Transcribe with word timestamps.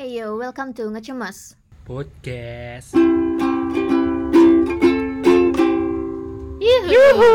Hey 0.00 0.16
yo, 0.16 0.40
welcome 0.40 0.72
to 0.72 0.88
Ngecemas. 0.88 1.60
podcast 1.84 2.96
Yuhu. 6.56 7.34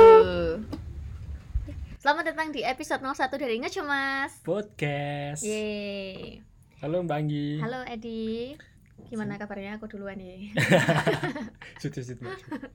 Selamat 2.01 2.25
datang 2.25 2.49
di 2.49 2.65
episode 2.65 3.05
01 3.05 3.37
dari 3.37 3.61
Ngecemas. 3.61 4.41
podcast 4.41 5.45
Yeay. 5.45 6.41
halo 6.81 7.05
mbak 7.05 7.21
Anggi 7.21 7.61
Halo 7.61 7.85
Edi. 7.85 8.57
Gimana 9.13 9.37
kabarnya? 9.37 9.77
Aku 9.77 9.85
duluan 9.85 10.17
nih. 10.17 10.49
Sud, 11.77 11.93
sud, 11.93 12.17
Mbak. 12.17 12.65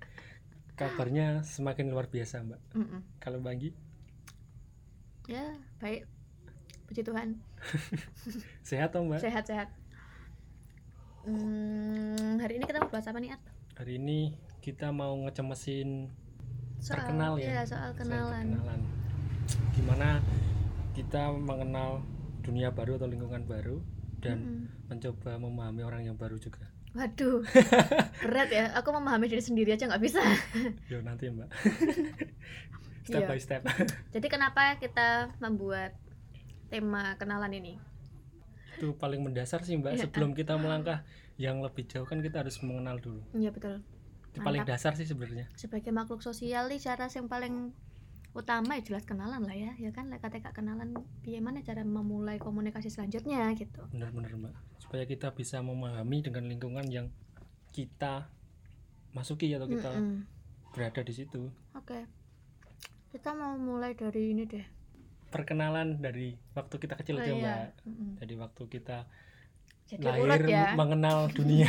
kabarnya 0.78 1.42
semakin 1.42 1.90
luar 1.90 2.06
biasa 2.06 2.46
mbak 2.46 2.62
Mm-mm. 2.78 3.02
kalau 3.18 3.42
mbak 3.42 3.58
Anggi 3.58 3.70
Ya, 5.26 5.50
baik. 5.82 6.06
Puji 6.86 7.02
Tuhan. 7.02 7.42
sehat 8.70 8.94
toh 8.94 9.02
mbak 9.02 9.18
Sehat-sehat. 9.18 9.79
Hmm, 11.20 12.40
hari 12.40 12.56
ini 12.56 12.64
kita 12.64 12.80
mau 12.80 12.88
bahas 12.88 13.04
apa 13.04 13.18
nih, 13.18 13.30
Art? 13.30 13.42
hari 13.76 13.96
ini 13.96 14.32
kita 14.60 14.88
mau 14.88 15.16
ngecemesin 15.20 16.08
Soal, 16.78 17.00
Perkenal 17.00 17.36
ya? 17.36 17.44
Iya, 17.46 17.60
soal 17.66 17.92
soal 17.92 17.92
kenalan. 17.94 18.44
perkenalan 18.50 18.80
gimana 19.70 20.08
kita 20.92 21.32
mengenal 21.32 22.00
dunia 22.40 22.68
baru 22.70 22.96
atau 22.96 23.06
lingkungan 23.06 23.44
baru 23.44 23.80
dan 24.18 24.36
Mm-mm. 24.38 24.64
mencoba 24.86 25.36
memahami 25.36 25.82
orang 25.82 26.02
yang 26.04 26.16
baru 26.16 26.36
juga 26.36 26.64
Waduh, 26.90 27.46
berat 28.26 28.50
ya. 28.50 28.74
Aku 28.74 28.90
memahami 28.90 29.28
diri 29.28 29.38
sendiri 29.38 29.70
aja 29.70 29.86
nggak 29.86 30.02
bisa. 30.02 30.18
yo 30.92 30.98
nanti 31.00 31.28
mbak 31.28 31.48
step 33.02 33.20
Iya. 33.20 33.28
by 33.28 33.38
step 33.38 33.62
Jadi 34.10 34.26
kenapa 34.26 34.76
kita 34.76 35.30
membuat 35.38 35.94
tema 36.66 37.14
kenalan 37.16 37.54
ini? 37.54 37.78
Itu 38.80 38.96
paling 38.96 39.20
mendasar 39.20 39.60
sih 39.60 39.76
mbak 39.76 40.00
Iya. 40.00 40.08
sebelum 40.08 40.32
kita 40.32 40.56
melangkah 40.56 41.04
yang 41.36 41.60
lebih 41.60 41.84
jauh 41.84 42.08
kan 42.08 42.24
kita 42.24 42.40
harus 42.40 42.56
mengenal 42.64 42.96
dulu 42.96 43.20
Iya 43.36 43.52
betul. 43.52 43.84
itu 44.32 44.40
paling 44.40 44.64
dasar 44.64 44.96
sih 44.96 45.04
sebenarnya 45.04 45.52
Sebagai 45.52 45.92
makhluk 45.92 46.24
sosial 46.24 46.72
nih 46.72 46.80
cara 46.80 47.12
yang 47.12 47.28
paling 47.28 47.76
utama 48.30 48.78
ya 48.78 48.82
jelas 48.86 49.02
kenalan 49.04 49.42
lah 49.42 49.52
ya, 49.52 49.74
ya 49.76 49.90
kan 49.90 50.06
lek 50.06 50.22
kata 50.22 50.54
kenalan 50.54 50.94
piye 51.20 51.42
mana 51.42 51.60
cara 51.60 51.82
memulai 51.82 52.38
komunikasi 52.38 52.86
selanjutnya 52.86 53.50
gitu. 53.58 53.82
benar-benar 53.90 54.32
mbak 54.38 54.54
supaya 54.80 55.02
kita 55.04 55.34
bisa 55.34 55.58
memahami 55.60 56.22
dengan 56.22 56.46
lingkungan 56.46 56.86
yang 56.88 57.06
kita 57.74 58.30
masuki 59.10 59.50
atau 59.50 59.66
kita 59.66 59.90
Mm-mm. 59.92 60.22
berada 60.70 61.02
di 61.02 61.10
situ 61.12 61.50
Oke. 61.74 62.06
Kita 63.10 63.34
mau 63.34 63.58
mulai 63.58 63.98
dari 63.98 64.30
ini 64.30 64.46
deh. 64.46 64.62
Perkenalan 65.30 65.96
dari 65.96 66.34
waktu 66.52 66.76
kita 66.76 66.94
kecil 66.94 67.16
Oh, 67.16 67.22
aja 67.22 67.30
iya. 67.30 67.38
mbak. 67.38 67.68
Mm-mm. 67.84 68.10
jadi 68.18 68.34
waktu 68.36 68.62
kita 68.68 68.98
Jadi 69.86 70.06
lahir 70.06 70.46
ya. 70.46 70.74
mengenal 70.74 71.26
dunia. 71.34 71.66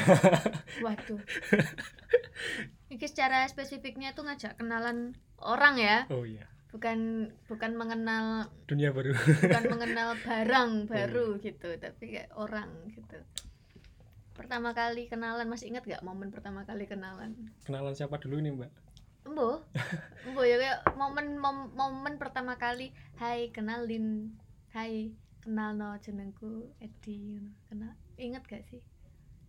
Waduh. 0.79 1.17
Ini 2.85 3.01
secara 3.01 3.47
spesifiknya 3.47 4.11
tuh 4.11 4.27
ngajak 4.27 4.57
kenalan 4.57 5.15
orang 5.39 5.75
ya, 5.75 6.05
oh 6.09 6.21
iya. 6.21 6.45
Bukan 6.69 6.99
bukan 7.47 7.71
mengenal 7.73 8.47
dunia 8.63 8.89
baru. 8.89 9.11
bukan 9.15 9.63
mengenal 9.69 10.09
barang 10.25 10.71
baru 10.85 11.39
gitu 11.39 11.67
tapi 11.77 12.13
kayak 12.13 12.29
orang 12.33 12.69
gitu. 12.89 13.17
Pertama 14.31 14.71
kali 14.71 15.05
kenalan 15.05 15.45
masih 15.45 15.69
ingat 15.69 15.83
gak 15.83 16.01
momen 16.01 16.29
pertama 16.29 16.61
kali 16.61 16.85
kenalan? 16.85 17.35
Kenalan 17.61 17.91
siapa 17.91 18.17
dulu 18.17 18.37
nih 18.37 18.53
mbak 18.53 18.71
embo 19.21 19.61
embo 20.25 20.41
ya 20.41 20.57
kayak 20.57 20.79
momen 20.97 21.37
mom- 21.37 21.71
momen 21.73 22.17
pertama 22.17 22.57
kali 22.57 22.89
hai 23.17 23.49
kenalin. 23.49 24.33
Hai 24.71 25.11
kenal 25.43 25.75
no 25.75 25.93
jenengku 25.99 26.71
Edi. 26.79 27.37
Kenal 27.67 27.93
ingat 28.15 28.47
gak 28.47 28.63
sih? 28.65 28.79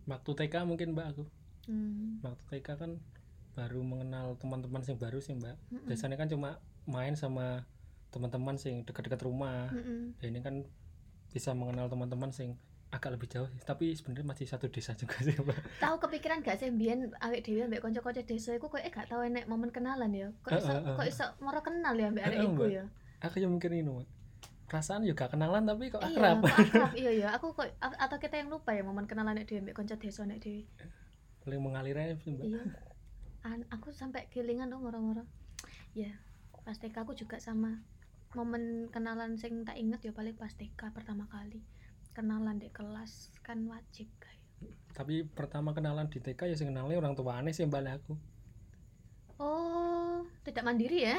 Waktu 0.05 0.31
TK 0.35 0.67
mungkin 0.67 0.93
mbak 0.93 1.15
aku. 1.15 1.25
Hmm. 1.63 2.19
waktu 2.27 2.43
TK 2.59 2.75
kan 2.75 2.99
baru 3.55 3.87
mengenal 3.87 4.35
teman-teman 4.35 4.83
yang 4.83 4.99
baru 4.99 5.23
sih 5.23 5.39
mbak. 5.39 5.55
Mm-mm. 5.71 5.87
biasanya 5.87 6.19
kan 6.19 6.27
cuma 6.27 6.59
main 6.91 7.15
sama 7.15 7.63
teman-teman 8.11 8.59
sing 8.59 8.83
dekat-dekat 8.83 9.23
rumah. 9.23 9.71
Mm-mm. 9.71 10.19
ya 10.19 10.27
ini 10.27 10.43
kan 10.43 10.67
bisa 11.31 11.55
mengenal 11.55 11.87
teman-teman 11.87 12.35
sing 12.35 12.59
agak 12.93 13.11
lebih 13.11 13.25
jauh 13.27 13.49
tapi 13.65 13.97
sebenarnya 13.97 14.27
masih 14.27 14.45
satu 14.45 14.69
desa 14.69 14.93
juga 14.93 15.17
sih 15.19 15.33
mbak. 15.35 15.81
Tahu 15.81 15.97
kepikiran 15.99 16.41
gak 16.41 16.61
sih 16.61 16.69
biyen 16.69 17.09
awake 17.19 17.41
dhewe 17.43 17.65
mbek 17.67 17.81
kanca-kanca 17.81 18.21
desa 18.21 18.53
iku 18.53 18.69
kok 18.69 18.79
eh 18.79 18.93
gak 18.93 19.09
tau 19.09 19.25
enek 19.25 19.49
momen 19.49 19.73
kenalan 19.73 20.13
ya? 20.13 20.29
Kok 20.43 20.53
iso 20.53 20.69
Eh, 20.69 20.77
eh, 20.77 20.85
eh. 20.85 20.95
kok 20.95 21.07
iso 21.09 21.25
moro 21.41 21.61
kenal 21.61 21.95
ya 21.95 22.13
mbek 22.13 22.21
arek 22.23 22.39
iku 22.43 22.53
Mbak. 22.55 22.69
ya? 22.69 22.85
Aku 23.23 23.37
yang 23.39 23.53
mikir 23.53 23.73
ini 23.73 23.89
mbak. 23.89 24.05
Perasaan 24.69 25.03
juga 25.03 25.25
kenalan 25.27 25.65
tapi 25.65 25.89
kok 25.89 26.01
iya 26.01 26.13
akrab. 26.13 26.37
kok 26.45 26.53
akrab. 26.55 26.91
Iya 27.01 27.11
iya. 27.13 27.29
Aku 27.33 27.47
kok 27.53 27.65
atau 27.81 28.17
kita 28.19 28.37
yang 28.37 28.49
lupa 28.49 28.71
ya 28.71 28.85
momen 28.85 29.09
kenalan 29.09 29.35
nek 29.35 29.49
dhewe 29.49 29.65
mbek 29.65 29.75
kanca 29.75 29.97
desa 29.97 30.23
nek 30.23 30.39
dhewe? 30.39 30.69
Paling 31.41 31.61
mengalir 31.61 31.97
aja 31.97 32.13
sih 32.19 32.29
mbak. 32.31 32.45
Iya. 32.45 32.61
An- 33.43 33.69
aku 33.69 33.89
sampai 33.91 34.29
kelingan 34.29 34.69
dong 34.69 34.85
moro-moro. 34.85 35.25
Ya 35.93 36.13
pas 36.63 36.77
TK 36.77 36.95
aku 36.99 37.17
juga 37.17 37.41
sama. 37.41 37.81
Momen 38.33 38.89
kenalan 38.89 39.35
sing 39.35 39.65
tak 39.65 39.77
inget 39.77 40.01
ya 40.01 40.13
paling 40.13 40.33
pas 40.33 40.53
TK 40.53 40.93
pertama 40.93 41.25
kali 41.27 41.65
kenalan 42.13 42.61
di 42.61 42.69
kelas 42.69 43.33
kan 43.41 43.65
wajib 43.69 44.09
kayak 44.21 44.43
tapi 44.93 45.25
pertama 45.25 45.73
kenalan 45.73 46.07
di 46.13 46.21
TK 46.21 46.53
ya 46.53 46.57
sing 46.57 46.69
kenalnya 46.69 47.01
orang 47.01 47.17
tua 47.17 47.41
aneh 47.41 47.57
sih 47.57 47.65
mbak 47.65 47.89
aku. 47.89 48.15
Oh 49.41 50.21
tidak 50.45 50.69
mandiri 50.69 51.09
ya? 51.09 51.17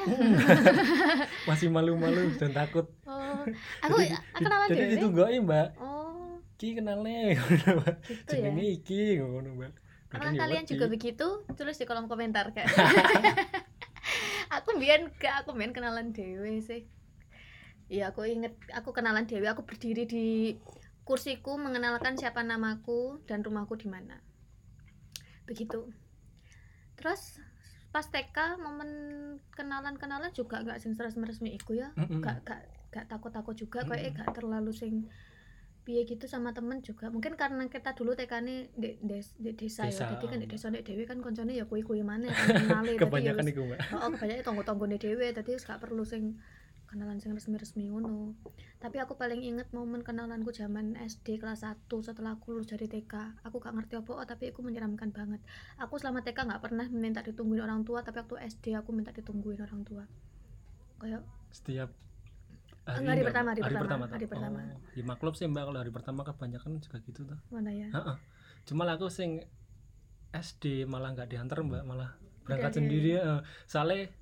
Masih 1.50 1.68
malu-malu 1.68 2.38
dan 2.38 2.54
takut. 2.54 2.86
Oh 3.04 3.42
aku 3.82 3.98
Jadi- 3.98 4.14
kenalan 4.38 4.68
jadi 4.70 4.94
itu 4.94 5.06
enggak 5.10 5.28
mbak? 5.42 5.68
Oh. 5.82 6.38
Ki 6.54 6.78
kenalnya. 6.78 7.34
Gitu 8.06 8.30
ya? 8.30 8.46
Jenenge 8.46 8.66
iki 8.78 9.18
ngono 9.18 9.58
mbak. 9.58 9.72
Kadang 10.14 10.38
ya 10.38 10.40
kalian 10.46 10.64
juga 10.70 10.86
begitu? 10.86 11.26
Tulis 11.58 11.74
di 11.74 11.84
kolom 11.84 12.06
komentar 12.06 12.54
kan. 12.54 12.70
aku 14.56 14.78
biar 14.78 15.10
gak 15.18 15.42
aku 15.42 15.50
main 15.58 15.74
kenalan 15.74 16.14
dewe 16.14 16.62
sih. 16.62 16.86
Iya 17.90 18.14
aku 18.14 18.22
inget 18.22 18.54
aku 18.70 18.94
kenalan 18.94 19.26
dewe 19.26 19.50
aku 19.50 19.66
berdiri 19.66 20.06
di 20.06 20.54
kursiku 21.04 21.56
mengenalkan 21.56 22.16
siapa 22.16 22.40
namaku 22.40 23.20
dan 23.28 23.44
rumahku 23.44 23.76
di 23.76 23.86
mana. 23.86 24.18
Begitu. 25.44 25.92
Terus 26.96 27.38
pas 27.92 28.02
TK 28.04 28.58
momen 28.58 28.90
kenalan-kenalan 29.52 30.32
juga 30.32 30.64
gak 30.64 30.80
sing 30.80 30.96
resmi 30.96 31.54
iku 31.54 31.76
ya. 31.76 31.92
Gak 31.94 32.42
gak 32.42 32.60
gak 32.90 33.06
takut-takut 33.06 33.54
juga 33.54 33.84
kayak 33.84 34.16
gak 34.16 34.34
terlalu 34.34 34.72
sing 34.72 35.06
piye 35.84 36.08
gitu 36.08 36.24
sama 36.24 36.56
temen 36.56 36.80
juga 36.80 37.12
mungkin 37.12 37.36
karena 37.36 37.60
kita 37.68 37.92
dulu 37.92 38.16
TK-ne 38.16 38.72
di, 38.72 38.96
des- 39.04 39.36
di 39.36 39.52
desa, 39.52 39.84
Desa, 39.84 40.08
ya 40.08 40.16
jadi 40.16 40.24
kan 40.24 40.38
di 40.40 40.48
desa 40.48 40.66
nek 40.72 40.80
dhewe 40.80 41.04
kan 41.04 41.20
koncone 41.20 41.52
ya 41.52 41.68
kuwi-kuwi 41.68 42.00
maneh 42.00 42.32
kenale 42.56 42.96
dadi 42.96 42.96
ya 42.96 43.00
kebanyakan 43.04 43.44
wis- 43.44 43.52
itu 43.52 43.60
mbak 43.68 43.78
oh 43.92 44.08
kebanyakan 44.16 44.42
tonggo-tonggone 44.48 44.96
dhewe 44.96 45.28
tadi 45.36 45.52
wis 45.52 45.68
gak 45.68 45.84
perlu 45.84 46.00
sing 46.08 46.40
kenalan 46.94 47.18
sing 47.18 47.34
resmi-resmi 47.34 47.90
ngono. 47.90 48.38
Tapi 48.78 49.02
aku 49.02 49.18
paling 49.18 49.42
inget 49.42 49.66
momen 49.74 50.06
kenalanku 50.06 50.54
zaman 50.54 50.94
SD 50.94 51.42
kelas 51.42 51.66
1 51.66 51.90
setelah 51.90 52.38
aku 52.38 52.54
lulus 52.54 52.70
dari 52.70 52.86
TK 52.86 53.42
aku 53.42 53.58
gak 53.58 53.74
ngerti 53.74 53.98
apa 53.98 54.10
oh, 54.14 54.22
tapi 54.22 54.54
aku 54.54 54.62
menyeramkan 54.62 55.10
banget. 55.10 55.42
Aku 55.82 55.98
selama 55.98 56.22
TK 56.22 56.46
gak 56.46 56.62
pernah 56.62 56.86
minta 56.86 57.26
ditungguin 57.26 57.58
orang 57.58 57.82
tua 57.82 58.06
tapi 58.06 58.22
waktu 58.22 58.46
SD 58.46 58.78
aku 58.78 58.94
minta 58.94 59.10
ditungguin 59.10 59.58
orang 59.58 59.82
tua. 59.82 60.06
Kayak 61.02 61.26
setiap 61.50 61.90
Enggak, 62.84 63.00
hari 63.00 63.24
enggak, 63.24 63.26
pertama, 63.32 63.48
hari 63.50 63.60
Mbak? 63.64 63.80
pertama, 63.80 64.04
toh? 64.04 64.14
hari 64.14 64.26
pertama. 64.28 64.58
oh, 64.60 64.78
ya 64.92 65.04
maklum 65.08 65.32
sih 65.32 65.46
mbak. 65.48 65.64
Kalau 65.64 65.78
hari 65.80 65.92
pertama 65.92 66.20
kebanyakan 66.20 66.70
juga 66.84 66.96
gitu 67.00 67.20
tuh 67.24 67.38
mana 67.48 67.72
ya? 67.72 67.88
Heeh. 67.90 68.16
cuma 68.68 68.84
aku 68.88 69.08
sing 69.08 69.40
SD 70.36 70.84
malah 70.84 71.16
nggak 71.16 71.32
diantar 71.32 71.64
mbak. 71.64 71.80
Malah 71.82 72.12
berangkat 72.44 72.70
Udah, 72.70 72.78
sendiri 72.84 73.10
ya 73.16 73.40
soalnya 73.64 74.12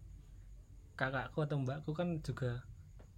kakakku 0.99 1.39
atau 1.45 1.57
mbakku 1.63 1.93
kan 1.97 2.21
juga 2.23 2.63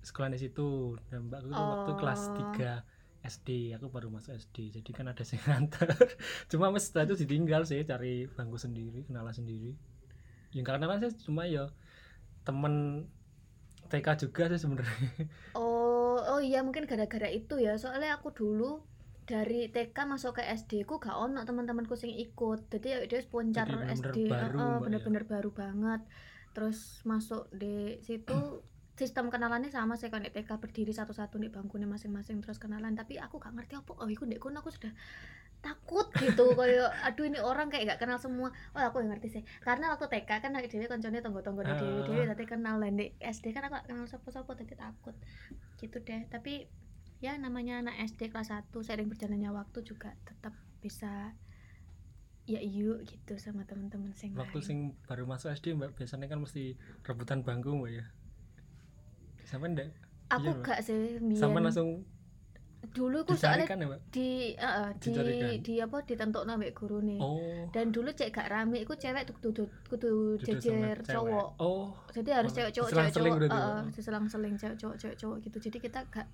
sekolah 0.05 0.29
di 0.35 0.39
situ 0.41 0.97
dan 1.11 1.29
mbakku 1.29 1.51
tuh 1.53 1.67
waktu 1.67 1.91
kelas 1.97 2.23
Oh. 2.29 2.35
3 2.35 2.85
SD 3.25 3.73
aku 3.77 3.89
baru 3.89 4.13
masuk 4.13 4.37
SD 4.37 4.57
jadi 4.81 4.91
kan 4.93 5.09
ada 5.09 5.25
sing 5.25 5.41
ngantar 5.49 5.89
cuma 6.51 6.69
mas 6.69 6.93
setelah 6.93 7.09
itu 7.09 7.25
ditinggal 7.25 7.65
sih 7.65 7.81
cari 7.89 8.29
bangku 8.29 8.61
sendiri 8.61 9.09
kenalan 9.09 9.33
sendiri 9.33 9.73
yang 10.53 10.65
kenalan 10.69 11.01
sih 11.01 11.13
cuma 11.25 11.49
ya 11.49 11.73
temen 12.45 13.09
TK 13.89 14.07
juga 14.29 14.43
sih 14.53 14.61
sebenarnya 14.61 15.11
Oh, 15.59 16.19
oh 16.33 16.41
iya 16.43 16.61
mungkin 16.67 16.85
gara-gara 16.91 17.29
itu 17.31 17.55
ya. 17.59 17.75
Soalnya 17.83 18.11
aku 18.19 18.29
dulu 18.35 18.83
dari 19.31 19.71
TK 19.75 19.97
masuk 20.13 20.39
ke 20.39 20.43
SD 20.45 20.73
ku 20.89 20.95
gak 21.01 21.17
ono 21.17 21.41
teman-temanku 21.49 21.95
sing 21.99 22.13
ikut. 22.27 22.71
Jadi 22.73 22.87
ya 22.95 22.99
dia 23.11 23.21
sponcar 23.27 23.67
Jadi 23.67 23.73
bener-bener 23.73 24.15
SD, 24.15 24.17
baru, 24.31 24.59
Mbak, 24.83 25.25
ya. 25.25 25.25
baru 25.33 25.51
banget. 25.55 26.01
Terus 26.55 27.03
masuk 27.05 27.51
di 27.51 27.99
situ 28.01 28.63
sistem 28.95 29.27
kenalannya 29.27 29.75
sama 29.75 29.99
sih 29.99 30.07
kalau 30.07 30.23
TK 30.23 30.47
berdiri 30.63 30.95
satu-satu 30.95 31.43
di 31.43 31.51
bangkunya 31.51 31.91
masing-masing 31.91 32.39
terus 32.41 32.63
kenalan. 32.63 32.95
Tapi 32.95 33.19
aku 33.19 33.43
gak 33.43 33.53
ngerti 33.59 33.75
apa 33.75 33.91
oh 33.99 34.07
iku 34.07 34.25
ndek 34.25 34.39
kono 34.39 34.63
aku 34.63 34.71
sudah 34.71 34.95
takut 35.65 36.13
gitu 36.21 36.53
kayak 36.61 36.93
aduh 37.03 37.25
ini 37.27 37.41
orang 37.43 37.67
kayak 37.69 37.99
gak 37.99 38.07
kenal 38.07 38.23
semua. 38.23 38.55
Oh 38.73 38.81
aku 38.81 39.03
yang 39.03 39.11
ngerti 39.11 39.41
sih. 39.41 39.43
Karena 39.67 39.91
waktu 39.91 40.07
TK 40.07 40.31
kan 40.39 40.55
awake 40.55 40.71
dhewe 40.71 40.87
koncone 40.87 41.19
tonggo-tonggo 41.19 41.67
di 41.67 41.73
Ah. 41.75 41.79
dhewe-dhewe 41.83 42.25
tadi 42.31 42.45
kenal 42.47 42.79
lah 42.79 42.89
di 42.95 43.11
SD 43.19 43.51
kan 43.51 43.67
aku 43.67 43.83
gak 43.83 43.87
kenal 43.91 44.07
sapa-sapa 44.07 44.55
tadi 44.55 44.79
takut. 44.79 45.19
Gitu 45.83 45.99
deh. 46.07 46.31
Tapi 46.31 46.71
ya 47.19 47.35
namanya 47.41 47.81
anak 47.81 47.99
SD 48.15 48.31
kelas 48.31 48.53
1 48.53 48.69
sering 48.85 49.09
berjalannya 49.11 49.51
waktu 49.51 49.81
juga 49.83 50.13
tetap 50.29 50.53
bisa 50.85 51.33
ya 52.45 52.61
yuk 52.61 53.09
gitu 53.09 53.41
sama 53.41 53.65
teman-teman 53.65 54.13
sing 54.13 54.37
waktu 54.37 54.61
lain. 54.61 54.67
sing 54.69 54.79
baru 55.09 55.25
masuk 55.25 55.49
SD 55.57 55.81
mbak 55.81 55.97
biasanya 55.97 56.29
kan 56.29 56.45
mesti 56.45 56.77
rebutan 57.01 57.41
bangku 57.41 57.73
mbak 57.73 57.93
ya. 58.01 58.05
Sampai 59.49 59.73
ndak? 59.73 59.89
Aku 60.29 60.53
iya, 60.53 60.65
gak 60.65 60.81
sih 60.85 61.21
sama 61.37 61.61
mbiyen. 61.61 61.65
langsung 61.69 61.89
dulu 62.93 63.25
aku 63.25 63.33
soalnya 63.33 63.65
dicarikan 63.65 63.81
ya 63.81 63.97
di 64.13 64.29
eh, 64.61 64.91
di 65.01 65.13
di 65.65 65.75
apa 65.81 66.05
ditentuk 66.05 66.45
nambah 66.45 66.73
guru 66.77 67.01
nih. 67.01 67.17
Oh. 67.17 67.65
Dan 67.73 67.89
dulu 67.97 68.13
cek 68.13 68.29
gak 68.29 68.53
rame 68.53 68.85
iku 68.85 68.93
cewek 68.93 69.25
tuh 69.25 69.37
kudu 69.41 69.65
kudu 69.89 70.37
duduk 70.37 70.45
sama 70.45 70.61
jejer 70.61 70.97
cowok. 71.01 71.49
Oh. 71.65 71.97
Jadi 72.13 72.31
harus 72.37 72.53
cewek 72.53 72.73
cowok 72.77 72.91
cewek 72.93 73.13
cowok 73.17 73.35
berarti, 73.41 73.57
Mbak? 73.57 73.73
eh, 73.73 73.83
seselang-seling 73.97 74.55
cewek 74.61 74.77
cowok 74.77 74.97
cewek 75.01 75.17
cowok 75.17 75.37
gitu. 75.49 75.57
Jadi 75.65 75.79
kita 75.81 76.01
gak 76.13 76.29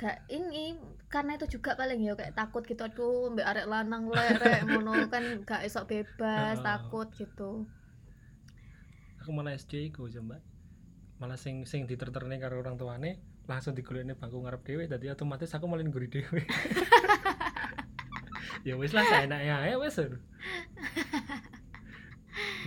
gak 0.00 0.24
ini 0.32 0.80
karena 1.12 1.36
itu 1.36 1.60
juga 1.60 1.76
paling 1.76 2.00
ya 2.00 2.16
kayak 2.16 2.32
takut 2.32 2.64
gitu 2.64 2.88
aduh 2.88 3.28
mbak 3.36 3.44
arek 3.44 3.68
lanang 3.68 4.08
lerek 4.08 4.64
ngono 4.64 4.96
kan 5.12 5.44
gak 5.44 5.60
esok 5.68 5.92
bebas 5.92 6.56
takut 6.64 7.12
gitu. 7.20 7.68
Aku 9.20 9.36
malah 9.36 9.52
SD 9.52 9.92
aja 9.92 10.24
mbak. 10.24 10.40
Malah 11.20 11.36
sing 11.36 11.68
sing 11.68 11.84
diterterne 11.84 12.40
karo 12.40 12.64
orang 12.64 12.80
tuane 12.80 13.20
langsung 13.44 13.76
digolekne 13.76 14.16
bangku 14.16 14.40
ngarep 14.40 14.64
dhewe 14.64 14.88
dadi 14.88 15.12
otomatis 15.12 15.52
aku 15.52 15.68
malah 15.68 15.84
ngguri 15.84 16.08
dhewe. 16.08 16.42
Ya 18.60 18.76
wis 18.76 18.92
lah 18.92 19.00
saya 19.08 19.24
enak 19.24 19.40
ya 19.40 19.80
wis. 19.80 19.96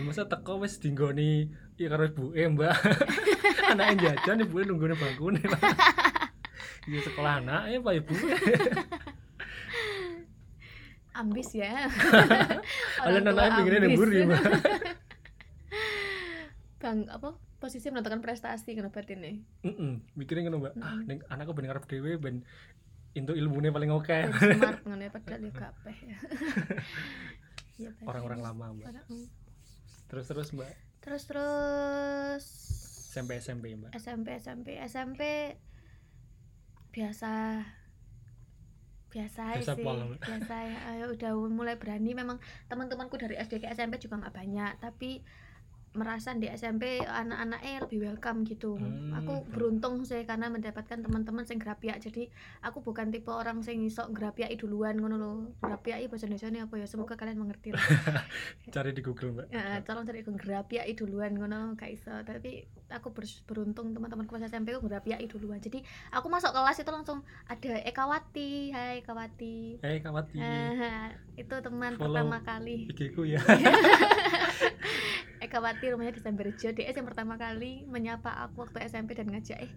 Masa 0.01 0.25
teko 0.25 0.57
wis 0.57 0.81
dinggoni 0.81 1.53
ya 1.77 1.85
karo 1.85 2.09
ibuke 2.09 2.41
mbak. 2.49 2.73
Anaknya 3.69 4.17
jajan 4.17 4.41
ibuke 4.41 4.65
nunggone 4.65 4.97
bangkune 4.97 5.41
ya 6.89 6.99
sekolah 7.03 7.39
anak 7.43 7.61
ya 7.71 7.77
pak 7.79 7.93
ibu. 7.99 8.13
Ambis 11.13 11.49
ya. 11.53 11.85
Orang 13.05 13.21
tua 13.21 13.31
anaknya 13.37 13.49
pengennya 13.53 13.79
ambis. 13.85 13.89
nembur 13.93 14.09
ya 14.09 14.23
mbak 14.25 14.43
bang 16.83 17.07
apa 17.07 17.39
posisi 17.63 17.87
menentukan 17.87 18.19
prestasi 18.19 18.75
kenapa 18.75 18.99
ini? 19.07 19.39
Mm-mm, 19.63 20.03
mikirnya 20.19 20.51
ngono 20.51 20.67
mbak. 20.67 20.73
Ah 20.83 20.99
Mm-mm. 20.99 21.07
ning 21.07 21.19
anakku 21.31 21.55
ben 21.55 21.71
ngarep 21.71 21.87
dhewe 21.87 22.19
ben 22.19 22.43
untuk 23.15 23.39
ilmunya 23.39 23.71
paling 23.71 23.87
oke 23.87 24.11
Ben 24.11 24.35
smart 24.35 24.83
ngono 24.83 24.99
ya 24.99 25.11
padahal 25.15 25.41
ya 25.47 25.53
kabeh 25.55 25.97
ya. 26.03 26.17
Ya, 27.73 27.89
orang-orang 28.05 28.45
lama 28.45 28.65
mbak. 28.69 28.85
Mm. 29.09 29.25
terus 30.05 30.29
terus 30.29 30.53
mbak. 30.53 30.69
Terus 31.01 31.25
terus. 31.25 32.43
SMP 33.09 33.41
SMP 33.41 33.73
mbak. 33.73 33.97
SMP 33.97 34.37
SMP 34.37 34.77
SMP 34.77 35.21
biasa. 36.93 37.31
Biasa 39.09 39.41
sih 39.61 39.85
pol. 39.85 40.17
biasa 40.17 40.55
ya 40.65 40.77
ayo 40.93 41.05
udah 41.13 41.31
mulai 41.49 41.75
berani. 41.77 42.13
Memang 42.13 42.37
teman-temanku 42.69 43.17
dari 43.17 43.37
SD 43.37 43.65
ke 43.65 43.67
SMP 43.73 43.97
juga 43.97 44.21
nggak 44.21 44.35
banyak 44.37 44.73
tapi 44.77 45.25
merasa 45.93 46.33
di 46.33 46.49
SMP 46.49 46.99
anak-anaknya 46.99 47.85
lebih 47.85 47.99
welcome 48.03 48.41
gitu. 48.43 48.75
Hmm. 48.75 49.13
aku 49.13 49.45
beruntung 49.47 50.01
sih 50.01 50.25
karena 50.25 50.49
mendapatkan 50.49 50.99
teman-teman 50.99 51.45
sing 51.45 51.61
grapiak. 51.61 52.01
Jadi 52.01 52.33
aku 52.59 52.81
bukan 52.81 53.13
tipe 53.13 53.29
orang 53.29 53.61
sing 53.61 53.85
iso 53.85 54.09
grapiaki 54.09 54.57
duluan 54.57 54.97
ngono 54.97 55.15
lho. 55.15 55.33
Grapiaki 55.59 56.09
bahasa 56.09 56.25
Indonesia 56.25 56.49
ini 56.49 56.59
apa 56.61 56.73
ya? 56.75 56.87
Semoga 56.89 57.13
kalian 57.13 57.37
mengerti 57.37 57.71
lah. 57.71 57.85
Cari 58.73 58.91
di 58.91 59.01
Google 59.01 59.31
mbak. 59.33 59.45
Ya, 59.49 59.85
tolong 59.85 60.03
cari 60.03 60.25
grapiaki 60.25 60.93
duluan 60.97 61.37
ngono 61.37 61.77
gak 61.77 61.93
iso. 61.93 62.11
Tapi 62.25 62.65
aku 62.89 63.13
ber- 63.13 63.41
beruntung 63.45 63.93
teman-temanku 63.93 64.33
pas 64.33 64.43
SMP 64.43 64.73
aku 64.73 64.89
grapiaki 64.89 65.29
duluan. 65.29 65.61
Jadi 65.61 65.79
aku 66.09 66.25
masuk 66.27 66.49
kelas 66.49 66.81
itu 66.81 66.89
langsung 66.89 67.21
ada 67.45 67.73
Ekawati 67.85 68.73
hai 68.73 69.05
Ekawati 69.05 69.77
eh 69.83 69.99
kawati 70.01 70.37
Ah, 70.41 71.13
itu 71.35 71.55
teman 71.61 71.93
Follow. 71.95 72.17
pertama 72.17 72.37
kali. 72.41 72.89
IG 72.89 73.13
ku 73.13 73.23
ya 73.23 73.37
Ekawati 75.43 75.91
rumahnya 75.91 76.15
di 76.15 76.23
Samberjo 76.23 76.71
dia 76.71 76.89
yang 76.89 77.07
pertama 77.07 77.35
kali 77.35 77.83
menyapa 77.85 78.31
aku 78.47 78.63
waktu 78.63 78.87
SMP 78.87 79.13
dan 79.13 79.27
ngajak 79.27 79.59
eh 79.59 79.71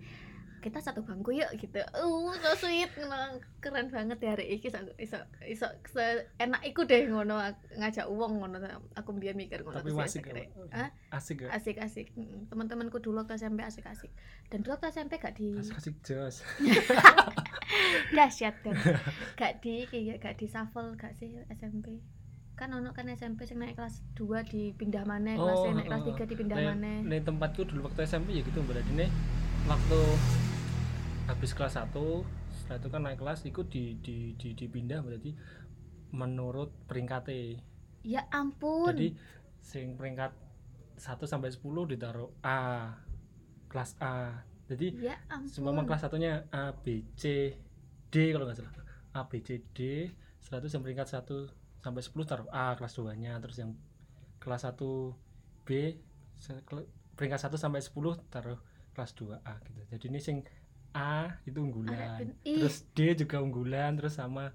kita 0.66 0.82
satu 0.82 1.06
bangku 1.06 1.30
yuk 1.30 1.46
gitu. 1.62 1.78
Uh 1.94 2.34
so 2.42 2.66
sweet. 2.66 2.90
Keren 3.62 3.86
banget 3.86 4.18
ya 4.18 4.34
hari 4.34 4.50
ini 4.50 4.66
iso 4.66 4.82
iso 4.98 5.18
iso 5.46 6.02
enak 6.42 6.58
iku 6.66 6.82
deh 6.82 7.06
ngono. 7.06 7.38
Ak- 7.38 7.70
ngajak 7.78 8.10
uang 8.10 8.42
ngono. 8.42 8.58
Aku 8.98 9.14
dia 9.22 9.30
mikir 9.30 9.62
ngono. 9.62 9.78
Tapi 9.78 9.94
asik 9.94 10.26
ya, 10.26 10.50
asik 11.14 11.38
asik 11.54 11.76
asik. 11.78 12.06
Mm, 12.18 12.50
teman-temanku 12.50 12.98
dulu 12.98 13.22
waktu 13.22 13.38
SMP 13.38 13.62
asik 13.62 13.86
asik. 13.86 14.10
Dan 14.50 14.66
dulu 14.66 14.74
waktu 14.74 14.90
SMP 14.90 15.22
gak 15.22 15.38
di 15.38 15.54
asik 15.54 15.78
asik 15.78 15.94
jos. 16.02 16.42
Dahsyat 18.16 18.54
kan 18.62 18.74
gak 19.40 19.62
di 19.62 19.86
kayak 19.86 20.18
gak 20.22 20.34
di 20.38 20.46
shuffle 20.46 20.94
gak 20.98 21.14
sih 21.18 21.34
SMP 21.50 21.98
kan 22.56 22.72
ono 22.72 22.90
kan 22.90 23.04
SMP 23.06 23.44
sing 23.44 23.60
naik 23.60 23.76
kelas 23.76 24.00
2 24.16 24.26
dipindah 24.42 25.04
mana 25.04 25.36
kelas 25.36 25.58
Oh, 25.58 25.68
naik 25.70 25.86
kelas 25.86 26.02
heeh. 26.02 26.16
3 26.18 26.24
dipindah 26.26 26.56
Nih- 26.56 26.66
mana 26.66 26.92
nih 27.04 27.20
tempatku 27.20 27.62
dulu 27.62 27.84
waktu 27.84 28.00
SMP 28.02 28.32
ya 28.32 28.42
gitu 28.42 28.58
mbak 28.58 28.80
ini 28.90 29.06
waktu 29.64 29.98
habis 31.26 31.52
kelas 31.52 31.76
1 31.76 31.92
setelah 32.48 32.78
itu 32.78 32.88
kan 32.88 33.00
naik 33.04 33.18
kelas 33.18 33.44
itu 33.44 33.60
di, 33.66 34.00
di, 34.00 34.16
di 34.34 34.56
dipindah 34.56 35.04
berarti 35.04 35.36
menurut 36.10 36.72
peringkatnya 36.88 37.60
ya 38.00 38.22
ampun. 38.30 38.88
Jadi 38.88 39.12
sing 39.58 39.98
peringkat 39.98 40.30
1 40.96 41.02
sampai 41.26 41.50
10 41.50 41.60
ditaruh 41.92 42.30
A 42.40 42.94
kelas 43.66 43.98
A. 43.98 44.46
Jadi 44.66 44.96
ya 45.02 45.18
ampun. 45.28 45.50
semua 45.50 45.84
kelas 45.84 46.06
satunya 46.06 46.46
A 46.48 46.72
B 46.72 47.04
C 47.14 47.52
D 48.08 48.14
kalau 48.32 48.46
nggak 48.46 48.56
salah. 48.56 48.72
A 49.12 49.26
B 49.26 49.42
C 49.42 49.60
D. 49.74 50.08
Setelah 50.38 50.62
itu 50.62 50.70
yang 50.72 50.84
peringkat 50.86 51.08
1 51.10 51.50
sampai 51.86 52.02
10 52.02 52.26
taruh 52.26 52.48
A 52.50 52.74
kelas 52.74 52.98
2 52.98 53.14
nya 53.14 53.38
terus 53.38 53.62
yang 53.62 53.78
kelas 54.42 54.66
1 54.66 54.74
B 55.62 55.94
peringkat 57.14 57.40
1 57.46 57.54
sampai 57.54 57.78
10 57.78 57.94
taruh 58.26 58.58
kelas 58.90 59.14
2 59.14 59.38
A 59.46 59.54
gitu. 59.62 59.80
Jadi 59.94 60.04
ini 60.10 60.18
sing 60.18 60.42
A 60.90 61.38
itu 61.46 61.62
unggulan. 61.62 62.34
Ih. 62.42 62.66
terus 62.66 62.82
D 62.90 63.14
juga 63.14 63.38
unggulan 63.38 63.94
terus 63.94 64.18
sama 64.18 64.50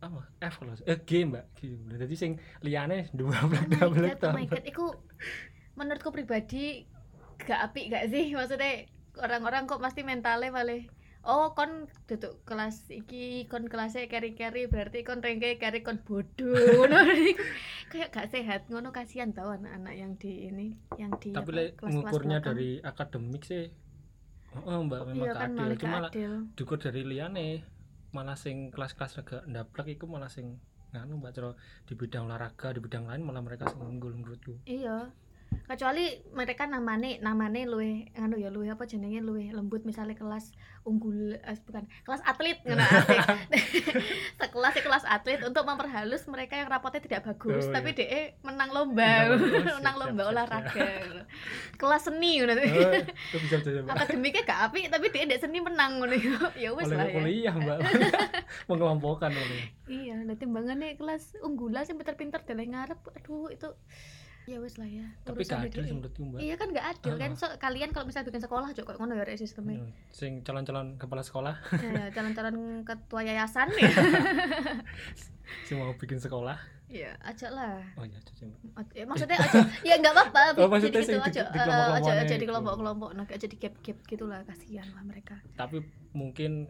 apa? 0.00 0.22
F 0.40 0.64
kalau 0.64 0.72
eh 0.88 0.98
G 1.04 1.10
mbak. 1.28 1.44
G 1.60 1.76
unggulan. 1.76 1.98
jadi 2.08 2.14
sing 2.16 2.32
liane 2.64 3.08
dua 3.18 3.36
oh 3.44 3.50
dua 3.50 3.86
my 3.90 3.92
blek 3.92 4.16
god, 4.16 4.32
oh 4.32 4.36
my 4.38 4.46
god, 4.48 4.64
iku 4.64 4.86
menurutku 5.76 6.08
pribadi 6.14 6.88
gak 7.44 7.60
apik 7.70 7.92
gak 7.92 8.08
sih? 8.08 8.32
Maksudnya 8.32 8.88
orang-orang 9.20 9.66
kok 9.68 9.82
pasti 9.82 10.06
mentalnya 10.06 10.54
malah 10.54 10.80
oh 11.24 11.56
kon 11.56 11.88
duduk 12.08 12.40
kelas 12.44 12.88
iki 12.92 13.48
kon 13.48 13.68
kelasnya 13.68 14.08
carry 14.08 14.68
berarti 14.68 15.02
kon 15.02 15.24
rengke 15.24 15.56
carry 15.56 15.80
kon 15.80 16.00
bodoh. 16.04 16.52
Ngono 16.78 17.00
kayak 17.94 18.10
gak 18.10 18.28
sehat 18.34 18.66
ngono 18.66 18.90
kasihan 18.90 19.30
tau 19.30 19.54
anak-anak 19.54 19.94
yang 19.94 20.12
di 20.18 20.50
ini 20.50 20.74
yang 20.98 21.14
di 21.22 21.30
tapi 21.30 21.54
apa, 21.54 21.58
lek 21.62 21.68
ngukurnya 21.78 22.42
belakang. 22.42 22.56
dari 22.58 22.70
akademik 22.82 23.42
sih 23.46 23.64
oh, 24.66 24.82
mbak 24.82 25.00
memang 25.14 25.26
iya 25.30 25.32
kan 25.38 25.50
adil 25.54 25.78
cuma 25.78 25.98
dukur 26.58 26.78
dari 26.82 27.06
liane 27.06 27.62
malah 28.10 28.34
sing 28.34 28.74
kelas-kelas 28.74 29.22
agak 29.22 29.42
ndablek 29.46 29.94
itu 29.94 30.10
malah 30.10 30.26
sing 30.26 30.58
nganu 30.90 31.22
mbak 31.22 31.38
Cero 31.38 31.54
di 31.86 31.94
bidang 31.94 32.26
olahraga 32.26 32.74
di 32.74 32.82
bidang 32.82 33.06
lain 33.06 33.22
malah 33.22 33.42
mereka 33.42 33.66
sing 33.66 33.82
unggul 33.82 34.14
menurutku. 34.14 34.62
Iya 34.62 35.10
kecuali 35.64 36.22
mereka 36.36 36.68
namane 36.68 37.18
namane 37.18 37.64
luwe 37.66 38.12
anu 38.14 38.36
ya 38.38 38.52
luwe 38.52 38.70
apa 38.70 38.84
jenenge 38.84 39.18
luwe 39.24 39.50
lembut 39.50 39.82
misalnya 39.88 40.14
kelas 40.14 40.52
unggul 40.84 41.34
eh, 41.34 41.58
bukan 41.64 41.88
kelas 42.04 42.20
atlet 42.28 42.60
ngono 42.62 42.84
sekelas 44.40 44.74
kelas 44.84 45.04
atlet 45.08 45.40
untuk 45.42 45.64
memperhalus 45.64 46.28
mereka 46.28 46.60
yang 46.60 46.68
rapotnya 46.68 47.00
tidak 47.00 47.24
bagus 47.24 47.64
Oh, 47.64 47.72
tapi 47.72 47.96
iya. 47.96 47.98
DE 47.98 48.22
menang 48.44 48.70
lomba 48.72 49.12
Menang 49.34 49.40
lomba, 49.40 49.64
siap, 49.64 49.78
menang 49.80 49.94
siap, 49.96 50.02
lomba 50.04 50.22
siap, 50.22 50.32
olahraga 50.32 50.88
ngono. 51.08 51.22
kelas 51.80 52.02
seni 52.04 52.32
ngono. 52.40 52.52
Oh, 52.54 52.92
itu 53.00 53.36
bisa 53.40 53.56
mbak 53.64 53.94
akademiknya 53.94 54.42
gak 54.44 54.60
apik 54.70 54.84
tapi 54.92 55.06
DE 55.10 55.24
dek 55.28 55.40
seni 55.40 55.58
menang 55.64 56.00
ngono. 56.00 56.14
Ya 56.54 56.70
wes 56.76 56.88
lah 56.92 57.08
ya. 57.08 57.14
kuliah 57.14 57.54
mbak. 57.56 57.78
Mengelompokkan 58.68 59.32
oleh. 59.32 59.72
Iya 59.88 60.20
nah 60.24 60.36
timbangannya 60.36 60.96
kelas 61.00 61.40
unggulan 61.40 61.88
sih 61.88 61.96
pinter-pinter 61.96 62.40
dari 62.44 62.68
ngarep. 62.68 63.00
Aduh 63.22 63.48
itu 63.48 63.68
ya 64.44 64.58
wes 64.58 64.74
lah 64.74 64.84
ya 64.84 65.08
tapi 65.22 65.40
gak 65.42 65.64
adil 65.64 65.80
sih 65.80 65.94
menurutku 65.94 66.20
mbak 66.22 66.38
Iya 66.38 66.54
kan 66.54 66.68
nggak 66.68 66.86
adil 66.90 67.14
kan 67.16 67.30
Ah. 67.30 67.38
so, 67.38 67.46
kalian 67.56 67.90
kalau 67.90 68.04
misalnya 68.04 68.28
bikin 68.28 68.42
sekolah 68.42 68.68
juga 68.70 68.86
kayak 68.86 68.98
ngono 68.98 69.12
ya 69.16 69.38
sistemnya. 69.38 69.78
Hmm, 69.78 69.92
sing 70.10 70.32
calon-calon 70.40 70.96
kepala 70.96 71.20
sekolah 71.20 71.54
Ya, 71.74 71.90
ya, 71.90 72.04
calon-calon 72.14 72.56
ketua 72.82 73.20
yayasan 73.22 73.72
ya. 73.72 73.88
sing 75.66 75.76
mau 75.76 75.92
bikin 75.94 76.18
sekolah 76.18 76.56
Iya, 76.86 77.16
aja 77.18 77.48
lah. 77.48 77.80
oh 77.94 78.04
iya 78.04 78.20
mbak 78.20 78.52
Oj- 78.74 78.92
Ya, 78.92 79.04
maksudnya 79.04 79.34
aja 79.34 79.58
ya 79.82 79.94
nggak 79.96 80.12
apa-apa. 80.12 80.40
Oh, 80.60 80.68
maksudnya 80.68 81.00
gitu 81.00 81.16
di- 81.16 81.24
aja 81.24 81.42
di 81.42 81.48
eh, 81.48 81.64
kelompok-kelompokan 81.64 81.96
aja 81.96 82.22
itu. 82.22 82.30
jadi 82.30 82.44
kelompok-kelompok 82.44 83.10
nah 83.10 83.24
kayak 83.24 83.40
jadi 83.40 83.56
gap-gap 83.58 83.98
gitulah 84.04 84.40
kasihan 84.44 84.86
lah 84.90 85.02
mereka. 85.02 85.34
tapi 85.54 85.80
mungkin 86.12 86.68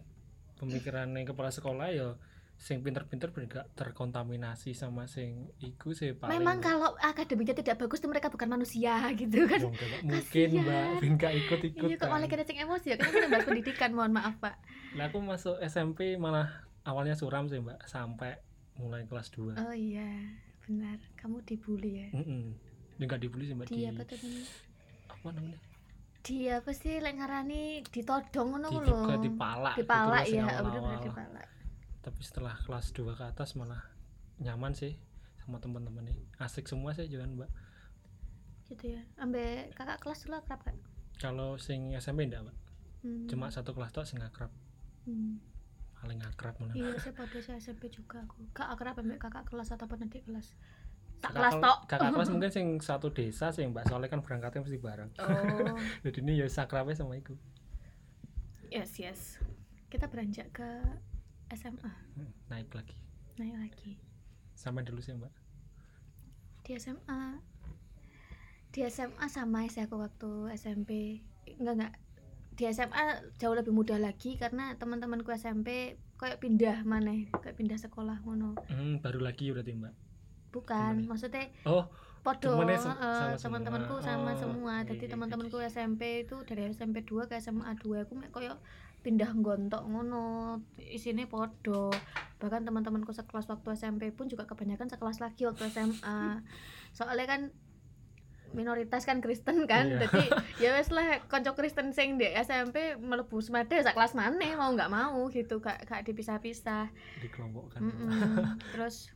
pemikiran 0.54 1.10
yang 1.10 1.26
kepala 1.26 1.50
sekolah 1.50 1.90
ya 1.90 2.14
sing 2.54 2.80
pinter-pinter 2.80 3.28
gak 3.34 3.66
terkontaminasi 3.76 4.72
sama 4.72 5.04
sing 5.10 5.50
iku 5.60 5.92
sih 5.92 6.14
paling 6.14 6.38
memang 6.38 6.62
kalau 6.62 6.94
akademiknya 7.02 7.60
tidak 7.60 7.76
bagus 7.82 8.00
tuh 8.00 8.08
mereka 8.08 8.30
bukan 8.30 8.46
manusia 8.46 9.02
gitu 9.20 9.44
kan. 9.44 9.60
Ya, 9.60 9.68
enggak, 9.68 9.88
Mbak. 9.90 10.02
mungkin 10.06 10.48
Kasian. 10.48 10.64
mbak 10.64 11.12
gak 11.20 11.32
ikut-ikut 11.44 11.88
iya 11.90 11.96
kok 11.98 12.08
malah 12.08 12.28
kita 12.30 12.42
cek 12.46 12.58
emosi 12.64 12.86
ya? 12.94 12.96
Kan 12.96 13.28
bahas 13.28 13.44
pendidikan 13.44 13.90
mohon 13.92 14.12
maaf 14.14 14.34
pak. 14.40 14.56
Nah, 14.94 15.10
aku 15.10 15.18
masuk 15.20 15.58
SMP 15.60 16.14
malah 16.16 16.48
awalnya 16.86 17.18
suram 17.18 17.50
sih 17.50 17.58
mbak 17.60 17.84
sampai 17.84 18.38
mulai 18.80 19.04
kelas 19.06 19.28
2 19.34 19.58
oh 19.60 19.74
iya 19.74 20.08
benar. 20.64 20.98
Kamu 21.20 21.44
dibully 21.44 22.06
ya? 22.06 22.08
Mm-mm. 22.16 22.54
Ya, 22.96 23.04
nggak 23.04 23.20
dibully 23.20 23.44
sih 23.50 23.54
mbak 23.58 23.66
di 23.68 23.82
di 23.82 23.90
apa 23.90 24.02
tuh 24.06 24.18
apa 25.10 25.28
namanya? 25.34 25.58
Di 26.24 26.38
apa 26.48 26.70
sih 26.72 26.96
lek 27.02 27.14
ngarani 27.20 27.84
ditodong 27.92 28.56
ngono 28.56 28.68
lho. 28.80 29.00
dipalak 29.20 29.76
gitu 29.76 29.84
dipalak 29.84 30.22
sing 30.24 30.40
ya 30.40 30.64
bener-bener 30.64 31.00
dipalak 31.04 31.46
tapi 32.04 32.20
setelah 32.20 32.52
kelas 32.60 32.92
2 32.92 33.08
ke 33.10 33.24
atas 33.24 33.56
malah 33.56 33.80
nyaman 34.36 34.72
sih 34.72 34.92
sama 35.40 35.56
teman-teman 35.58 36.04
nih. 36.04 36.18
Asik 36.36 36.64
semua 36.64 36.92
sih 36.92 37.08
jangan 37.08 37.32
mbak. 37.34 37.50
Gitu 38.64 38.92
ya. 38.92 39.02
Ambek 39.16 39.72
kakak 39.72 39.98
kelas 39.98 40.22
dulu 40.22 40.36
akrab 40.36 40.60
kak 40.60 40.76
kalau 41.14 41.56
sing 41.56 41.94
SMP 41.94 42.26
enggak 42.26 42.44
mbak. 42.44 42.56
Hmm. 43.00 43.28
cuma 43.28 43.48
satu 43.48 43.72
kelas 43.72 43.92
tok 43.92 44.04
sing 44.04 44.20
akrab. 44.20 44.48
Hmm. 45.04 45.36
paling 45.94 46.20
akrab 46.20 46.52
mana 46.56 46.72
iya 46.72 46.96
saya 46.96 47.12
pada 47.12 47.36
saya 47.38 47.56
SMP 47.56 47.88
juga 47.88 48.20
aku. 48.20 48.36
Kak 48.52 48.68
akrab 48.70 48.96
ambek 48.98 49.16
kakak 49.18 49.44
kelas 49.44 49.72
ataupun 49.72 50.04
adik 50.04 50.24
kelas. 50.24 50.52
Tak 51.20 51.32
Kakak 51.32 51.36
kelas 51.36 51.52
kel- 51.52 51.64
tok. 51.64 51.78
kakak 51.86 52.10
kelas 52.12 52.28
mungkin 52.32 52.50
sing 52.50 52.66
satu 52.78 53.08
desa 53.08 53.48
sih 53.48 53.64
mbak. 53.64 53.84
Soalnya 53.86 54.08
kan 54.08 54.20
berangkatnya 54.20 54.60
mesti 54.60 54.76
bareng. 54.76 55.10
Oh. 55.16 55.76
Jadi 56.04 56.18
ini 56.20 56.40
ya 56.40 56.46
sakrabnya 56.46 56.92
sama 56.92 57.16
iku. 57.16 57.32
Yes 58.68 58.96
yes. 58.98 59.20
Kita 59.88 60.08
beranjak 60.08 60.50
ke 60.50 60.68
SMA 61.54 61.90
naik 62.46 62.70
lagi. 62.70 62.98
Naik 63.34 63.56
lagi. 63.56 63.92
Sama 64.54 64.82
dulu 64.82 64.98
sih 64.98 65.12
mbak. 65.12 65.30
Di 66.62 66.76
SMA 66.76 67.38
di 68.70 68.82
SMA 68.84 69.26
sama 69.28 69.62
sih 69.70 69.82
aku 69.82 69.98
waktu 69.98 70.30
SMP 70.54 71.22
enggak 71.56 71.74
enggak. 71.76 71.94
Di 72.54 72.70
SMA 72.70 73.02
jauh 73.36 73.54
lebih 73.54 73.70
mudah 73.70 73.98
lagi 73.98 74.34
karena 74.34 74.74
teman-temanku 74.74 75.30
SMP 75.32 75.98
kayak 76.14 76.38
pindah 76.38 76.82
mana 76.82 77.10
kayak 77.34 77.54
pindah 77.54 77.76
sekolah 77.76 78.22
ngono. 78.22 78.54
Hmm, 78.70 79.02
baru 79.02 79.18
lagi 79.20 79.50
berarti 79.50 79.74
mbak. 79.74 79.94
Bukan 80.50 81.02
Temennya. 81.02 81.08
maksudnya 81.10 81.44
oh 81.66 81.90
podo 82.24 82.56
eh, 82.56 82.78
sama 82.80 83.36
teman-temanku 83.36 84.00
semua. 84.00 84.06
sama 84.06 84.30
Oh, 84.32 84.36
semua. 84.38 84.74
iya, 84.80 84.88
jadi 84.88 85.04
iya, 85.04 85.12
teman-temanku 85.12 85.56
SMP 85.60 86.24
itu 86.24 86.36
dari 86.48 86.72
SMP 86.72 87.04
2 87.04 87.28
ke 87.28 87.36
SMA 87.36 87.68
2 87.76 88.06
aku 88.06 88.16
koyo 88.32 88.56
pindah 89.04 89.36
gontok 89.36 89.84
ngono 89.84 90.58
isine 90.80 91.28
podo 91.28 91.92
bahkan 92.40 92.64
teman-temanku 92.64 93.12
sekelas 93.12 93.44
waktu 93.52 93.76
SMP 93.76 94.08
pun 94.16 94.32
juga 94.32 94.48
kebanyakan 94.48 94.88
sekelas 94.88 95.20
lagi 95.20 95.44
waktu 95.44 95.68
SMA 95.68 96.40
soalnya 96.96 97.28
kan 97.28 97.42
minoritas 98.54 99.02
kan 99.04 99.18
Kristen 99.20 99.66
kan 99.66 99.90
Iya. 99.90 100.08
jadi 100.08 100.24
ya 100.62 100.68
wes 100.78 100.88
lah 100.94 101.20
konco 101.26 101.52
Kristen 101.58 101.90
sing 101.92 102.16
di 102.16 102.30
SMP 102.32 102.94
melebu 102.96 103.42
semade 103.42 103.76
sak 103.82 103.92
kelas 103.98 104.14
mana 104.14 104.40
mau 104.56 104.70
nggak 104.72 104.88
mau 104.88 105.26
gitu 105.28 105.58
gak 105.58 105.84
gak 105.90 106.06
dipisah-pisah. 106.06 106.88
Dikelompokkan. 107.20 107.82
Mm-mm. 107.82 108.10
terus 108.72 109.10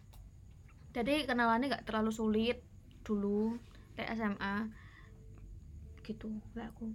jadi 0.91 1.25
kenalannya 1.31 1.71
nggak 1.71 1.87
terlalu 1.87 2.11
sulit 2.11 2.59
dulu 3.07 3.55
di 3.95 4.03
SMA 4.05 4.67
gitu 6.03 6.35
lah 6.59 6.67
aku 6.75 6.91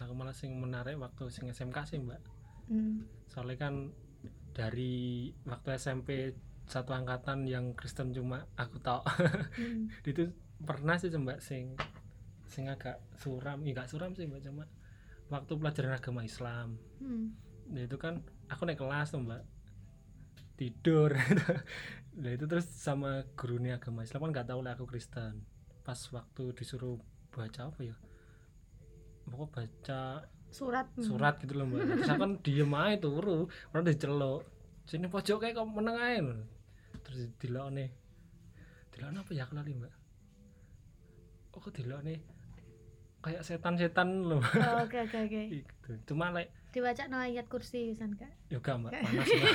aku 0.00 0.12
malah 0.16 0.32
sing 0.32 0.54
menarik 0.56 0.96
waktu 0.96 1.28
sing 1.28 1.50
SMK 1.50 1.78
sih 1.88 1.98
mbak. 2.00 2.20
Hmm. 2.70 3.04
soalnya 3.26 3.58
kan 3.68 3.74
dari 4.54 5.28
waktu 5.44 5.74
SMP 5.76 6.30
satu 6.70 6.94
angkatan 6.94 7.44
yang 7.44 7.74
Kristen 7.74 8.14
cuma 8.14 8.46
aku 8.54 8.78
tau 8.78 9.02
Hmm. 9.58 9.90
itu 10.08 10.30
pernah 10.62 10.96
sih 10.96 11.10
mbak 11.10 11.42
sing 11.42 11.76
sing 12.46 12.68
agak 12.68 13.00
suram. 13.18 13.64
Ya 13.64 13.72
gak 13.76 13.90
suram 13.90 14.14
sih 14.14 14.28
mbak 14.28 14.44
cuma 14.46 14.64
waktu 15.28 15.52
pelajaran 15.58 15.96
agama 15.96 16.22
Islam. 16.22 16.78
Hmm. 17.02 17.34
nah 17.72 17.82
itu 17.82 17.96
kan 17.96 18.20
aku 18.48 18.62
naik 18.68 18.80
kelas 18.80 19.12
tuh 19.12 19.20
mbak. 19.20 19.42
Tidur. 20.56 21.12
Nah 22.12 22.28
itu 22.28 22.44
terus 22.44 22.68
sama 22.68 23.24
gurunya 23.40 23.80
agama 23.80 24.04
Islam. 24.04 24.28
Kan 24.28 24.30
nggak 24.36 24.48
tahu 24.52 24.60
lah 24.60 24.76
aku 24.76 24.84
Kristen. 24.84 25.48
Pas 25.80 25.96
waktu 26.12 26.52
disuruh 26.52 27.00
baca 27.32 27.72
apa 27.72 27.80
ya 27.80 27.96
pokok 29.28 29.48
baca 29.54 30.00
surat. 30.52 30.86
surat 31.00 31.34
gitu 31.40 31.54
loh 31.56 31.66
mbak. 31.68 32.02
Terus 32.02 32.10
aku 32.12 32.20
kan 32.20 32.32
diem 32.44 32.72
aja 32.76 32.96
turu 33.00 33.38
orang 33.72 33.84
diceluk. 33.88 34.42
Sini 34.82 35.06
pojok 35.06 35.38
kayak 35.42 35.54
kok 35.56 35.68
meneng 35.68 35.96
aja 35.96 36.20
terus 37.02 37.28
dilok 37.42 37.68
nih 37.74 37.88
dilok 38.94 39.08
apa 39.20 39.30
ya 39.34 39.44
aku 39.44 39.52
lali 39.58 39.72
mbak? 39.74 39.92
Oh 41.52 41.60
kok 41.60 41.72
dilok 41.74 42.00
nih 42.04 42.18
kayak 43.22 43.42
setan-setan 43.46 44.26
loh 44.26 44.42
Oh, 44.42 44.76
oke 44.82 44.98
oke 45.06 45.18
oke. 45.28 45.40
Gitu. 45.54 45.90
Cuma 46.10 46.34
like 46.34 46.50
dibaca 46.72 47.04
no 47.06 47.20
ayat 47.20 47.46
kursi 47.52 47.92
san 47.94 48.16
kak. 48.16 48.32
Yoga 48.48 48.80
mbak. 48.80 48.92
Oke. 48.96 49.02
panas 49.04 49.28
mbak. 49.28 49.52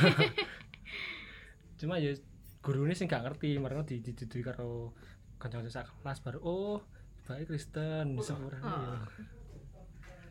Cuma 1.82 1.94
ya 2.02 2.14
guru 2.62 2.86
ini 2.86 2.94
sih 2.96 3.06
nggak 3.06 3.24
ngerti. 3.28 3.58
Mereka 3.60 3.84
di 3.90 3.96
di 4.06 4.12
di 4.14 4.40
karo 4.42 4.94
kanca 5.38 5.62
sak 5.70 5.90
kelas 6.02 6.22
baru 6.24 6.40
oh 6.42 6.80
baik 7.28 7.52
Kristen. 7.52 8.18
Seorang 8.22 8.62
Oh. 8.64 8.72
ya 8.72 9.37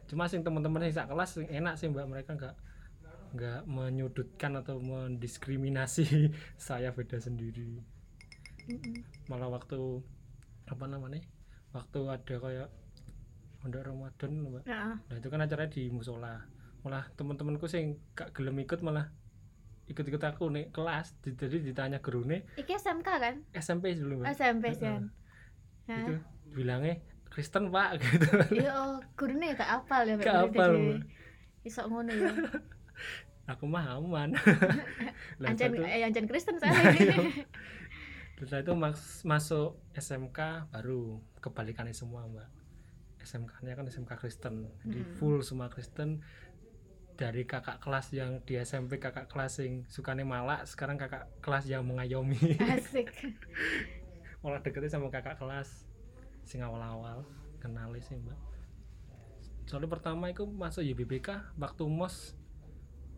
cuma 0.06 0.26
sing 0.26 0.40
teman-teman 0.40 0.80
sing 0.80 0.94
sak 0.94 1.06
kelas 1.06 1.30
sing 1.32 1.46
enak 1.48 1.74
sih 1.74 1.86
mbak 1.86 2.06
mereka 2.06 2.32
nggak 2.32 2.54
nggak 3.32 3.60
menyudutkan 3.66 4.54
atau 4.56 4.78
mendiskriminasi 4.78 6.30
saya 6.58 6.90
beda 6.90 7.18
sendiri 7.18 7.82
Mm-mm. 8.66 9.02
malah 9.26 9.46
waktu 9.48 9.78
apa 10.66 10.84
namanya 10.84 11.22
waktu 11.70 11.98
ada 12.04 12.34
kayak 12.36 12.68
pondok 13.58 13.82
Ramadan 13.84 14.30
mbak 14.40 14.64
Nah, 14.64 14.94
Nah 15.00 15.16
itu 15.16 15.26
kan 15.26 15.40
acaranya 15.40 15.68
di 15.68 15.86
musola. 15.88 16.38
Malah 16.80 17.10
teman-temanku 17.12 17.66
sing 17.66 17.98
gak 18.12 18.30
gelem 18.30 18.58
ikut 18.58 18.78
malah 18.78 19.10
ikut-ikut 19.86 20.18
aku 20.20 20.50
nih 20.50 20.70
kelas. 20.70 21.18
Di- 21.18 21.34
Jadi 21.34 21.62
ditanya 21.64 21.98
guru 21.98 22.22
nih 22.22 22.46
iki 22.56 22.74
SMK 22.74 23.08
kan 23.08 23.34
SMP 23.52 23.94
dulu 23.94 24.22
mbak. 24.22 24.34
SMP 24.34 24.70
Heeh. 24.70 24.78
san 24.78 25.02
Itu 25.86 26.14
bilangnya 26.48 27.02
Kristen 27.36 27.68
pak 27.68 27.88
gitu. 28.00 28.32
iya 28.50 28.72
oh 28.72 28.96
gurunya 29.12 29.52
gak 29.52 29.84
apal 29.84 30.02
ya 30.02 30.16
Gak 30.16 30.48
apal, 30.48 30.72
isok 31.62 31.86
ngono 31.86 32.08
ya 32.08 32.32
Aku 33.46 33.62
mah 33.62 33.94
aman. 33.94 34.34
Satu- 35.38 35.78
eh 35.78 36.02
ancen 36.02 36.24
Kristen 36.24 36.56
saya 36.56 36.72
Iya. 36.90 37.14
Setelah 38.34 38.60
itu 38.60 38.72
mas- 38.74 39.22
masuk 39.22 39.76
SMK 39.92 40.66
baru 40.68 41.20
kebalikannya 41.38 41.92
semua 41.92 42.24
mbak. 42.24 42.48
SMK-nya 43.18 43.74
kan 43.74 43.84
SMK 43.84 44.12
Kristen, 44.16 44.66
di 44.82 44.98
Hmm. 44.98 45.14
full 45.14 45.38
semua 45.40 45.66
Kristen 45.66 46.26
dari 47.14 47.42
kakak 47.42 47.78
kelas 47.78 48.10
yang 48.10 48.42
di 48.42 48.54
SMP 48.56 48.98
kakak 48.98 49.26
kelas 49.26 49.56
yang 49.58 49.86
sukanya 49.86 50.22
malak 50.22 50.62
sekarang 50.64 50.94
kakak 50.94 51.30
kelas 51.38 51.64
yang 51.64 51.80
mengayomi 51.82 52.36
asik 52.60 53.08
malah 54.38 54.60
deketnya 54.60 54.92
sama 54.92 55.08
kakak 55.08 55.34
kelas 55.34 55.88
sing 56.46 56.62
awal-awal 56.62 57.26
kenal 57.58 57.90
sih 57.98 58.16
mbak. 58.22 58.38
Soalnya 59.66 59.90
pertama 59.90 60.30
itu 60.30 60.46
masuk 60.46 60.86
YBBK 60.86 61.58
waktu 61.58 61.84
mos 61.90 62.38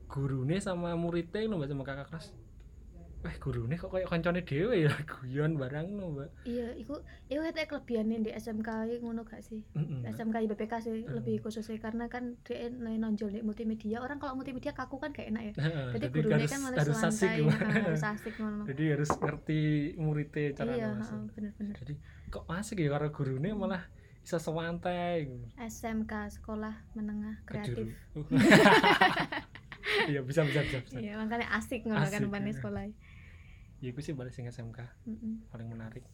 gurune 0.08 0.56
sama 0.64 0.96
muridnya 0.96 1.44
lho 1.44 1.60
mbak 1.60 1.68
sama 1.68 1.84
kakak 1.84 2.08
kelas. 2.08 2.26
Eh 3.26 3.34
gurune 3.36 3.74
kok 3.76 3.90
kayak 3.92 4.08
koncone 4.08 4.40
dhewe 4.46 4.88
ya? 4.88 4.92
Guyon 5.12 5.60
barang 5.60 5.86
lho 5.92 6.06
mbak. 6.08 6.30
Iya 6.48 6.72
iku 6.80 7.04
iku 7.28 7.40
kate 7.44 7.68
kelebihannya 7.68 8.24
di 8.24 8.30
SMK 8.32 8.68
ngono 9.04 9.28
gak 9.28 9.44
sih? 9.44 9.60
Mm-mm. 9.76 10.08
SMK 10.08 10.48
IBPK 10.48 10.72
sih 10.80 11.04
Hmm. 11.04 11.20
lebih 11.20 11.44
khususnya 11.44 11.76
karena 11.84 12.08
kan 12.08 12.40
dia 12.48 12.72
nonjol 12.72 13.28
di 13.28 13.44
multimedia 13.44 14.00
orang 14.00 14.16
kalau 14.16 14.40
multimedia 14.40 14.72
kaku 14.72 14.96
kan 14.96 15.12
gak 15.12 15.28
enak 15.28 15.52
ya. 15.52 15.54
Jadi 16.00 16.08
harus, 16.32 16.48
kan 16.48 16.60
malah 16.64 16.78
harus 16.80 16.96
asik 17.04 17.28
nah, 17.44 17.58
harus 17.92 18.04
asik 18.08 18.34
ngono. 18.40 18.64
Jadi 18.64 18.84
harus 18.88 19.10
ngerti 19.12 19.60
muridnya 20.00 20.56
cara 20.56 20.72
iya 20.72 20.88
bener-bener. 21.36 21.76
Jadi 21.76 21.94
kok 22.28 22.44
asik 22.52 22.84
ya 22.84 22.92
karo 22.92 23.08
gurune 23.08 23.56
malah 23.56 23.82
bisa 24.20 24.36
sewantai 24.36 25.24
SMK 25.56 26.12
sekolah 26.40 26.74
menengah 26.92 27.40
kreatif. 27.48 27.96
Iya 29.88 30.20
bisa 30.20 30.44
bisa 30.44 30.60
bisa, 30.62 30.78
bisa. 30.84 31.00
iya 31.00 31.16
makanya 31.16 31.48
asik 31.58 31.88
ngono 31.88 32.06
kan 32.12 32.28
iya. 32.28 32.52
sekolah. 32.52 32.82
Ya 33.80 33.88
itu 33.88 34.00
sih 34.04 34.12
balik 34.12 34.36
sing 34.36 34.44
SMK 34.44 34.84
Mm-mm. 35.08 35.48
paling 35.48 35.64
menarik. 35.64 36.04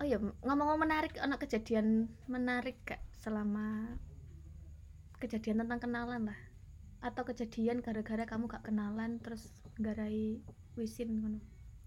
Oh 0.00 0.04
iya 0.08 0.16
ngomong-ngomong 0.20 0.80
menarik 0.80 1.12
anak 1.20 1.44
kejadian 1.44 2.08
menarik 2.24 2.80
gak 2.88 3.04
selama 3.20 4.00
kejadian 5.20 5.64
tentang 5.64 5.76
kenalan 5.76 6.32
lah? 6.32 6.40
Atau 7.04 7.28
kejadian 7.28 7.84
gara-gara 7.84 8.24
kamu 8.24 8.48
gak 8.48 8.64
kenalan 8.64 9.20
terus 9.20 9.52
garai 9.76 10.40
wisin 10.74 11.20
ngono 11.20 11.40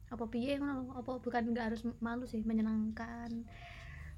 apa 0.10 0.26
piye 0.30 0.58
ngono? 0.58 0.94
Apa 0.98 1.22
bukan 1.22 1.54
nggak 1.54 1.74
harus 1.74 1.82
malu 2.02 2.26
sih 2.26 2.42
menyenangkan. 2.42 3.46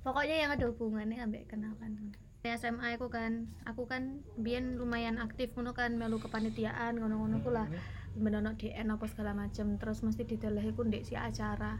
Pokoknya 0.01 0.36
yang 0.48 0.51
ada 0.55 0.65
hubungannya 0.71 1.21
ambek 1.21 1.51
kenalan. 1.51 2.15
Di 2.41 2.50
SMA 2.57 2.98
aku 2.98 3.13
kan 3.13 3.45
aku 3.69 3.86
kan 3.86 4.25
biyen 4.39 4.81
lumayan 4.81 5.21
aktif 5.21 5.53
ngono 5.53 5.77
kan 5.77 5.93
melu 5.93 6.17
kepanitiaan 6.17 6.98
ngono-ngono 6.98 7.38
ku 7.45 7.53
lah. 7.53 7.69
Benono 8.12 8.57
DN 8.57 8.91
apa 8.91 9.05
segala 9.07 9.31
macem 9.31 9.79
terus 9.79 10.03
mesti 10.03 10.25
didelehi 10.25 10.74
ku 10.74 10.83
ndek 10.83 11.05
si 11.05 11.13
acara. 11.13 11.77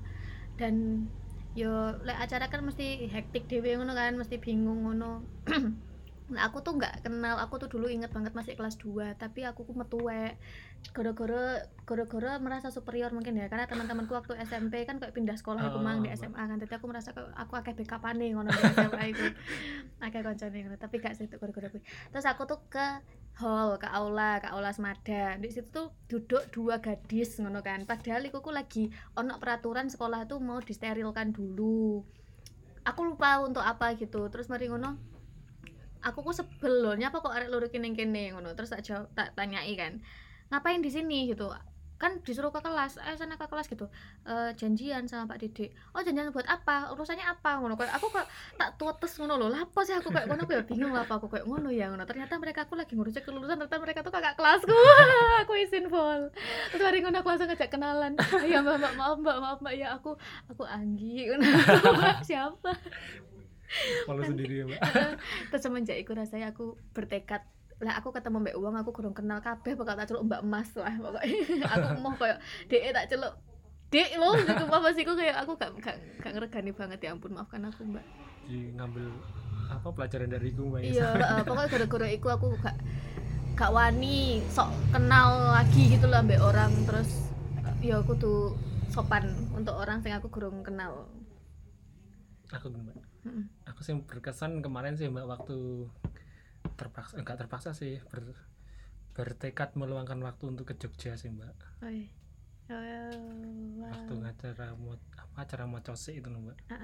Dan 0.56 1.08
yo 1.58 2.00
lek 2.06 2.16
acara 2.16 2.48
kan 2.48 2.64
mesti 2.64 3.10
hektik 3.12 3.50
dhewe 3.52 3.76
ngono 3.76 3.92
kan 3.92 4.16
mesti 4.16 4.40
bingung 4.40 4.88
ngono 4.88 5.26
Nah, 6.32 6.48
aku 6.48 6.64
tuh 6.64 6.80
nggak 6.80 7.04
kenal, 7.04 7.36
aku 7.44 7.60
tuh 7.60 7.68
dulu 7.68 7.92
inget 7.92 8.08
banget 8.16 8.32
masih 8.32 8.56
kelas 8.56 8.80
2 8.80 9.20
tapi 9.20 9.44
aku 9.44 9.68
ku 9.68 9.76
metuwek 9.76 10.40
gara-gara 10.96 11.62
gara-gara 11.86 12.42
merasa 12.42 12.74
superior 12.74 13.14
mungkin 13.14 13.38
ya 13.38 13.46
karena 13.52 13.70
teman-temanku 13.70 14.18
waktu 14.18 14.34
SMP 14.42 14.82
kan 14.88 14.98
kayak 14.98 15.14
pindah 15.14 15.38
sekolah 15.38 15.62
aku 15.70 15.78
mang 15.84 16.02
di 16.02 16.10
Oh. 16.10 16.18
SMA 16.18 16.40
kan. 16.40 16.58
Jadi 16.58 16.74
aku 16.74 16.88
merasa 16.90 17.14
kayak 17.14 17.36
aku 17.36 17.54
akeh 17.60 17.74
backupane 17.78 18.32
ngono 18.34 18.50
di 18.50 18.62
SMA 18.74 19.04
itu 19.14 19.26
akeh 20.08 20.22
koncone 20.26 20.58
ngono 20.66 20.76
tapi 20.82 20.96
gak 20.98 21.14
sih 21.20 21.30
gara-gara 21.30 21.68
kuwi 21.70 21.84
terus 22.10 22.26
aku 22.26 22.44
tuh 22.50 22.60
ke 22.72 22.88
hall 23.38 23.78
ke 23.80 23.88
aula 23.88 24.40
ke 24.40 24.48
aula 24.50 24.72
semada. 24.72 25.36
Di 25.38 25.50
situ 25.52 25.68
tuh 25.70 25.92
duduk 26.08 26.48
dua 26.52 26.80
gadis 26.80 27.38
ngono 27.40 27.60
kan. 27.62 27.84
Padahal 27.86 28.24
iku 28.26 28.40
ku 28.40 28.50
lagi 28.56 28.88
ono 29.20 29.36
peraturan 29.38 29.88
sekolah 29.92 30.26
tuh 30.32 30.40
mau 30.40 30.58
disterilkan 30.64 31.32
dulu. 31.36 32.02
Aku 32.82 33.02
lupa 33.06 33.38
untuk 33.44 33.62
apa 33.62 33.94
gitu. 34.00 34.26
Terus 34.34 34.50
mari 34.50 34.66
ngono 34.72 35.11
aku 36.02 36.20
ku 36.22 36.32
sebel 36.34 36.74
loh 36.84 36.94
nyapa 36.98 37.22
kok 37.22 37.34
arek 37.34 37.50
loro 37.50 37.68
kene 37.70 37.94
kene 37.94 38.34
ngono. 38.34 38.54
Terus 38.58 38.74
tak 38.74 38.82
jawab 38.86 39.08
tak 39.14 39.34
tanyai 39.38 39.74
kan 39.78 40.02
ngapain 40.52 40.82
di 40.84 40.92
sini? 40.92 41.32
gitu. 41.32 41.48
Kan 42.02 42.18
disuruh 42.26 42.50
ke 42.50 42.66
kelas 42.66 42.98
eh 42.98 43.14
sana 43.14 43.38
ke 43.38 43.46
kelas 43.46 43.70
gitu. 43.70 43.86
"Eh, 44.26 44.50
janjian 44.58 45.06
sama 45.06 45.30
Pak 45.30 45.38
Didik. 45.38 45.70
Oh 45.94 46.02
janjian 46.02 46.34
buat 46.34 46.50
apa? 46.50 46.90
Urusannya 46.98 47.22
apa? 47.22 47.62
ngono. 47.62 47.78
Kayak 47.78 47.94
aku 48.02 48.10
kok 48.10 48.26
tak 48.58 48.74
tuates 48.82 49.14
ngono 49.22 49.38
loh 49.38 49.54
lah 49.54 49.70
apa 49.70 49.80
sih 49.86 49.94
aku? 49.94 50.10
Kayak 50.10 50.34
ngono 50.34 50.50
ya 50.50 50.66
bingung 50.66 50.98
apa 50.98 51.22
aku? 51.22 51.30
Kayak 51.30 51.46
ngono 51.46 51.70
ya 51.70 51.94
ngono. 51.94 52.02
Ternyata 52.10 52.42
mereka 52.42 52.66
aku 52.66 52.74
lagi 52.74 52.98
ngurusin 52.98 53.22
kelulusan 53.22 53.54
ternyata 53.62 53.78
mereka 53.78 54.02
tuh 54.02 54.10
kakak 54.10 54.34
kelasku. 54.34 54.74
Aku 55.46 55.54
izin 55.58 55.94
full. 55.94 56.34
Terus 56.74 56.84
hari 56.86 57.06
ngono 57.06 57.22
aku 57.22 57.30
langsung 57.34 57.50
ngajak 57.50 57.70
kenalan. 57.70 58.18
Ya 58.50 58.66
mbak 58.66 58.82
mbak 58.82 58.94
maaf 58.98 59.18
mbak 59.22 59.38
maaf 59.38 59.58
mbak. 59.62 59.74
Ya 59.78 59.94
aku 59.94 60.18
aku 60.50 60.66
Anggi. 60.66 61.26
Ngono 61.30 61.46
siapa 62.26 62.74
malu 64.08 64.22
sendiri 64.28 64.54
ya 64.62 64.66
mbak. 64.68 64.82
terus 65.50 65.62
semenjak 65.64 65.98
itu 65.98 66.12
rasanya 66.12 66.52
aku 66.52 66.76
bertekad 66.92 67.44
lah 67.82 67.98
aku 67.98 68.14
ketemu 68.14 68.38
mbak 68.46 68.56
uang 68.62 68.76
aku 68.78 68.94
kurang 68.94 69.18
kenal 69.18 69.42
kabeh 69.42 69.74
bakal 69.74 69.98
tak 69.98 70.06
celuk 70.06 70.30
mbak 70.30 70.46
emas 70.46 70.70
lah 70.78 70.94
pokoknya. 71.02 71.66
Aku 71.74 71.86
mau 71.98 72.14
kayak 72.14 72.38
dek 72.70 72.94
tak 72.94 73.06
celuk. 73.10 73.34
Dek 73.90 74.10
lo 74.22 74.38
gitu 74.38 74.66
apa 74.70 74.88
sih 74.96 75.04
aku 75.04 75.14
kayak 75.20 75.36
aku 75.44 75.52
gak 75.60 75.70
gak, 75.84 75.98
gak 76.24 76.32
ngeregani 76.32 76.72
banget 76.72 77.00
ya 77.04 77.10
ampun 77.12 77.34
maafkan 77.34 77.66
aku 77.66 77.82
mbak. 77.90 78.06
Jadi 78.46 78.78
ngambil 78.78 79.10
apa 79.74 79.88
pelajaran 79.98 80.30
dari 80.30 80.50
gue 80.54 80.68
mbak 80.68 80.82
iya 80.86 81.10
eh, 81.12 81.44
pokoknya 81.44 81.70
gara-gara 81.74 82.08
itu 82.14 82.28
aku 82.30 82.48
gak 82.62 82.78
gak 83.58 83.72
wani 83.74 84.46
sok 84.48 84.70
kenal 84.94 85.58
lagi 85.58 85.84
gitu 85.98 86.06
lah 86.06 86.22
mbak 86.22 86.38
orang. 86.38 86.72
Terus 86.86 87.34
ya 87.82 87.98
aku 87.98 88.14
tuh 88.14 88.54
sopan 88.94 89.26
untuk 89.58 89.74
orang 89.74 90.06
yang 90.06 90.22
aku 90.22 90.30
kurang 90.30 90.62
kenal. 90.62 91.10
Aku 92.54 92.70
mbak 92.70 93.11
Mm-mm. 93.22 93.46
aku 93.70 93.80
sih 93.86 93.94
berkesan 93.94 94.66
kemarin 94.66 94.98
sih 94.98 95.06
mbak 95.10 95.30
waktu 95.30 95.86
terpaksa 96.78 97.22
enggak 97.22 97.38
terpaksa 97.38 97.72
sih 97.78 98.02
ber, 98.10 98.34
bertekad 99.14 99.78
meluangkan 99.78 100.18
waktu 100.26 100.50
untuk 100.50 100.70
ke 100.70 100.76
Jogja 100.80 101.14
sih 101.18 101.30
mbak 101.30 101.54
Oh, 101.82 101.90
iya. 101.90 102.10
Oh, 102.72 103.84
wow. 103.84 103.92
waktu 103.92 104.14
ngacara 104.16 104.68
mau 104.80 104.96
apa 105.20 105.38
acara 105.44 105.68
mau 105.68 105.84
cosik 105.84 106.18
itu 106.18 106.28
mbak 106.30 106.58
ah. 106.72 106.78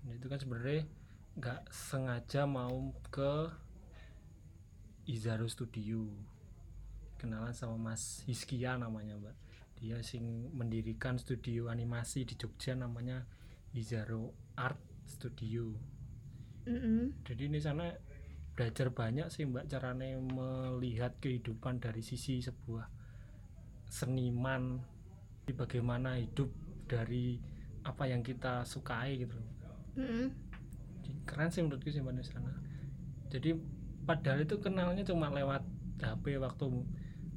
Nah, 0.00 0.12
itu 0.16 0.26
kan 0.30 0.38
sebenarnya 0.40 0.86
nggak 1.36 1.60
sengaja 1.72 2.44
mau 2.48 2.92
ke 3.12 3.48
Izaro 5.08 5.48
Studio 5.50 6.06
kenalan 7.18 7.52
sama 7.52 7.76
Mas 7.76 8.22
Hiskia 8.24 8.76
namanya 8.78 9.16
mbak 9.18 9.36
dia 9.80 9.96
sing 10.04 10.52
mendirikan 10.52 11.16
studio 11.16 11.72
animasi 11.72 12.28
di 12.28 12.36
Jogja 12.36 12.76
namanya 12.76 13.24
Izaro 13.72 14.36
Art 14.60 14.76
Studio 15.10 15.74
Mm-mm. 16.70 17.26
jadi 17.26 17.44
di 17.50 17.60
sana 17.60 17.90
belajar 18.54 18.92
banyak 18.92 19.26
sih 19.32 19.48
mbak 19.48 19.66
caranya 19.66 20.20
melihat 20.20 21.16
kehidupan 21.18 21.80
dari 21.80 22.04
sisi 22.04 22.38
sebuah 22.44 22.86
seniman 23.90 24.78
bagaimana 25.50 26.14
hidup 26.14 26.46
dari 26.86 27.42
apa 27.82 28.06
yang 28.06 28.22
kita 28.22 28.62
sukai 28.62 29.18
gitu 29.18 29.34
loh 29.34 29.50
Mm-mm. 29.98 30.30
keren 31.26 31.50
sih 31.50 31.66
menurutku 31.66 31.90
sih 31.90 32.04
mbak 32.04 32.14
di 32.20 32.24
sana 32.24 32.52
jadi 33.26 33.58
padahal 34.06 34.46
itu 34.46 34.62
kenalnya 34.62 35.02
cuma 35.02 35.30
lewat 35.34 35.66
HP 36.00 36.38
waktu 36.40 36.66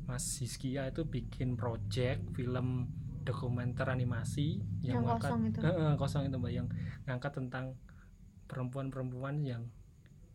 Mas 0.04 0.26
Hiskia 0.40 0.92
itu 0.92 1.08
bikin 1.08 1.56
project 1.56 2.22
film 2.36 2.92
dokumenter 3.24 3.88
animasi 3.88 4.60
Yang 4.80 5.02
ngangkat- 5.02 5.32
kosong 5.32 5.42
itu. 5.48 5.60
Eh, 5.60 5.72
eh, 5.72 5.94
kosong 5.96 6.24
itu 6.28 6.36
mbak 6.38 6.54
yang 6.54 6.68
ngangkat 7.04 7.32
tentang 7.34 7.66
perempuan-perempuan 8.46 9.42
yang 9.42 9.64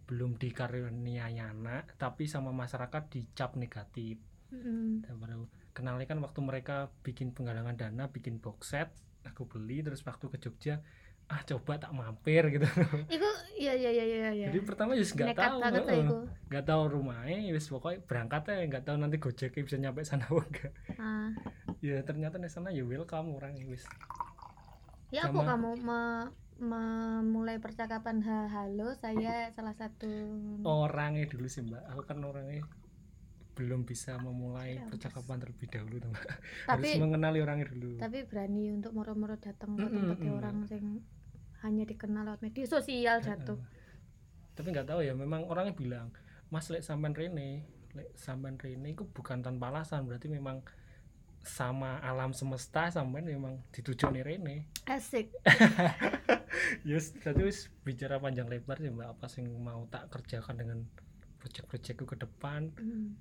belum 0.09 0.40
dikaruniai 0.40 1.37
anak 1.37 1.92
tapi 2.01 2.24
sama 2.24 2.48
masyarakat 2.51 3.12
dicap 3.12 3.55
negatif 3.55 4.16
dan 5.05 5.20
baru 5.20 5.44
kenalnya 5.77 6.09
kan 6.09 6.16
waktu 6.18 6.40
mereka 6.40 6.88
bikin 7.05 7.37
penggalangan 7.37 7.77
dana 7.77 8.09
bikin 8.09 8.40
box 8.40 8.72
set 8.72 8.88
aku 9.29 9.44
beli 9.44 9.85
terus 9.85 10.01
waktu 10.01 10.33
ke 10.33 10.40
Jogja 10.40 10.81
ah 11.29 11.45
coba 11.45 11.77
tak 11.77 11.93
mampir 11.93 12.41
gitu. 12.49 12.64
Iku 13.14 13.29
iya 13.61 13.77
iya 13.77 13.91
iya 13.93 14.05
iya 14.05 14.31
iya. 14.33 14.47
jadi 14.49 14.64
pertama 14.64 14.97
just 14.97 15.12
nggak 15.12 15.37
Nekat 15.37 15.61
tahu 15.61 16.25
nggak 16.49 16.64
tahu 16.64 16.83
rumahnya 16.88 17.53
wis 17.53 17.69
pokoknya 17.69 18.01
berangkat 18.09 18.49
ya 18.49 18.64
nggak 18.64 18.85
tahu 18.88 18.97
nanti 18.97 19.21
gojeknya 19.21 19.61
bisa 19.61 19.77
nyampe 19.77 20.01
sana 20.03 20.25
apa 20.25 20.41
enggak. 20.41 20.73
Ah. 20.97 21.29
ya 21.85 22.01
ternyata 22.01 22.41
di 22.41 22.49
sana 22.49 22.73
ya 22.73 22.81
welcome 22.81 23.37
orang 23.37 23.61
wis. 23.69 23.85
Ya 25.12 25.29
Sama- 25.29 25.45
kamu? 25.45 25.71
Me- 25.85 26.33
memulai 26.59 27.62
percakapan 27.62 28.19
ha 28.27 28.51
halo 28.51 28.91
saya 28.99 29.47
salah 29.55 29.77
satu 29.77 30.11
orangnya 30.64 31.29
dulu 31.29 31.47
sih 31.47 31.61
mbak. 31.61 31.85
Aku 31.93 32.03
kan 32.03 32.19
orangnya 32.25 32.64
belum 33.55 33.83
bisa 33.83 34.14
memulai 34.19 34.79
Ya, 34.79 34.87
percakapan 34.87 35.38
terlebih 35.38 35.69
dahulu 35.69 35.99
mbak. 36.03 36.25
Harus 36.67 36.83
tapi 36.88 36.88
mengenali 36.99 37.38
orangnya 37.38 37.67
dulu. 37.69 37.99
Tapi 37.99 38.19
berani 38.27 38.71
untuk 38.73 38.91
moro-moro 38.91 39.35
datang 39.37 39.75
ke 39.75 39.83
Mm-mm, 39.83 39.99
tempatnya 39.99 40.31
mm. 40.31 40.38
orang 40.41 40.57
yang 40.67 40.87
hanya 41.62 41.85
dikenal 41.85 42.23
lewat 42.25 42.40
media 42.40 42.64
sosial 42.64 43.18
jatuh. 43.18 43.59
Tapi 44.55 44.68
nggak 44.71 44.88
tahu 44.90 45.01
ya 45.03 45.14
memang 45.14 45.47
orangnya 45.47 45.75
bilang 45.75 46.09
mas 46.49 46.66
lek 46.68 46.83
sampean 46.83 47.12
Rene 47.12 47.62
lek 47.92 48.14
sampean 48.14 48.57
Rene 48.57 48.92
itu 48.92 49.05
bukan 49.05 49.42
tanpa 49.42 49.68
alasan 49.68 50.07
berarti 50.07 50.27
memang 50.27 50.62
sama 51.40 52.03
alam 52.03 52.35
semesta 52.35 52.90
sampean 52.90 53.25
memang 53.25 53.62
dituju 53.71 54.11
nih 54.11 54.25
Rene 54.27 54.57
Asik. 54.87 55.31
Yes, 56.83 57.14
tadi 57.14 57.47
wis 57.47 57.71
bicara 57.87 58.18
panjang 58.18 58.51
lebar 58.51 58.77
sih 58.77 58.90
mbak 58.90 59.16
apa 59.16 59.27
sih 59.31 59.47
mau 59.47 59.87
tak 59.88 60.11
kerjakan 60.11 60.59
dengan 60.59 60.79
proyek-proyekku 61.38 62.05
ke 62.05 62.16
depan 62.18 62.75
Hmm. 62.77 63.14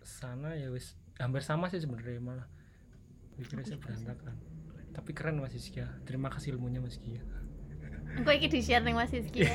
sana 0.00 0.56
ya 0.56 0.72
wis 0.72 0.96
hampir 1.20 1.44
sama 1.44 1.68
sih 1.68 1.78
sebenarnya 1.78 2.18
malah 2.18 2.48
pikirnya 3.36 3.76
berantakan 3.76 4.34
tapi 4.90 5.10
keren 5.12 5.38
Mas 5.38 5.52
Iskia 5.52 5.86
terima 6.04 6.28
kasih 6.28 6.54
ilmunya 6.54 6.78
Mas 6.78 6.96
Iskia 6.96 7.22
Engko 8.08 8.32
iki 8.32 8.48
di 8.48 8.64
share 8.64 8.80
ning 8.82 8.96
Mas 8.96 9.12
Rizky 9.12 9.44
ya. 9.44 9.52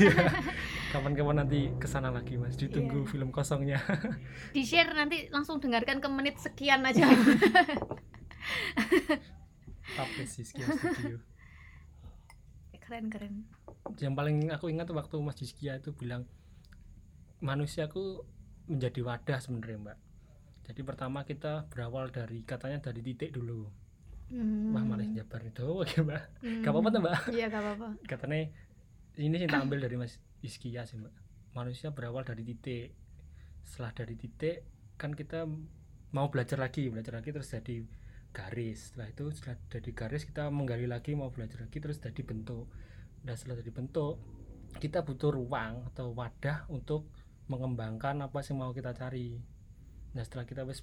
kapan-kapan 0.93 1.41
nanti 1.41 1.73
ke 1.73 1.89
sana 1.89 2.13
lagi 2.13 2.37
Mas 2.37 2.53
ditunggu 2.53 3.01
Iya. 3.01 3.09
film 3.09 3.29
kosongnya 3.29 3.81
di 4.55 4.61
share 4.61 4.93
nanti 4.93 5.27
langsung 5.29 5.57
dengarkan 5.57 5.97
ke 5.97 6.07
menit 6.07 6.37
sekian 6.37 6.85
aja. 6.85 7.01
Tapes 9.93 10.37
Iskia 10.37 10.65
Studio 10.69 11.17
keren 12.83 13.07
keren. 13.07 13.35
yang 13.97 14.13
paling 14.13 14.51
aku 14.51 14.67
ingat 14.67 14.91
waktu 14.91 15.15
Mas 15.17 15.39
Iskia 15.39 15.79
itu 15.79 15.95
bilang 15.95 16.27
manusiaku 17.39 18.21
menjadi 18.67 18.99
wadah 19.01 19.39
sebenarnya 19.39 19.77
mbak 19.81 19.97
jadi 20.63 20.81
pertama 20.83 21.23
kita 21.23 21.67
berawal 21.67 22.11
dari 22.11 22.43
katanya 22.43 22.79
dari 22.79 22.99
titik 23.01 23.31
dulu 23.31 23.71
Hmm. 24.31 24.73
wah 24.73 24.83
malah 24.85 25.05
jabar 25.11 25.41
itu 25.43 25.65
oke 25.65 25.97
mbak. 26.03 26.23
Hmm. 26.41 26.61
gak 26.63 26.71
apa-apa 26.71 26.89
tuh 26.89 27.01
mbak? 27.03 27.15
Iya 27.35 27.45
gak 27.51 27.61
apa-apa. 27.61 27.87
katanya 28.07 28.49
ini 29.19 29.35
sih 29.37 29.47
ambil 29.49 29.79
dari 29.83 29.95
Mas 29.99 30.17
Iskia 30.41 30.87
sih 30.87 30.97
mbak. 30.97 31.13
Manusia 31.53 31.93
berawal 31.93 32.25
dari 32.25 32.41
titik. 32.47 32.95
Setelah 33.63 33.93
dari 33.93 34.15
titik 34.17 34.65
kan 34.97 35.13
kita 35.13 35.45
mau 36.13 36.29
belajar 36.29 36.61
lagi 36.61 36.89
belajar 36.89 37.19
lagi 37.21 37.29
terus 37.29 37.49
jadi 37.51 37.85
garis. 38.33 38.91
Setelah 38.91 39.07
itu 39.13 39.23
setelah 39.29 39.57
jadi 39.69 39.91
garis 39.93 40.23
kita 40.25 40.49
menggali 40.49 40.89
lagi 40.89 41.13
mau 41.13 41.29
belajar 41.29 41.61
lagi 41.61 41.77
terus 41.77 42.01
jadi 42.01 42.21
bentuk. 42.25 42.69
Dan 43.21 43.37
setelah 43.37 43.61
jadi 43.61 43.71
bentuk 43.71 44.17
kita 44.81 45.05
butuh 45.05 45.29
ruang 45.29 45.85
atau 45.93 46.09
wadah 46.17 46.65
untuk 46.73 47.05
mengembangkan 47.45 48.17
apa 48.25 48.41
sih 48.41 48.57
mau 48.57 48.73
kita 48.73 48.95
cari. 48.97 49.37
Nah 50.17 50.23
setelah 50.25 50.49
kita 50.49 50.65
wis 50.65 50.81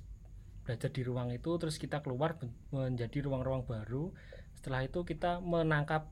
belajar 0.70 0.94
di 0.94 1.02
ruang 1.02 1.34
itu 1.34 1.50
terus 1.58 1.82
kita 1.82 1.98
keluar 1.98 2.38
menjadi 2.70 3.26
ruang-ruang 3.26 3.66
baru. 3.66 4.14
Setelah 4.54 4.86
itu 4.86 5.02
kita 5.02 5.42
menangkap 5.42 6.06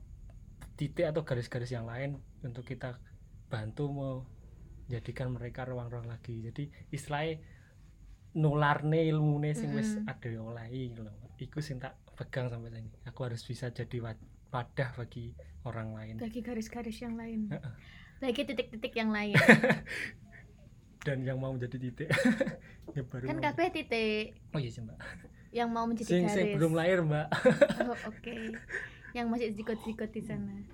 titik 0.75 1.07
atau 1.07 1.23
garis-garis 1.23 1.71
yang 1.71 1.87
lain 1.87 2.19
untuk 2.43 2.67
kita 2.67 2.99
bantu 3.47 3.87
menjadikan 3.87 5.31
mereka 5.31 5.63
ruang-ruang 5.63 6.11
lagi. 6.11 6.43
Jadi 6.43 6.67
istilahnya 6.91 7.39
nularne 8.35 9.07
ilmune 9.07 9.55
sing 9.55 9.71
wis 9.73 9.95
Mm-mm. 9.95 10.11
ada 10.11 10.27
olehi 10.37 10.91
gitu 10.93 11.01
loh 11.01 11.15
Mbak. 11.15 11.31
iku 11.39 11.63
sing 11.63 11.79
tak 11.79 11.97
pegang 12.13 12.51
sampai 12.51 12.69
sini 12.69 12.91
aku 13.07 13.25
harus 13.25 13.41
bisa 13.41 13.71
jadi 13.71 13.97
wa- 14.03 14.27
wadah 14.51 14.91
bagi 14.99 15.31
orang 15.63 15.95
lain. 15.95 16.13
Bagi 16.19 16.43
garis-garis 16.43 16.99
yang 16.99 17.15
lain. 17.15 17.47
Bagi 18.19 18.43
titik-titik 18.43 18.91
yang 18.93 19.09
lain 19.09 19.33
dan 21.03 21.23
yang 21.23 21.39
mau 21.39 21.55
menjadi 21.55 21.77
titik. 21.79 22.09
Ya 22.97 23.05
baru 23.05 23.29
kan 23.29 23.37
kabeh 23.37 23.69
titik. 23.69 24.33
Oh 24.49 24.57
iya 24.57 24.73
sih 24.73 24.81
mbak. 24.81 24.97
Yang 25.53 25.69
mau 25.69 25.85
menjadi 25.85 26.09
sing 26.09 26.25
garis. 26.25 26.33
sing 26.33 26.47
belum 26.57 26.73
lahir 26.73 27.05
mbak. 27.05 27.29
Oh, 27.85 27.93
oke. 28.09 28.33
Yang 29.13 29.25
masih 29.29 29.47
zigot-zigot 29.53 30.09
di 30.09 30.25
sana. 30.25 30.65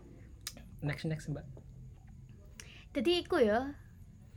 Next 0.80 1.04
next 1.04 1.28
mbak. 1.28 1.44
Jadi 2.96 3.20
iku 3.20 3.44
ya 3.44 3.76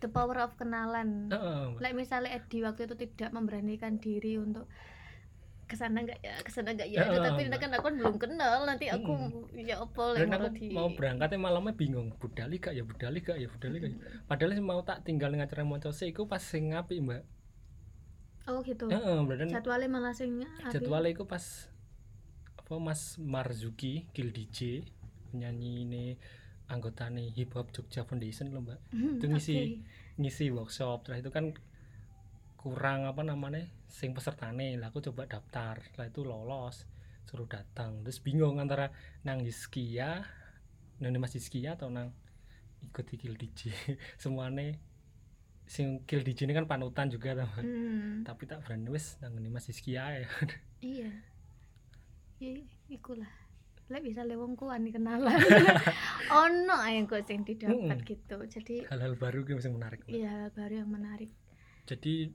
the 0.02 0.10
power 0.10 0.42
of 0.42 0.58
kenalan. 0.58 1.30
Heeh, 1.30 1.60
mbak. 1.70 1.78
like 1.78 1.94
misalnya 1.94 2.34
Edi 2.34 2.66
waktu 2.66 2.90
itu 2.90 2.98
tidak 2.98 3.30
memberanikan 3.30 4.02
diri 4.02 4.42
untuk 4.42 4.66
ke 5.68 5.76
sana 5.76 6.00
nggak 6.00 6.18
ya? 6.24 6.34
Ke 6.40 6.50
sana 6.50 6.72
nggak 6.72 6.88
ya? 6.88 7.04
Ya, 7.04 7.20
tapi 7.20 7.44
kan 7.52 7.70
aku 7.76 7.86
belum 7.92 8.16
kenal. 8.16 8.64
Nanti 8.64 8.88
aku 8.88 9.12
ya 9.54 9.84
apa 9.84 10.16
dan 10.16 10.32
lah 10.32 10.40
aku 10.40 10.48
mau 10.48 10.56
di 10.56 10.66
mau 10.72 10.88
berangkatnya 10.96 11.38
malamnya 11.38 11.76
bingung. 11.76 12.08
Budali 12.16 12.56
gak 12.56 12.72
ya? 12.72 12.82
Budali 12.88 13.18
gak 13.20 13.36
ya? 13.36 13.48
Budali 13.52 13.76
gak 13.84 13.90
ya? 13.92 13.98
Padahal 14.24 14.56
sih 14.56 14.64
mau 14.64 14.80
tak 14.80 15.04
tinggal 15.04 15.30
ngacara 15.36 15.62
moncose 15.68 16.08
iku 16.08 16.24
pas 16.24 16.40
sing 16.40 16.72
ngapi 16.72 17.04
mbak. 17.04 17.22
Oh 18.48 18.64
gitu. 18.64 18.88
Heeh, 18.88 19.18
berarti 19.28 19.52
jadwalnya 19.52 19.88
malah 19.92 20.16
sing 20.16 20.40
jadwalnya 20.72 21.12
itu 21.12 21.28
pas 21.28 21.68
apa 22.56 22.74
Mas 22.80 23.20
Marzuki 23.20 24.08
Gil 24.16 24.32
DJ 24.32 24.88
penyanyi 25.28 25.84
ini 25.84 26.04
anggota 26.68 27.08
nih 27.12 27.32
hip 27.32 27.56
hop 27.56 27.68
Jogja 27.72 28.08
Foundation 28.08 28.48
loh 28.56 28.64
mbak. 28.64 28.80
Hmm, 28.92 29.20
itu 29.20 29.26
ngisi. 29.28 29.56
oke. 29.56 29.76
ngisi 30.18 30.44
workshop. 30.50 31.04
Terus 31.04 31.20
itu 31.20 31.30
kan 31.30 31.52
kurang 32.58 33.06
apa 33.06 33.22
namanya 33.22 33.62
sing 33.86 34.10
pesertane. 34.12 34.74
Lah 34.76 34.90
aku 34.90 34.98
coba 35.00 35.30
daftar. 35.30 35.78
Setelah 35.80 36.08
itu 36.10 36.20
lolos. 36.26 36.84
Suruh 37.24 37.46
datang. 37.46 38.02
Terus 38.02 38.18
bingung 38.20 38.58
antara 38.58 38.90
nang 39.22 39.40
Yiskia 39.40 40.26
nang 40.98 41.14
Mas 41.22 41.34
Yiskia 41.38 41.78
atau 41.78 41.88
nang 41.88 42.10
ikut 42.82 43.06
Gil 43.14 43.34
DJ 43.38 43.70
semuanya 44.22 44.74
sing 45.68 46.02
Gil 46.08 46.24
DJ 46.26 46.48
ini 46.48 46.54
kan 46.56 46.66
panutan 46.66 47.12
juga 47.12 47.36
Mbak. 47.36 47.62
Hmm, 47.62 48.24
tapi 48.24 48.48
tak 48.48 48.64
berani 48.64 48.88
wis 48.90 49.20
nang 49.22 49.36
Mas 49.52 49.70
Yiskia 49.70 50.24
ya. 50.24 50.28
Iya. 50.78 51.10
Ya 52.38 52.54
ikulah. 52.86 53.30
Lek 53.90 54.06
bisa 54.06 54.22
lewong 54.22 54.54
kuan 54.54 54.86
kenalan. 54.94 55.34
Ono 56.46 56.76
ae 56.86 57.02
kok 57.02 57.26
sing 57.26 57.42
didapat 57.42 57.98
Mm-mm. 57.98 58.06
gitu. 58.06 58.38
Jadi 58.46 58.86
hal-hal 58.86 59.18
baru 59.18 59.42
yang 59.42 59.74
menarik. 59.74 60.06
Iya 60.06 60.54
baru 60.54 60.86
yang 60.86 60.90
menarik. 60.94 61.34
Jadi 61.88 62.30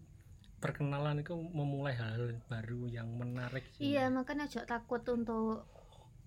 perkenalan 0.64 1.20
itu 1.20 1.36
memulai 1.36 1.92
hal-hal 2.00 2.40
baru 2.48 2.88
yang 2.88 3.12
menarik 3.20 3.68
sih. 3.76 3.92
Iya, 3.92 4.08
makanya 4.08 4.48
aja 4.48 4.64
takut 4.64 5.04
untuk 5.12 5.68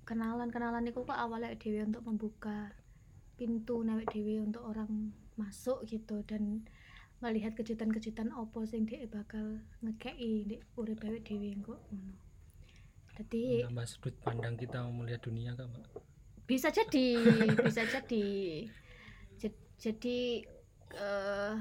kenalan-kenalan 0.05 0.85
itu 0.85 1.01
kok 1.03 1.17
awalnya 1.17 1.57
dewi 1.57 1.81
untuk 1.81 2.05
membuka 2.05 2.77
pintu 3.41 3.81
newek 3.81 4.13
dewi 4.13 4.45
untuk 4.45 4.63
orang 4.69 5.17
masuk 5.41 5.89
gitu 5.89 6.21
dan 6.29 6.69
melihat 7.25 7.57
kejutan-kejutan 7.57 8.29
opo 8.37 8.69
sing 8.69 8.85
dia 8.85 9.09
bakal 9.09 9.65
ngekei 9.81 10.45
di 10.45 10.57
urip 10.77 11.01
awake 11.01 11.25
dewi 11.25 11.57
kok 11.65 11.81
ngono. 11.89 12.15
Jadi 13.17 13.65
menambah 13.65 13.89
sudut 13.89 14.13
pandang 14.21 14.61
kita 14.61 14.85
melihat 14.93 15.25
dunia 15.25 15.57
kan 15.57 15.73
mbak 15.73 15.89
bisa 16.47 16.71
jadi, 16.71 17.09
bisa 17.65 17.83
jadi. 17.89 18.29
Jad- 19.41 19.65
Jadi 19.77 20.41
eh 20.97 21.55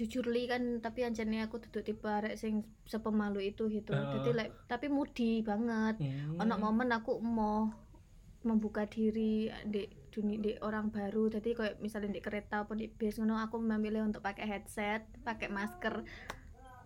jujur 0.00 0.24
li 0.32 0.48
kan 0.48 0.80
tapi 0.80 1.04
anjane 1.04 1.44
aku 1.44 1.60
duduk 1.60 1.84
tipe 1.84 2.08
arek 2.08 2.40
sing 2.40 2.64
sepemalu 2.88 3.52
itu 3.52 3.68
gitu. 3.68 3.92
Ah. 3.92 4.16
Jadi 4.16 4.30
like, 4.32 4.54
tapi 4.64 4.88
mudi 4.88 5.44
banget. 5.44 6.00
Hmm. 6.00 6.40
ono 6.40 6.56
momen 6.56 6.88
aku 6.96 7.20
mau 7.20 7.68
membuka 8.40 8.88
diri 8.88 9.52
di 9.68 9.84
dunia 10.10 10.40
di 10.40 10.52
orang 10.64 10.88
baru 10.90 11.30
jadi 11.30 11.54
kayak 11.54 11.74
misalnya 11.78 12.18
di 12.18 12.22
kereta 12.24 12.66
atau 12.66 12.74
di 12.74 12.88
bis 12.90 13.20
ngono 13.20 13.38
aku 13.38 13.60
memilih 13.62 14.02
untuk 14.02 14.24
pakai 14.24 14.48
headset 14.48 15.04
pakai 15.22 15.52
masker 15.52 16.02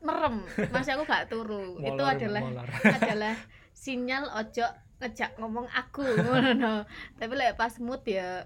merem 0.05 0.45
masih 0.69 1.01
aku 1.01 1.09
gak 1.09 1.33
turu 1.33 1.79
itu 1.89 1.97
Molor, 1.97 2.13
adalah 2.13 2.43
molor. 2.45 2.69
adalah 3.01 3.35
sinyal 3.73 4.29
ojo 4.45 4.67
ngejak 5.01 5.31
ngomong 5.41 5.67
aku 5.73 6.05
ngono 6.05 6.85
tapi 7.17 7.33
lek 7.33 7.57
pas 7.57 7.73
mood 7.81 8.05
ya 8.05 8.45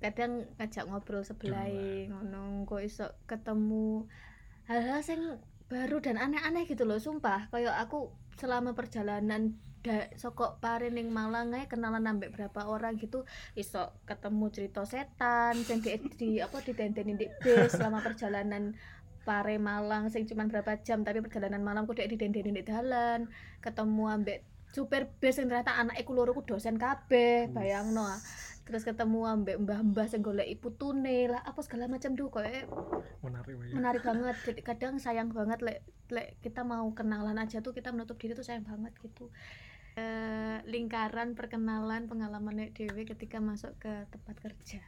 kadang 0.00 0.48
ngajak 0.56 0.84
ngobrol 0.88 1.22
sebelah 1.22 1.68
ngono 2.08 2.64
kok 2.64 2.82
iso 2.82 3.06
ketemu 3.28 4.08
hal-hal 4.64 5.00
sing 5.04 5.20
baru 5.70 6.02
dan 6.02 6.18
aneh-aneh 6.18 6.66
gitu 6.66 6.82
loh 6.82 6.98
sumpah. 6.98 7.46
Kayak 7.54 7.78
aku 7.86 8.10
selama 8.40 8.74
perjalanan 8.74 9.54
da, 9.84 10.10
sokok 10.18 10.60
pare 10.60 10.92
ning 10.92 11.08
Malang 11.08 11.54
ae 11.56 11.64
kenalan 11.70 12.04
ambek 12.04 12.34
berapa 12.36 12.68
orang 12.68 13.00
gitu 13.00 13.24
iso 13.56 13.96
ketemu 14.04 14.50
cerita 14.52 14.82
setan 14.84 15.56
sing 15.64 15.80
di, 15.80 15.96
di 16.16 16.30
apa 16.40 16.60
ditenteni 16.60 17.16
di 17.16 17.26
bis 17.40 17.76
selama 17.76 18.04
perjalanan 18.04 18.76
pare 19.24 19.56
Malang 19.56 20.12
sing 20.12 20.28
cuman 20.28 20.52
berapa 20.52 20.80
jam 20.84 21.04
tapi 21.04 21.24
perjalanan 21.24 21.64
malam 21.64 21.88
ku 21.88 21.96
dek 21.96 22.08
ditenteni 22.12 22.52
di 22.52 22.64
dalan 22.64 23.28
ketemu 23.64 24.04
ambek 24.08 24.38
supir 24.70 25.10
bis 25.18 25.36
yang 25.40 25.50
ternyata 25.50 25.74
anak 25.76 25.98
iku 25.98 26.14
loro 26.14 26.30
ku 26.30 26.46
dosen 26.46 26.78
kabeh 26.78 27.50
bayangno. 27.50 28.06
ah. 28.06 28.20
Terus 28.70 28.86
ketemu 28.86 29.26
ambek 29.26 29.58
mbah-mbah 29.66 30.06
sing 30.06 30.22
golek 30.22 30.46
putune 30.62 31.26
lah 31.26 31.42
apa 31.42 31.58
segala 31.66 31.90
macam. 31.90 32.14
Duh 32.14 32.30
kayak 32.30 32.70
menarik 33.26 33.58
ya. 33.58 33.74
menarik 33.74 34.02
banget. 34.10 34.36
Jadi 34.46 34.60
kadang 34.62 35.02
sayang 35.02 35.34
banget 35.34 35.58
lek 35.58 35.82
lek 36.14 36.38
kita 36.38 36.62
mau 36.62 36.86
kenalan 36.94 37.34
aja 37.42 37.58
tuh 37.58 37.74
kita 37.74 37.90
menutup 37.90 38.14
diri 38.22 38.38
tuh 38.38 38.46
sayang 38.46 38.62
banget 38.62 38.94
gitu. 39.02 39.26
Eh, 39.98 40.62
lingkaran 40.70 41.34
perkenalan 41.34 42.06
pengalaman 42.06 42.54
Nek 42.54 42.78
Dewi 42.78 43.02
ketika 43.02 43.42
masuk 43.42 43.74
ke 43.82 44.06
tempat 44.14 44.38
kerja. 44.38 44.78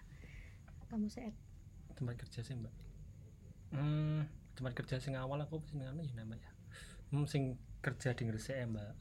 Kamu 0.87 1.11
saya 1.11 1.35
tempat 1.99 2.23
kerja 2.23 2.39
sih 2.47 2.55
mbak. 2.55 2.75
Hmm, 3.75 4.31
tempat 4.55 4.79
kerja 4.79 5.03
sing 5.03 5.19
awal 5.19 5.43
aku 5.43 5.59
sing 5.67 5.83
anu 5.83 6.07
ya 6.07 6.15
namanya 6.15 6.53
hmm, 7.13 7.29
sing 7.29 7.61
kerja 7.85 8.17
di 8.17 8.25
Gresik 8.25 8.57
ya 8.57 8.67
mbak. 8.67 8.95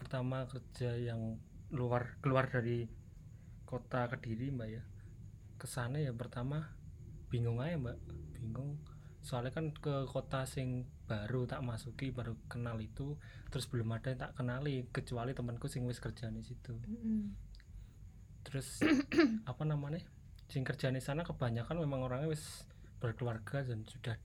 Pertama 0.00 0.48
kerja 0.48 0.96
yang 0.96 1.38
luar 1.70 2.18
keluar 2.24 2.48
dari 2.48 2.88
kota 3.74 4.06
Kediri 4.06 4.54
mbak 4.54 4.68
ya. 4.70 4.82
Ke 5.58 5.66
sana 5.66 5.98
ya 5.98 6.14
pertama 6.14 6.70
bingung 7.28 7.58
aja 7.58 7.74
mbak. 7.74 7.98
Bingung. 8.38 8.78
Soalnya 9.26 9.50
kan 9.50 9.74
ke 9.74 10.06
kota 10.06 10.46
sing 10.46 10.86
baru 11.04 11.44
tak 11.44 11.60
masuki 11.60 12.14
baru 12.14 12.38
kenal 12.48 12.80
itu 12.80 13.20
terus 13.52 13.68
belum 13.68 13.92
ada 13.92 14.14
yang 14.14 14.20
tak 14.24 14.32
kenali 14.40 14.88
kecuali 14.88 15.36
temanku 15.36 15.68
sing 15.68 15.84
wis 15.84 16.00
kerja 16.00 16.32
di 16.32 16.40
situ 16.40 16.80
terus 18.40 18.80
apa 19.50 19.62
namanya 19.68 20.00
sing 20.48 20.64
kerja 20.64 20.88
di 20.88 21.00
sana 21.00 21.28
kebanyakan 21.28 21.76
memang 21.76 22.08
orangnya 22.08 22.32
wis 22.32 22.64
berkeluarga 23.04 23.64
dan 23.64 23.84
sudah 23.84 24.16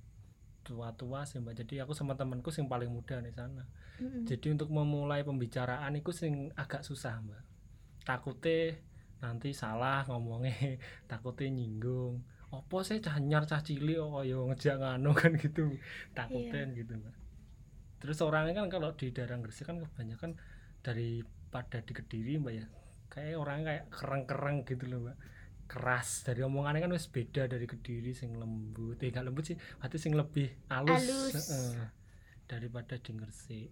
tua-tua 0.64 1.26
sih 1.26 1.42
mbak. 1.42 1.66
Jadi 1.66 1.82
aku 1.82 1.98
sama 1.98 2.14
temanku 2.14 2.54
sing 2.54 2.70
paling 2.70 2.92
muda 2.92 3.20
di 3.20 3.34
sana. 3.34 3.66
Jadi 4.00 4.54
untuk 4.54 4.70
memulai 4.72 5.26
pembicaraan 5.26 5.92
itu 5.98 6.14
sing 6.14 6.54
agak 6.56 6.86
susah 6.86 7.20
mbak. 7.26 7.42
Takutnya 8.06 8.78
nanti 9.20 9.52
salah 9.52 10.08
ngomongnya 10.08 10.80
takutnya 11.12 11.52
nyinggung. 11.52 12.24
Opo 12.50 12.82
saya 12.82 12.98
cah 12.98 13.22
nyar 13.22 13.46
cah 13.46 13.62
cili 13.62 13.94
oh 14.00 14.26
yo 14.26 14.50
ngejak 14.50 14.82
nganu 14.82 15.12
kan 15.14 15.38
gitu. 15.38 15.70
Takutnya 16.18 16.66
gitu 16.74 16.98
mbak. 16.98 17.16
Terus 18.00 18.18
orangnya 18.26 18.64
kan 18.64 18.72
kalau 18.72 18.96
di 18.96 19.12
daerah 19.12 19.38
Gresik 19.38 19.70
kan 19.70 19.78
kebanyakan 19.78 20.40
daripada 20.82 21.84
di 21.84 21.94
Kediri 21.94 22.42
mbak 22.42 22.54
ya. 22.58 22.66
Kayak 23.12 23.38
orangnya 23.38 23.66
kayak 23.70 23.86
kereng-kereng 23.94 24.58
gitu 24.66 24.84
loh 24.90 25.00
mbak. 25.06 25.18
Keras. 25.70 26.26
Dari 26.26 26.42
omongannya 26.42 26.82
kan 26.82 26.92
wis 26.96 27.06
beda 27.12 27.46
dari 27.46 27.70
Kediri 27.70 28.18
sing 28.18 28.34
lembut. 28.34 28.98
Eh 29.06 29.14
gak 29.14 29.30
lembut 29.30 29.46
sih 29.46 29.58
berarti 29.78 29.98
sing 30.02 30.18
lebih 30.18 30.50
halus, 30.74 31.06
Halus. 31.06 31.34
Heeh. 31.38 31.88
daripada 32.50 32.98
di 32.98 33.12
Gresik. 33.14 33.70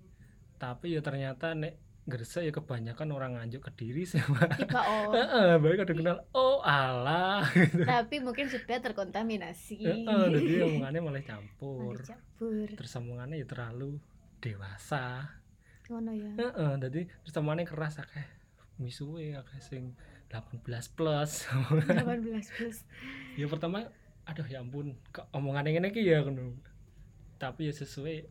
Tapi 0.61 0.93
ya 0.93 1.01
ternyata 1.01 1.57
nek 1.57 1.86
Gresik 2.07 2.47
ya 2.47 2.55
kebanyakan 2.55 3.11
orang 3.11 3.35
nganjuk 3.35 3.67
Kediri 3.67 4.07
sih 4.07 4.23
mbak. 4.23 4.55
Tiba 4.55 4.79
oh. 4.79 5.11
Heeh, 5.17 5.59
baik 5.59 5.83
ada 5.83 5.91
kenal 5.91 6.17
oh 6.31 6.63
alah. 6.63 7.43
Tapi 7.99 8.23
mungkin 8.23 8.47
sudah 8.47 8.79
terkontaminasi. 8.79 9.83
Heeh, 9.83 10.23
jadi 10.31 10.71
omongannya 10.71 11.03
malah 11.03 11.23
campur. 11.27 11.99
Malah 11.99 12.15
campur. 12.15 12.67
Terus 12.79 12.91
omongannya 12.95 13.43
ya 13.43 13.47
terlalu 13.51 13.99
dewasa. 14.39 15.35
Ngono 15.91 16.15
ya. 16.15 16.31
Heeh, 16.47 16.71
jadi 16.79 17.01
terus 17.27 17.35
omongannya 17.35 17.67
keras 17.67 17.99
akeh 17.99 18.27
misuwe 18.79 19.35
akeh 19.35 19.59
sing 19.59 19.91
18 20.31 20.63
plus. 20.95 21.43
18 21.91 22.55
plus. 22.55 22.77
Ya 23.35 23.51
pertama 23.51 23.91
aduh 24.23 24.47
ya 24.47 24.63
ampun 24.63 24.95
omongannya 25.35 25.75
ngene 25.75 25.91
iki 25.91 26.07
ya? 26.07 26.23
Ngono 26.23 26.55
tapi 27.35 27.67
ya 27.67 27.73
sesuai 27.75 28.25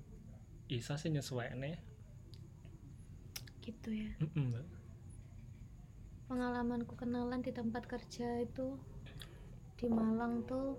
isa 0.67 0.99
sih 0.99 1.15
nyesuainya 1.15 1.79
gitu 3.67 3.91
ya. 3.91 4.15
Heeh, 4.23 4.45
Mbak. 4.47 4.65
pengalamanku 6.27 6.99
kenalan 6.99 7.39
di 7.39 7.55
tempat 7.55 7.87
kerja 7.87 8.43
itu 8.43 8.75
di 9.79 9.87
Malang 9.87 10.43
tuh 10.43 10.75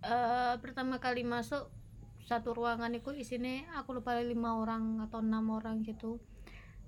eh 0.00 0.56
pertama 0.56 0.96
kali 0.96 1.20
masuk 1.20 1.68
satu 2.24 2.56
ruangan 2.56 2.90
itu 2.96 3.12
isinya 3.12 3.76
aku 3.76 4.00
lupa 4.00 4.16
lima 4.18 4.56
orang 4.58 5.04
atau 5.04 5.22
enam 5.22 5.52
orang 5.52 5.84
gitu. 5.84 6.18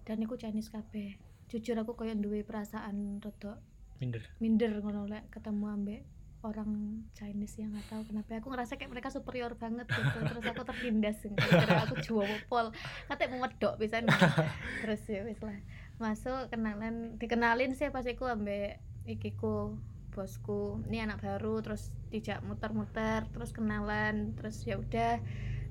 Dan 0.02 0.24
aku 0.24 0.40
Chinese 0.40 0.72
kabeh. 0.72 1.20
Jujur 1.52 1.76
aku 1.78 1.94
kayak 1.94 2.18
duwe 2.18 2.42
perasaan 2.42 3.20
rodok 3.20 3.60
minder. 4.00 4.22
minder 4.38 4.70
ngono 4.78 5.10
lek 5.10 5.30
ketemu 5.30 5.64
ambek 5.68 6.02
orang 6.46 7.02
Chinese 7.18 7.58
yang 7.58 7.74
nggak 7.74 7.90
tahu 7.90 8.02
kenapa 8.06 8.38
aku 8.38 8.48
ngerasa 8.54 8.78
kayak 8.78 8.92
mereka 8.94 9.10
superior 9.10 9.58
banget 9.58 9.90
gitu. 9.90 10.18
Terus 10.22 10.44
aku 10.46 10.62
tertindas 10.62 11.18
karena 11.34 11.82
aku 11.82 11.98
jual 11.98 12.30
pol 12.46 12.70
katanya 13.10 13.28
mau 13.34 13.50
medok 13.50 13.74
bisa 13.74 13.98
terus 14.86 15.02
ya 15.10 15.26
wis 15.26 15.42
lah. 15.42 15.58
Masuk 15.98 16.46
kenalan 16.54 17.18
dikenalin 17.18 17.74
sih 17.74 17.90
pas 17.90 18.06
aku 18.06 18.30
ambek 18.30 18.78
ikiku 19.10 19.74
bosku. 20.14 20.78
Ini 20.86 21.10
anak 21.10 21.26
baru 21.26 21.58
terus 21.58 21.90
dijak 22.14 22.46
muter-muter 22.46 23.26
terus 23.34 23.50
kenalan 23.50 24.38
terus 24.38 24.62
ya 24.62 24.78
udah 24.78 25.18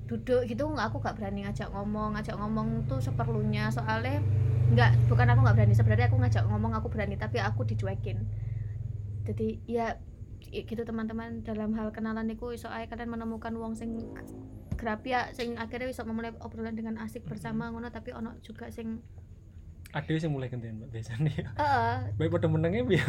duduk 0.04 0.44
gitu. 0.52 0.68
Nggak 0.68 0.92
aku 0.92 0.96
nggak 1.00 1.16
berani 1.16 1.48
ngajak 1.48 1.72
ngomong. 1.72 2.20
Ngajak 2.20 2.36
ngomong 2.36 2.68
tuh 2.84 3.00
seperlunya. 3.00 3.72
Soalnya 3.72 4.20
nggak 4.68 5.08
bukan 5.08 5.32
aku 5.32 5.40
nggak 5.48 5.56
berani. 5.56 5.72
Sebenarnya 5.72 6.06
aku 6.12 6.20
ngajak 6.20 6.44
ngomong 6.44 6.76
aku 6.76 6.92
berani. 6.92 7.16
Tapi 7.16 7.40
aku 7.40 7.64
dicuekin. 7.64 8.20
Jadi 9.24 9.64
ya 9.64 9.96
gitu 10.52 10.82
teman-teman. 10.84 11.44
Dalam 11.44 11.72
hal 11.76 11.92
kenalan 11.92 12.28
itu 12.28 12.52
iso 12.52 12.68
ae 12.68 12.88
kalian 12.88 13.12
menemukan 13.12 13.52
wong 13.56 13.76
sing 13.76 13.98
grapi 14.78 15.10
ya 15.10 15.34
sing 15.34 15.58
akhirnya 15.58 15.90
bisa 15.90 16.06
memulai 16.06 16.30
obrolan 16.38 16.78
dengan 16.78 17.02
asik 17.02 17.26
bersama 17.26 17.66
ngono 17.74 17.90
tapi 17.90 18.14
ono 18.14 18.38
juga 18.46 18.70
sing 18.70 19.02
ada 19.88 20.12
sih 20.12 20.28
mulai 20.28 20.52
gantian 20.52 20.76
mbak 20.76 20.92
biasanya 20.92 21.32
heeh. 21.32 21.96
Baik 22.20 22.36
pada 22.36 22.44
menengnya 22.44 22.84
biar 22.84 23.08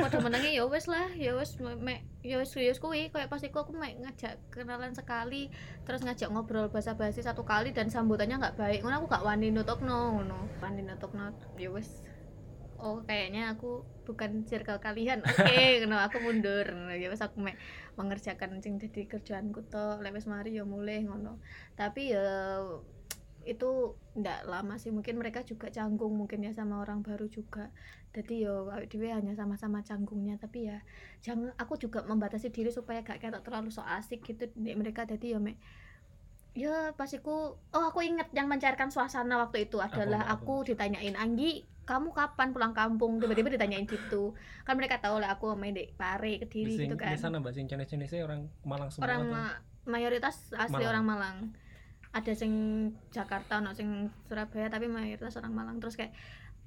padha 0.00 0.18
menenge 0.24 0.56
ya 0.56 0.64
wis 0.64 0.88
lah 0.88 1.04
ya 1.12 1.36
me- 1.36 1.76
mek 1.76 2.00
ya 2.24 2.40
ya 2.40 2.70
wis 2.72 2.80
kuwi. 2.80 3.12
Kayak 3.12 3.28
pas 3.28 3.44
iku 3.44 3.60
aku 3.60 3.76
mek 3.76 4.00
ngajak 4.00 4.40
kenalan 4.48 4.96
sekali 4.96 5.52
terus 5.84 6.00
ngajak 6.00 6.32
ngobrol 6.32 6.72
basa-basi 6.72 7.20
satu 7.20 7.44
kali 7.44 7.76
dan 7.76 7.92
sambutannya 7.92 8.40
nggak 8.40 8.56
baik. 8.56 8.80
Ngono 8.80 9.04
aku 9.04 9.06
gak 9.12 9.24
wani 9.28 9.52
nutupno 9.52 10.16
ngono. 10.16 10.48
Wani 10.64 10.80
nutupno 10.80 11.28
ya 11.60 11.68
wis 11.68 12.00
oh 12.78 13.02
kayaknya 13.04 13.52
aku 13.56 13.84
bukan 14.06 14.46
circle 14.46 14.78
kalian. 14.78 15.20
Oke 15.26 15.56
ngono 15.82 15.98
aku 15.98 16.22
mundur? 16.22 16.66
Ya 16.94 17.10
wis 17.10 17.20
aku 17.20 17.42
mek 17.42 17.58
mengerjakan 17.98 18.62
sing 18.62 18.78
dadi 18.78 19.08
kerjaanku 19.08 19.66
to 19.66 19.98
lek 20.00 20.14
wis 20.14 20.30
mari 20.30 20.56
ya 20.56 20.64
mulai 20.64 21.02
ngono. 21.02 21.42
Tapi 21.74 22.14
ya 22.14 22.62
itu 23.46 23.94
ndak 24.18 24.46
lama 24.46 24.78
sih. 24.78 24.94
Mungkin 24.94 25.18
mereka 25.18 25.42
juga 25.42 25.70
canggung 25.70 26.14
mungkin 26.14 26.46
ya 26.46 26.52
sama 26.54 26.82
orang 26.82 27.02
baru 27.02 27.26
juga. 27.26 27.70
Jadi 28.14 28.48
yo 28.48 28.70
awake 28.72 28.88
dhewe 28.88 29.12
hanya 29.12 29.34
sama-sama 29.34 29.82
canggungnya. 29.82 30.38
Tapi 30.38 30.70
ya 30.70 30.78
jangan 31.22 31.52
aku 31.58 31.76
juga 31.76 32.06
membatasi 32.06 32.54
diri 32.54 32.70
supaya 32.70 33.02
gak 33.02 33.22
kayak 33.22 33.42
terlalu 33.42 33.74
so 33.74 33.82
asik 33.82 34.22
gitu. 34.22 34.46
Di 34.54 34.74
mereka 34.78 35.02
jadi 35.06 35.36
ya 35.36 35.40
mek 35.42 35.58
ya 36.56 36.96
pas 36.96 37.12
iku 37.12 37.60
oh 37.60 37.84
aku 37.92 38.00
inget 38.00 38.32
yang 38.32 38.48
mencairkan 38.48 38.88
suasana 38.88 39.36
waktu 39.36 39.68
itu 39.68 39.76
adalah? 39.76 40.24
Apa? 40.24 40.40
aku 40.40 40.64
ditanyain 40.72 41.12
Anggi 41.12 41.75
kamu 41.86 42.10
kapan 42.10 42.50
pulang 42.50 42.74
kampung? 42.74 43.22
Tiba-tiba 43.22 43.54
ditanyain 43.54 43.86
gitu. 43.86 44.34
Kan 44.66 44.74
mereka 44.74 44.98
tahu 44.98 45.22
lah 45.22 45.38
aku 45.38 45.54
main 45.54 45.72
di 45.72 45.86
Pare 45.94 46.42
Kediri 46.42 46.74
sing 46.74 46.90
gitu 46.90 46.98
kan. 46.98 47.14
di 47.14 47.18
sana 47.18 47.38
mbak 47.38 47.54
sing 47.54 47.70
orang 48.26 48.50
Malang 48.66 48.90
semua 48.90 49.06
orang 49.06 49.22
ma- 49.30 49.58
mayoritas 49.86 50.50
asli 50.52 50.82
Malang. 50.82 50.90
orang 50.90 51.04
Malang. 51.06 51.36
Ada 52.10 52.32
sing 52.34 52.52
Jakarta 53.14 53.62
ono 53.62 53.70
sing 53.70 54.10
Surabaya 54.26 54.66
tapi 54.66 54.90
mayoritas 54.90 55.38
orang 55.38 55.54
Malang. 55.54 55.78
Terus 55.78 55.94
kayak 55.94 56.12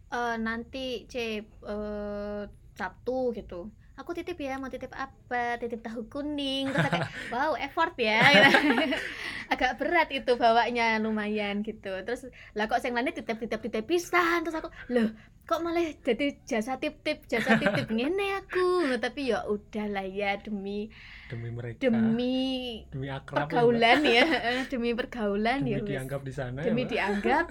eh, 0.09 0.35
nanti 0.39 1.03
C 1.11 1.43
eh, 1.43 2.43
Sabtu 2.79 3.35
gitu 3.35 3.67
aku 3.99 4.15
titip 4.15 4.39
ya 4.39 4.55
mau 4.55 4.71
titip 4.71 4.95
apa? 4.95 5.59
Titip 5.59 5.83
tahu 5.83 6.07
kuning. 6.07 6.71
Terus 6.71 6.87
kayak 6.87 7.11
wow 7.35 7.59
effort 7.59 7.93
ya. 7.99 8.23
Agak 9.53 9.75
berat 9.75 10.07
itu 10.15 10.39
bawanya 10.39 10.95
lumayan 11.03 11.59
gitu. 11.67 11.91
Terus 12.07 12.31
lah 12.55 12.71
kok 12.71 12.79
sing 12.79 12.95
lainnya 12.95 13.11
titip 13.11 13.35
titip 13.35 13.59
titip 13.59 13.83
pisan. 13.83 14.47
Terus 14.47 14.55
aku 14.55 14.71
loh 14.95 15.11
kok 15.49 15.65
malah 15.65 15.81
jadi 16.05 16.37
jasa 16.45 16.77
tip 16.77 17.01
tip 17.01 17.25
jasa 17.25 17.57
tip 17.57 17.73
tip 17.73 17.89
ngene 17.89 18.37
aku? 18.37 18.85
Loh, 18.85 19.01
tapi 19.01 19.33
ya 19.33 19.49
udahlah 19.49 20.05
ya 20.05 20.37
demi 20.37 20.93
demi 21.25 21.49
mereka. 21.49 21.89
Demi 21.89 22.85
demi 22.93 23.09
akrab 23.09 23.49
ya, 23.49 23.57
pergaulan 23.57 23.99
ya. 24.05 24.25
Eh, 24.29 24.63
demi 24.69 24.93
pergaulan 24.93 25.65
demi 25.65 25.73
ya 25.73 25.79
dianggap 25.81 26.21
di 26.21 26.33
sana 26.37 26.61
demi 26.61 26.85
ya, 26.85 27.09
dianggap. 27.09 27.49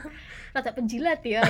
Rada 0.55 0.71
penjilat 0.79 1.27
ya. 1.27 1.43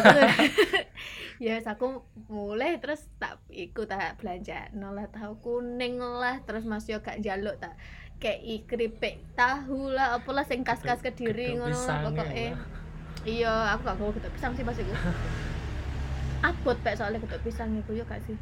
Ya 1.39 1.55
wes 1.55 1.71
aku 1.71 2.03
mulai 2.27 2.83
terus 2.83 3.07
tak 3.23 3.38
ikut 3.59 3.87
tak 3.91 4.23
belanja 4.23 4.71
nolah 4.71 5.11
tahu 5.11 5.35
kuning 5.43 5.99
lah 5.99 6.39
terus 6.47 6.63
mas 6.63 6.87
yo 6.87 7.03
gak 7.03 7.19
jaluk 7.19 7.59
tak? 7.59 7.75
Kayak 8.23 8.67
keripik 8.71 9.19
tahu 9.35 9.91
lah 9.91 10.19
apalah 10.19 10.47
sing 10.47 10.63
kas-kas 10.63 11.03
kediri 11.03 11.59
ngono 11.59 11.75
ya, 11.75 12.11
Mbak. 12.11 12.31
iya 13.27 13.75
aku 13.75 13.83
gak 13.87 13.99
mau 13.99 14.15
gedok 14.15 14.33
pisang 14.35 14.53
sih 14.55 14.63
pas 14.63 14.79
iku. 14.79 14.95
Abot 16.49 16.79
pak 16.87 16.95
soalnya 16.95 17.19
gedok 17.19 17.43
pisang 17.43 17.75
iku 17.75 17.95
yo 17.95 18.07
gak 18.07 18.23
sih? 18.27 18.39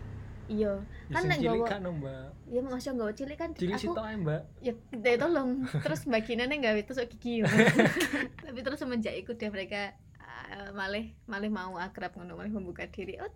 Iya. 0.46 0.78
Ya, 1.10 1.14
kan 1.14 1.22
nek 1.26 1.38
nggawa- 1.42 1.68
kan 1.68 1.82
mbak. 1.82 2.26
Ya 2.46 2.60
masih 2.62 2.90
nggak 2.94 3.14
cilik 3.18 3.38
kan 3.38 3.50
cilik 3.54 3.74
aku 3.82 3.98
ae 3.98 4.14
mbak. 4.14 4.42
ya 4.62 4.72
gede 4.94 5.12
tolong. 5.18 5.50
Terus 5.84 6.00
baginannya 6.06 6.56
nggak 6.62 6.86
itu 6.86 6.92
sok 6.94 7.10
gigi 7.18 7.42
tapi 8.46 8.58
terus 8.62 8.78
semenjak 8.78 9.14
itu 9.14 9.34
deh 9.34 9.50
mereka 9.50 9.94
uh, 10.22 10.70
malah 10.70 11.02
malah 11.26 11.50
mau 11.50 11.74
akrab 11.82 12.14
ngono 12.14 12.38
malah 12.38 12.52
membuka 12.52 12.86
diri. 12.86 13.18
Oh 13.18 13.30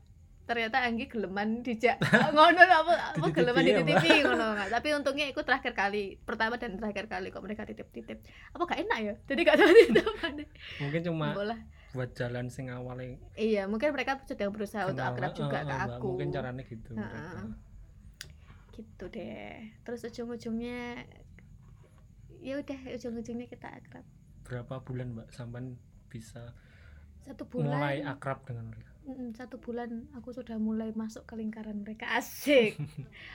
ternyata 0.50 0.82
Anggi 0.82 1.06
geleman 1.06 1.62
dijak. 1.62 2.02
Ngono 2.34 2.58
apa 2.58 3.14
apa 3.14 3.26
geleman 3.30 3.62
ya, 3.62 3.78
dititipi 3.78 4.26
ngono 4.26 4.66
tapi 4.66 4.90
untungnya 4.98 5.30
itu 5.30 5.38
terakhir 5.46 5.78
kali 5.78 6.18
pertama 6.26 6.58
dan 6.58 6.74
terakhir 6.74 7.06
kali 7.06 7.30
kok 7.30 7.38
mereka 7.46 7.62
titip 7.62 7.86
titip 7.94 8.18
apa 8.50 8.62
gak 8.66 8.82
enak 8.82 8.98
ya? 8.98 9.14
Jadi 9.30 9.40
gak 9.46 9.56
tahu 9.62 9.70
titip 9.78 10.48
mungkin 10.82 11.00
cuma 11.06 11.30
bola 11.30 11.56
buat 11.90 12.10
jalan 12.14 12.46
sing 12.50 12.70
awalnya 12.70 13.18
iya 13.34 13.66
mungkin 13.66 13.90
mereka 13.90 14.18
sedang 14.22 14.54
berusaha 14.54 14.86
untuk 14.90 15.02
kenal, 15.02 15.14
akrab 15.14 15.32
juga 15.34 15.58
eh, 15.62 15.66
ke 15.66 15.74
eh, 15.74 15.86
aku. 15.86 16.08
Mungkin 16.18 16.28
caranya 16.34 16.62
gitu 16.66 16.90
mereka. 16.94 17.42
gitu 18.70 19.04
deh. 19.10 19.54
Terus 19.86 20.00
ujung-ujungnya 20.06 21.06
ya 22.42 22.54
udah 22.58 22.80
ujung-ujungnya 22.98 23.46
kita 23.46 23.68
akrab. 23.70 24.06
Berapa 24.46 24.82
bulan 24.82 25.14
mbak 25.14 25.28
sampai 25.34 25.78
bisa 26.10 26.54
satu 27.22 27.46
bulan. 27.46 27.78
mulai 27.78 27.96
akrab 28.02 28.42
dengan 28.42 28.70
mereka 28.70 28.89
satu 29.34 29.56
bulan 29.56 30.06
aku 30.12 30.30
sudah 30.30 30.60
mulai 30.60 30.92
masuk 30.92 31.24
ke 31.24 31.34
lingkaran 31.34 31.80
mereka. 31.80 32.06
Asik. 32.18 32.76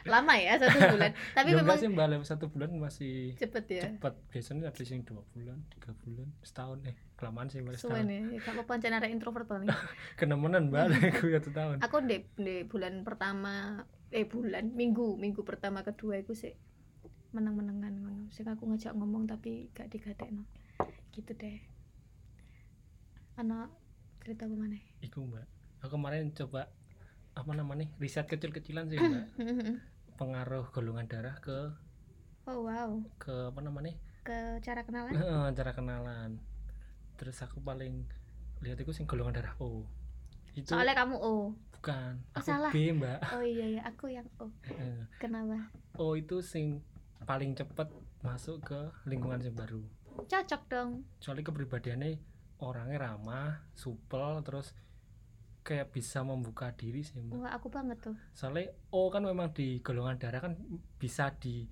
Lama 0.05 0.37
ya 0.37 0.61
satu 0.61 0.77
bulan. 0.93 1.11
Tapi 1.33 1.49
ya 1.51 1.55
memang 1.59 1.77
sih 1.81 1.89
mbak 1.89 2.07
Lem, 2.07 2.23
satu 2.23 2.45
bulan 2.47 2.69
masih 2.77 3.33
cepet 3.35 3.65
ya? 3.67 3.83
cepat 3.89 4.13
biasanya 4.29 4.69
ada 4.69 4.83
sing 4.85 5.01
dua 5.03 5.25
bulan 5.33 5.57
tiga 5.73 5.91
bulan 6.05 6.27
setahun. 6.45 6.79
Eh 6.85 6.95
kelamaan 7.17 7.47
sih 7.49 7.59
mbak 7.65 7.81
setahun. 7.81 8.05
ya 8.07 8.21
ya, 8.21 8.39
apa-apa 8.39 8.63
pancen 8.69 8.93
arek 8.93 9.11
introvert 9.11 9.47
paling. 9.49 9.67
Kenemenan 10.19 10.69
mbak 10.69 10.85
aku 11.17 11.33
satu 11.33 11.49
tahun 11.51 11.75
aku 11.81 11.97
di, 12.05 12.17
di 12.37 12.55
bulan 12.69 13.01
pertama 13.01 13.83
eh 14.13 14.23
bulan 14.23 14.71
minggu 14.71 15.17
minggu 15.17 15.41
pertama 15.43 15.81
kedua 15.81 16.21
itu 16.21 16.37
sih 16.37 16.53
menang-menangan 17.35 17.93
ngono. 17.99 18.25
Sing 18.31 18.47
aku 18.47 18.63
ngajak 18.69 18.95
ngomong 18.95 19.27
tapi 19.27 19.67
gak 19.75 19.91
digatekno 19.91 20.47
gitu 21.11 21.35
deh. 21.35 21.59
Anak 23.35 23.67
cerita 24.23 24.47
apa 24.47 24.55
mana 24.57 24.79
Iku 25.03 25.21
mbak 25.27 25.54
aku 25.85 26.01
kemarin 26.01 26.33
coba 26.33 26.73
apa 27.37 27.51
namanya 27.53 27.85
riset 28.01 28.25
kecil-kecilan 28.25 28.89
sih 28.89 28.97
mbak. 28.97 29.25
Pengaruh 30.19 30.65
golongan 30.73 31.05
darah 31.05 31.37
ke 31.37 31.69
oh 32.49 32.65
wow. 32.65 32.89
ke 33.21 33.53
apa 33.53 33.59
namanya 33.61 33.93
ke 34.25 34.57
cara 34.65 34.81
kenalan? 34.81 35.13
Cara 35.53 35.71
kenalan. 35.77 36.41
Terus 37.21 37.37
aku 37.45 37.61
paling 37.61 38.09
lihat 38.65 38.81
itu 38.81 38.89
sing 38.89 39.05
golongan 39.05 39.37
darah 39.37 39.53
O. 39.61 39.85
Itu 40.57 40.73
soalnya 40.73 40.97
kamu 40.97 41.21
oh 41.21 41.53
bukan 41.77 42.17
Oh, 42.33 42.41
aku 42.41 42.47
salah. 42.49 42.71
B 42.73 42.89
mbak. 42.97 43.21
Oh 43.37 43.45
iya 43.45 43.77
ya 43.77 43.81
aku 43.85 44.09
yang 44.09 44.25
Heeh. 44.65 45.05
kenapa? 45.21 45.69
O 46.01 46.17
itu 46.17 46.41
sing 46.41 46.81
paling 47.29 47.53
cepet 47.53 47.93
masuk 48.25 48.65
ke 48.65 48.79
lingkungan 49.05 49.37
yang 49.43 49.53
baru. 49.53 49.85
Cocok 50.25 50.61
dong. 50.71 51.05
Soalnya 51.21 51.45
kepribadiannya 51.45 52.17
orangnya 52.63 53.11
ramah 53.11 53.61
supel 53.75 54.39
terus 54.41 54.71
kayak 55.65 55.89
bisa 55.89 56.21
membuka 56.21 56.69
diri 56.77 57.01
sih 57.01 57.17
mbak. 57.17 57.41
Wah 57.41 57.51
aku 57.57 57.73
banget 57.73 57.97
tuh. 57.97 58.13
Soalnya 58.37 58.69
O 58.93 59.09
kan 59.09 59.25
memang 59.25 59.49
di 59.49 59.81
golongan 59.81 60.21
darah 60.21 60.45
kan 60.45 60.53
bisa 61.01 61.33
di 61.41 61.65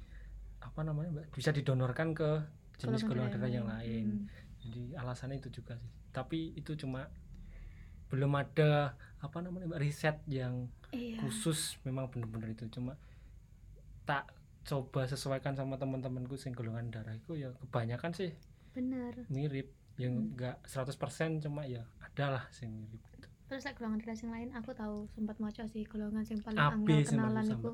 apa 0.66 0.82
namanya 0.82 1.22
mbak 1.22 1.26
bisa 1.30 1.54
didonorkan 1.54 2.18
ke 2.18 2.42
jenis 2.82 3.06
golongan 3.06 3.38
darah 3.38 3.52
yang 3.54 3.70
lain. 3.70 4.26
Hmm. 4.26 4.42
jadi 4.66 4.98
alasannya 4.98 5.38
itu 5.38 5.62
juga 5.62 5.78
sih. 5.78 5.92
Tapi 6.10 6.58
itu 6.58 6.74
cuma 6.74 7.06
belum 8.10 8.34
ada 8.34 8.98
apa 9.22 9.38
namanya 9.46 9.70
mbak 9.70 9.82
riset 9.86 10.18
yang 10.26 10.66
iya. 10.90 11.22
khusus 11.22 11.78
memang 11.86 12.10
bener-bener 12.10 12.58
itu. 12.58 12.66
Cuma 12.74 12.98
tak 14.10 14.34
coba 14.66 15.06
sesuaikan 15.06 15.54
sama 15.54 15.78
teman-temanku 15.78 16.34
sing 16.34 16.56
golongan 16.58 16.90
darah 16.90 17.14
itu 17.14 17.36
ya 17.38 17.54
kebanyakan 17.62 18.10
sih 18.18 18.34
bener 18.74 19.30
mirip. 19.30 19.70
Yang 20.02 20.14
Hmm. 20.18 20.30
enggak 20.34 20.58
100% 20.66 21.46
cuma 21.46 21.70
ya 21.70 21.86
adalah 22.02 22.50
sih 22.50 22.66
mirip. 22.66 23.13
Terus 23.46 23.64
like 23.64 23.76
golongan 23.76 24.00
yang 24.02 24.32
lain 24.32 24.50
aku 24.54 24.72
tahu 24.74 25.06
sempat 25.12 25.38
maca 25.38 25.64
sih 25.68 25.84
golongan 25.84 26.24
yang 26.24 26.42
paling 26.42 26.60
angel 26.60 27.00
kenalan 27.06 27.46
itu. 27.46 27.72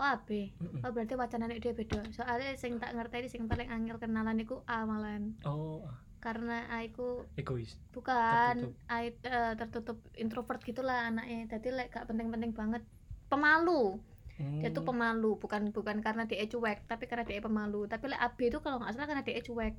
Oh 0.00 0.06
AB 0.06 0.30
Mm-mm. 0.56 0.80
oh 0.80 0.90
berarti 0.90 1.14
wacanane 1.14 1.60
dia 1.60 1.72
beda. 1.72 2.00
Soalnya 2.10 2.56
sing 2.56 2.80
tak 2.80 2.96
ngerti 2.96 3.28
sing 3.28 3.44
paling 3.44 3.68
angel 3.68 4.00
kenalan 4.00 4.40
iku 4.40 4.64
A 4.64 4.88
malahan. 4.88 5.36
Oh 5.44 5.84
karena 6.20 6.68
A 6.68 6.84
iku 6.84 7.24
egois. 7.34 7.76
Bukan 7.92 8.76
it- 9.00 9.24
eh, 9.24 9.52
tertutup 9.56 10.00
introvert 10.14 10.60
gitulah 10.60 11.08
anaknya. 11.08 11.48
Jadi 11.48 11.68
like 11.72 11.92
gak 11.92 12.08
penting-penting 12.08 12.52
banget. 12.52 12.84
Pemalu. 13.28 14.00
Dia 14.40 14.72
tuh 14.72 14.80
Hmm. 14.80 14.96
pemalu 14.96 15.36
bukan 15.36 15.68
bukan 15.68 16.00
karena 16.00 16.24
dia 16.24 16.40
cuek 16.48 16.88
tapi 16.88 17.04
karena 17.04 17.28
dia 17.28 17.44
pemalu. 17.44 17.84
Tapi 17.84 18.08
like 18.08 18.20
AB 18.20 18.38
itu 18.48 18.58
kalau 18.64 18.80
nggak 18.80 18.96
salah 18.96 19.04
karena 19.04 19.20
dia 19.20 19.36
cuek. 19.36 19.74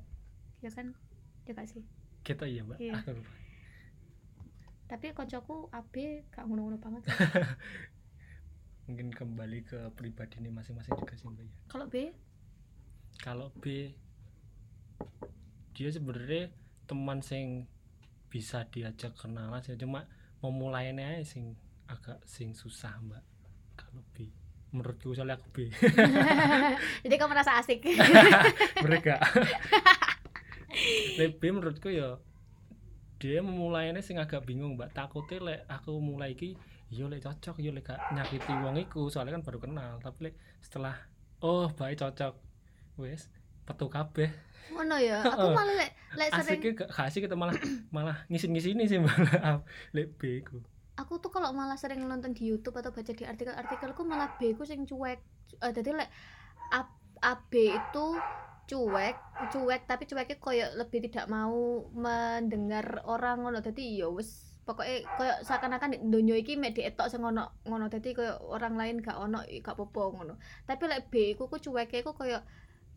Ya 0.62 0.70
kan? 0.70 0.94
Ya 1.42 1.50
gak 1.58 1.66
sih? 1.66 1.82
Kita 2.22 2.46
iya 2.46 2.62
mbak. 2.62 2.78
Iya. 2.78 3.02
Aku 3.02 3.10
lupa. 3.18 3.41
Tapi 4.92 5.16
koncoku 5.16 5.72
AB 5.72 6.20
gak 6.28 6.44
ngono-ngono 6.44 6.76
banget. 6.76 7.08
Mungkin 8.92 9.08
kembali 9.08 9.64
ke 9.64 9.88
pribadi 9.96 10.36
ini 10.44 10.52
masing-masing 10.52 10.92
juga 11.00 11.16
sih 11.16 11.32
mbak 11.32 11.48
ya. 11.48 11.54
Kalau 11.72 11.86
B? 11.88 12.12
Kalau 13.24 13.48
B 13.56 13.96
dia 15.72 15.88
sebenarnya 15.88 16.52
teman 16.84 17.24
sing 17.24 17.64
bisa 18.28 18.68
diajak 18.68 19.16
kenalan 19.16 19.64
sih. 19.64 19.80
Cuma 19.80 20.04
memulainya 20.44 21.16
aja 21.16 21.24
sing 21.24 21.56
agak 21.88 22.20
sing 22.28 22.52
susah 22.52 22.92
mbak 23.00 23.24
kalau 23.80 24.04
B. 24.12 24.28
Menurutku 24.76 25.16
soalnya 25.16 25.40
aku 25.40 25.48
B. 25.56 25.72
Jadi 27.08 27.14
kamu 27.16 27.32
merasa 27.32 27.56
asik. 27.56 27.80
Mereka. 28.84 29.24
B 31.16 31.40
menurutku 31.48 31.88
ya 31.88 32.20
dia 33.22 33.38
memulainya 33.38 34.02
sing 34.02 34.18
agak 34.18 34.42
bingung 34.42 34.74
mbak. 34.74 34.90
Takutnya 34.90 35.38
lek 35.38 35.60
aku 35.70 36.02
mulai 36.02 36.34
iki 36.34 36.58
yo 36.90 37.06
lek 37.06 37.22
cocok 37.22 37.62
yo 37.62 37.70
lek 37.70 37.86
gak 37.86 38.02
nyakiti 38.10 38.50
wong 38.50 38.74
iku. 38.82 39.06
Soalnya 39.06 39.38
kan 39.38 39.46
baru 39.46 39.62
kenal 39.62 40.02
tapi 40.02 40.26
lek 40.26 40.34
setelah 40.58 40.98
oh 41.38 41.70
baik 41.70 42.02
cocok. 42.02 42.34
Wes 42.98 43.30
petu 43.62 43.86
kabeh. 43.86 44.26
Ngono 44.74 44.98
ya? 44.98 45.22
Aku 45.38 45.54
malah 45.54 45.74
lek 45.78 45.90
lek 46.18 46.34
sering 46.34 46.58
asiknya 46.58 46.70
gak 46.82 46.90
asik 46.98 47.20
kita 47.30 47.38
malah 47.38 47.54
malah 47.94 48.18
ngisin 48.26 48.50
ngisini 48.50 48.90
sih 48.90 48.98
malah 48.98 49.62
lek 49.94 50.18
B 50.18 50.42
ku. 50.42 50.58
Aku 50.98 51.22
tuh 51.22 51.30
kalau 51.30 51.54
malah 51.54 51.78
sering 51.78 52.02
nonton 52.02 52.34
di 52.34 52.50
YouTube 52.50 52.74
atau 52.76 52.90
baca 52.90 53.14
di 53.14 53.22
artikel-artikelku 53.22 54.02
malah 54.02 54.34
B 54.34 54.58
ku 54.58 54.66
sing 54.66 54.82
cuek. 54.82 55.22
Eh, 55.62 55.72
jadi 55.72 55.94
lek 55.94 56.10
A, 56.74 56.90
AB 57.22 57.52
itu 57.70 58.06
cuek 58.72 59.16
cuek 59.52 59.82
tapi 59.84 60.08
cueknya 60.08 60.36
koyo 60.40 60.66
lebih 60.80 61.04
tidak 61.04 61.28
mau 61.28 61.84
mendengar 61.92 63.04
orang 63.04 63.44
ngono. 63.44 63.60
Jadi 63.60 64.00
ya 64.00 64.08
wis 64.08 64.56
pokoknya 64.64 65.04
koyo 65.20 65.34
seakan-akan 65.44 66.08
donya 66.08 66.40
iki 66.40 66.56
mek 66.56 66.80
dietok 66.80 67.12
sing 67.12 67.20
ngono 67.20 67.52
ngono. 67.68 67.92
Dadi 67.92 68.16
koyo 68.16 68.40
orang 68.48 68.80
lain 68.80 69.04
gak 69.04 69.20
ono 69.20 69.44
gak 69.44 69.76
popo 69.76 70.16
ngono. 70.16 70.40
Tapi 70.64 70.88
lek 70.88 71.12
B 71.12 71.36
ku 71.36 71.52
ku 71.52 71.60
cueke 71.60 72.00
ku 72.00 72.16
koyo 72.16 72.40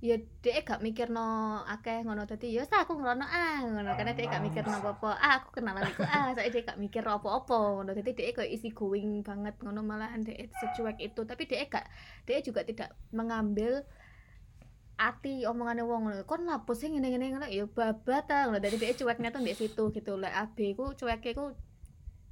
ya 0.03 0.19
dia 0.43 0.61
gak 0.63 0.79
mikir 0.79 1.11
no 1.11 1.59
akeh 1.67 2.07
ngono. 2.07 2.23
Dadi 2.23 2.55
ya 2.55 2.63
aku 2.63 2.95
ngerono 2.95 3.27
ah 3.27 3.59
ngono. 3.67 3.91
Karena 3.99 4.15
dia 4.15 4.31
gak 4.31 4.43
mikir 4.47 4.63
no 4.63 4.79
apa-apa 4.79 5.11
ah 5.19 5.43
aku 5.43 5.59
kenalan 5.59 5.83
iku 5.91 6.07
ah 6.07 6.31
saya 6.39 6.47
dia 6.47 6.63
gak 6.63 6.79
mikir 6.79 7.03
apa-apa 7.03 7.83
ngono. 7.83 7.91
Dadi 7.91 8.15
dia 8.15 8.31
koyo 8.31 8.47
isi 8.47 8.71
going 8.71 9.27
banget 9.27 9.59
ngono 9.59 9.83
malahan 9.83 10.23
dia 10.23 10.47
secuek 10.55 11.03
itu. 11.03 11.27
Tapi 11.27 11.43
dia 11.51 11.67
gak 11.67 11.83
dia 12.23 12.39
juga 12.39 12.63
tidak 12.63 12.95
mengambil 13.11 13.83
ati 14.95 15.43
omongannya 15.43 15.83
wong 15.83 16.07
ngono 16.07 16.23
kon 16.23 16.47
lapo 16.47 16.71
sih 16.71 16.87
ngene 16.87 17.11
ngene 17.11 17.25
ngono? 17.35 17.47
Ya 17.51 17.67
babat 17.67 18.31
ta 18.31 18.47
ngono 18.47 18.63
dadi 18.63 18.79
dia 18.79 18.95
cueknya 18.95 19.29
tuh 19.35 19.43
di 19.43 19.53
situ 19.55 19.83
gitu. 19.91 20.15
Lek 20.15 20.31
AB 20.33 20.57
ku 20.79 20.95
cueknya 20.95 21.31
ku 21.35 21.45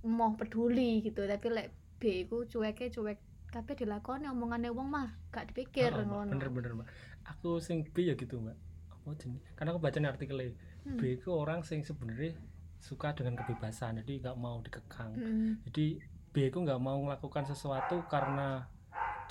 mau 0.07 0.31
peduli 0.39 1.03
gitu. 1.03 1.27
Tapi 1.27 1.47
lek 1.51 1.67
B 1.99 2.27
ku 2.27 2.47
cueknya 2.47 2.87
cuek 2.91 3.19
tapi 3.53 3.71
dilakoni 3.77 4.25
omongannya 4.31 4.71
wong 4.71 4.87
mah. 4.89 5.11
Gak 5.29 5.51
dipikir 5.51 5.91
Oh, 5.93 6.03
ngono. 6.07 6.31
Bener-bener 6.33 6.71
mbak. 6.79 6.87
Aku 7.35 7.59
sing 7.59 7.83
B 7.91 8.07
ya 8.07 8.15
gitu 8.15 8.39
mbak. 8.39 8.55
Apa 8.91 9.11
jenis 9.19 9.43
karena 9.59 9.75
aku 9.75 9.81
baca 9.83 9.99
artikelnya 9.99 10.51
Hmm. 10.83 10.99
B 10.99 11.15
itu 11.15 11.31
orang 11.31 11.63
sing 11.63 11.79
sebenarnya 11.79 12.35
suka 12.75 13.15
dengan 13.15 13.39
kebebasan. 13.39 14.03
Jadi 14.03 14.19
nggak 14.19 14.35
mau 14.35 14.59
dikekang. 14.59 15.15
Hmm. 15.15 15.51
jadi 15.63 16.03
B 16.35 16.51
itu 16.51 16.59
nggak 16.59 16.81
mau 16.83 16.99
melakukan 16.99 17.47
sesuatu 17.47 18.03
karena 18.11 18.67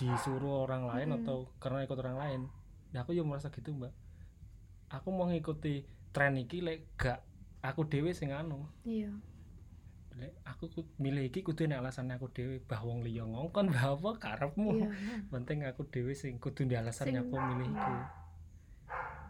disuruh 0.01 0.65
orang 0.65 0.89
lain 0.89 1.09
Mm-mm. 1.13 1.21
atau 1.27 1.39
karena 1.61 1.85
ikut 1.85 1.99
orang 2.01 2.17
lain 2.17 2.41
nah 2.93 3.05
aku 3.05 3.17
juga 3.17 3.29
merasa 3.29 3.49
gitu 3.49 3.73
mbak. 3.73 3.93
Aku 4.93 5.09
mau 5.09 5.25
ngikuti 5.29 5.85
tren 6.13 6.37
iki 6.37 6.61
lek 6.61 6.85
gak 7.01 7.25
aku 7.65 7.89
dewe 7.89 8.13
sing 8.13 8.37
anu. 8.37 8.69
Iya. 8.85 9.09
Lek 10.13 10.37
aku 10.45 10.69
ku- 10.69 10.93
milih 11.01 11.33
iki 11.33 11.41
kudu 11.41 11.65
nek 11.65 11.81
alasannya 11.81 12.21
aku 12.21 12.29
dewe 12.29 12.61
bah 12.69 12.85
wong 12.85 13.01
liya 13.01 13.25
ngongkon 13.25 13.73
bah 13.73 13.97
apa 13.97 14.11
karepmu? 14.21 14.71
Iya. 14.77 14.89
Penting 15.33 15.65
aku 15.65 15.89
dewe 15.89 16.13
sing 16.13 16.37
kudu 16.37 16.69
di 16.69 16.77
Sing- 16.93 17.17
aku 17.17 17.33
milih 17.33 17.69
iku 17.73 17.95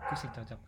aku 0.03 0.15
sing 0.19 0.31
cocok. 0.35 0.61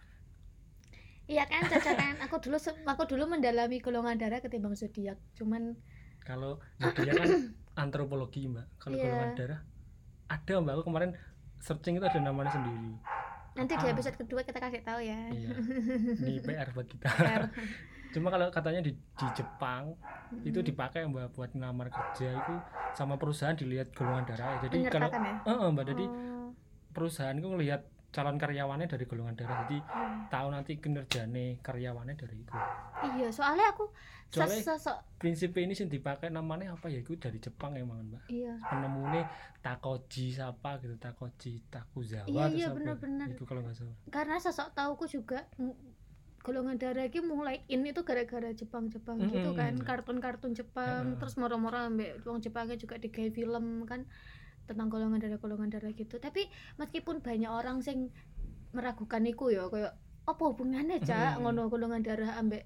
Iya 1.24 1.48
kan 1.48 1.66
cocok 1.66 1.94
kan? 1.98 2.14
Aku 2.28 2.37
dulu 2.38 2.57
aku 2.87 3.02
dulu 3.11 3.24
mendalami 3.26 3.80
golongan 3.83 4.20
darah 4.20 4.38
ketimbang 4.38 4.76
zodiak. 4.78 5.18
Cuman 5.35 5.74
kalau 6.22 6.62
zodiak 6.78 7.16
kan 7.18 7.30
antropologi 7.83 8.46
mbak. 8.46 8.70
Kalau 8.78 8.94
Iya. 8.94 9.04
golongan 9.11 9.30
darah 9.35 9.61
ada 10.30 10.54
mbak. 10.62 10.72
Aku 10.78 10.85
kemarin 10.87 11.11
searching 11.64 11.96
itu 11.96 12.05
ada 12.05 12.20
namanya 12.20 12.53
sendiri. 12.53 12.92
Nanti 13.55 13.72
di 13.72 13.87
Ah. 13.87 13.92
episode 13.92 14.16
kedua 14.16 14.40
kita 14.42 14.59
kasih 14.59 14.83
tahu 14.83 15.00
ya. 15.00 15.20
Iya. 15.31 15.50
Ini 16.20 16.42
PR 16.44 16.68
buat 16.70 16.85
kita. 16.85 17.09
Fair. 17.09 17.48
cuma 18.14 18.31
kalau 18.31 18.46
katanya 18.48 18.79
di, 18.79 18.94
di 18.94 19.27
Jepang 19.33 19.96
itu 20.44 20.55
Hmm. 20.55 20.66
dipakai 20.66 21.03
mbak 21.03 21.33
buat 21.33 21.50
ngelamar 21.50 21.88
kerja 21.88 22.31
itu 22.31 22.55
sama 22.92 23.16
perusahaan 23.16 23.55
dilihat 23.55 23.90
golongan 23.90 24.22
darah. 24.24 24.61
Jadi 24.61 24.87
kalau 24.87 25.09
ya? 25.09 25.35
Eh, 25.42 25.70
mbak. 25.72 25.85
Jadi 25.88 26.05
Oh, 26.05 26.50
perusahaan 26.92 27.35
itu 27.35 27.48
ngelihat 27.48 27.83
calon 28.14 28.38
karyawannya 28.38 28.87
dari 28.87 29.05
golongan 29.05 29.35
darah 29.35 29.66
jadi 29.66 29.79
iya. 29.83 30.31
tahu 30.31 30.48
nanti 30.48 30.79
kinerjane 30.79 31.59
karyawannya 31.59 32.14
dari 32.14 32.37
itu 32.38 32.55
iya 33.12 33.29
soalnya 33.29 33.74
aku 33.74 33.90
Soalnya- 34.31 35.03
prinsip 35.18 35.55
ini 35.55 35.74
sih 35.74 35.87
dipakai 35.87 36.27
namanya 36.27 36.74
apa 36.74 36.87
ya 36.87 36.98
itu 36.98 37.14
dari 37.14 37.38
Jepang 37.38 37.74
emang 37.74 38.07
mbak 38.07 38.22
iya 38.27 38.55
penemunya 38.62 39.27
Takoji 39.59 40.31
siapa 40.31 40.79
gitu 40.79 40.94
Takoji 40.96 41.62
Takuzawa 41.66 42.27
Iya, 42.27 42.44
iya, 42.50 42.68
bener-bener. 42.70 43.35
itu 43.35 43.42
kalau 43.42 43.62
nggak 43.62 43.74
salah 43.74 43.94
karena 44.11 44.38
sosok 44.38 44.74
tauku 44.74 45.07
juga 45.07 45.46
mm, 45.57 45.74
golongan 46.44 46.77
darah 46.77 47.09
ini 47.09 47.20
mulai 47.24 47.57
in 47.66 47.83
itu 47.83 48.05
gara-gara 48.05 48.53
Jepang-Jepang 48.53 49.16
gitu 49.27 49.50
Mm-mm. 49.50 49.57
kan 49.57 49.74
kartun-kartun 49.81 50.53
Jepang 50.53 51.14
Heeh. 51.14 51.18
terus 51.18 51.35
moro-moro 51.35 51.81
ambek 51.81 52.20
wong 52.22 52.44
Jepangnya 52.44 52.77
juga 52.77 53.00
digawe 53.00 53.31
film 53.31 53.88
kan 53.88 54.05
tentang 54.64 54.88
golongan 54.88 55.20
darah 55.20 55.40
golongan 55.40 55.68
darah 55.72 55.92
gitu. 55.92 56.16
Tapi 56.20 56.48
meskipun 56.81 57.20
banyak 57.20 57.50
orang 57.50 57.81
sing 57.81 58.12
meragukan 58.74 59.22
iku 59.24 59.55
ya 59.55 59.70
kayak 59.70 59.94
apa 60.24 60.42
hubungannya 60.42 60.98
cak? 61.05 61.38
Mm-mm. 61.38 61.42
ngono 61.44 61.68
golongan 61.68 62.03
darah 62.03 62.40
ambek 62.40 62.64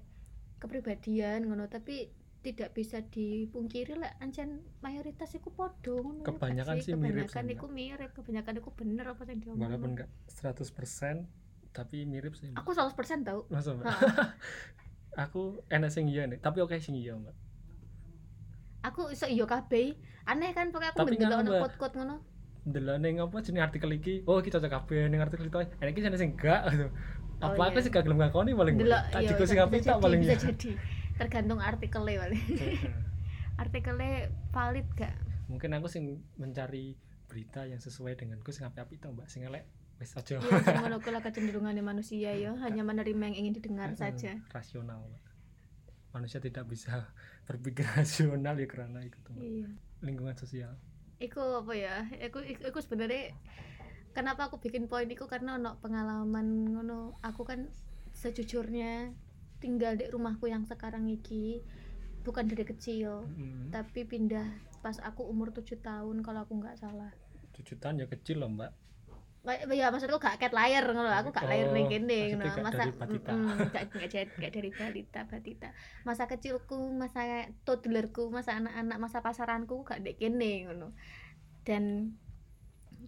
kepribadian 0.59 1.47
ngono. 1.47 1.67
Tapi 1.67 2.09
tidak 2.39 2.71
bisa 2.71 3.03
dipungkiri 3.03 3.99
lah 3.99 4.15
ancen 4.23 4.63
mayoritas 4.79 5.35
iku 5.35 5.51
podo 5.51 5.99
ngono. 5.99 6.23
Ya 6.23 6.27
Kebanyakan 6.31 6.75
sih 6.79 6.93
mirip 6.95 7.27
kebanyakan 7.27 7.45
iku 7.51 7.65
mirip 7.67 8.11
kebanyakan 8.15 8.53
iku 8.63 8.69
bener 8.71 9.05
apa 9.11 9.21
yang 9.27 9.39
diomong 9.43 9.63
walaupun 9.67 9.89
nggak 9.99 10.09
100% 10.31 11.27
tapi 11.69 12.07
mirip 12.07 12.33
sih 12.39 12.49
Mbak. 12.49 12.63
aku 12.63 12.71
100% 12.73 13.27
tau. 13.27 13.45
Masa, 13.51 13.77
Mbak? 13.77 13.93
Aku 15.27 15.59
enak 15.67 15.91
sing 15.91 16.07
iya 16.07 16.23
nih 16.29 16.39
tapi 16.39 16.63
oke 16.63 16.77
sing 16.79 16.95
iya 16.95 17.17
mbak 17.17 17.33
aku 18.83 19.11
iso 19.11 19.25
iyo 19.27 19.45
kabeh. 19.45 19.95
Aneh 20.29 20.53
kan 20.53 20.69
pokoknya 20.69 20.93
aku 20.93 21.05
nganu, 21.09 21.35
ono 21.41 21.49
Mbak. 21.49 21.59
quote-quote 21.63 21.95
ngono. 21.99 22.15
Delok 22.69 22.97
ning 23.01 23.15
apa 23.17 23.37
jenis 23.41 23.61
artikel 23.65 23.89
iki? 23.95 24.15
Oh 24.29 24.37
iki 24.39 24.53
cocok 24.53 24.69
kabeh 24.69 25.09
ning 25.09 25.19
artikel 25.23 25.49
itu 25.49 25.57
enak 25.57 25.91
iki 25.95 26.01
sing 26.05 26.37
enggak 26.37 26.61
gitu. 26.69 26.87
Oh, 27.39 27.55
apa 27.55 27.71
aku 27.71 27.79
iya. 27.79 27.85
sih 27.87 27.91
gak 27.95 28.03
gelem 28.03 28.19
ngakoni 28.19 28.51
paling 28.51 28.75
Mbak. 28.75 28.83
delok 28.83 29.03
tak 29.15 29.21
iya, 29.23 29.47
sing 29.47 29.59
api 29.63 29.75
bisa 29.79 29.89
tak 29.95 29.99
paling 30.03 30.19
bisa 30.19 30.33
ya. 30.35 30.39
jadi. 30.51 30.69
Tergantung 31.15 31.59
artikelnya 31.63 32.13
paling 32.27 32.45
artikelnya 33.63 34.11
valid 34.51 34.87
gak? 34.99 35.15
Mungkin 35.47 35.69
aku 35.79 35.87
sing 35.87 36.03
mencari 36.35 36.99
berita 37.31 37.63
yang 37.63 37.79
sesuai 37.79 38.19
denganku 38.19 38.51
sing 38.51 38.67
api-api 38.67 38.99
tau 38.99 39.15
mbak. 39.15 39.31
Sing 39.31 39.47
elek 39.47 39.63
wis 40.03 40.11
aja. 40.19 40.39
Kuwi 40.99 41.11
lah 41.15 41.23
kecenderungannya 41.23 41.83
manusia 41.83 42.35
ya. 42.35 42.51
Hanya 42.59 42.83
menerima 42.83 43.23
yang 43.31 43.35
ingin 43.47 43.53
didengar 43.55 43.95
saja. 43.95 44.35
rasional 44.51 45.07
manusia 46.09 46.41
tidak 46.41 46.65
bisa 46.65 47.05
berpikir 47.49 47.81
rasional 47.97 48.53
ya 48.61 48.69
karena 48.69 49.01
itu 49.01 49.17
iya. 49.41 49.65
Lingkungan 50.05 50.37
sosial. 50.37 50.77
Iku 51.17 51.65
apa 51.65 51.73
ya? 51.73 52.05
Iku 52.21 52.45
iku, 52.45 52.69
iku 52.69 52.79
sebenarnya 52.79 53.33
kenapa 54.13 54.47
aku 54.47 54.61
bikin 54.61 54.85
poin 54.85 55.09
iku 55.09 55.25
karena 55.25 55.57
ono 55.57 55.81
pengalaman 55.81 56.77
ngono. 56.77 57.17
Aku 57.25 57.43
kan 57.43 57.67
sejujurnya 58.13 59.11
tinggal 59.59 59.97
di 59.97 60.07
rumahku 60.07 60.47
yang 60.47 60.63
sekarang 60.63 61.09
iki 61.11 61.59
bukan 62.23 62.47
dari 62.47 62.63
kecil 62.67 63.25
Mm. 63.25 63.71
tapi 63.71 64.03
pindah 64.03 64.47
pas 64.83 64.95
aku 65.03 65.23
umur 65.27 65.51
7 65.51 65.79
tahun 65.83 66.23
kalau 66.23 66.45
aku 66.47 66.55
nggak 66.61 66.79
salah. 66.79 67.11
Cucutan 67.51 67.99
ya 67.99 68.07
kecil 68.07 68.39
loh 68.39 68.51
mbak 68.51 68.71
ya 69.71 69.87
maksudku 69.87 70.19
gak 70.19 70.35
ket 70.37 70.51
layar 70.51 70.83
ngono 70.83 71.07
aku 71.09 71.31
gak 71.31 71.47
layar 71.47 71.71
ning 71.71 71.87
Oh, 71.87 71.91
kene 71.91 72.19
ngono. 72.35 72.59
masa 72.59 72.83
mm, 72.91 73.71
gak 73.71 73.83
gak 73.87 74.09
jadi- 74.11 74.35
gak 74.35 74.51
dari 74.51 74.69
balita 74.69 75.23
batita. 75.25 75.69
Masa 76.03 76.27
kecilku 76.27 76.91
masa 76.91 77.23
toddlerku 77.63 78.27
masa 78.29 78.59
anak-anak 78.59 78.97
masa 78.99 79.23
pasaranku 79.23 79.87
gak 79.87 80.03
dek 80.03 80.19
kene 80.19 80.67
ngono. 80.67 80.91
Dan 81.63 82.13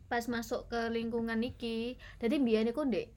pas 0.07 0.23
masuk 0.27 0.67
ke 0.67 0.87
lingkungan 0.87 1.39
iki 1.43 1.95
jadi 2.19 2.35
mbiyen 2.39 2.71
iku 2.71 2.87
ndek 2.87 3.11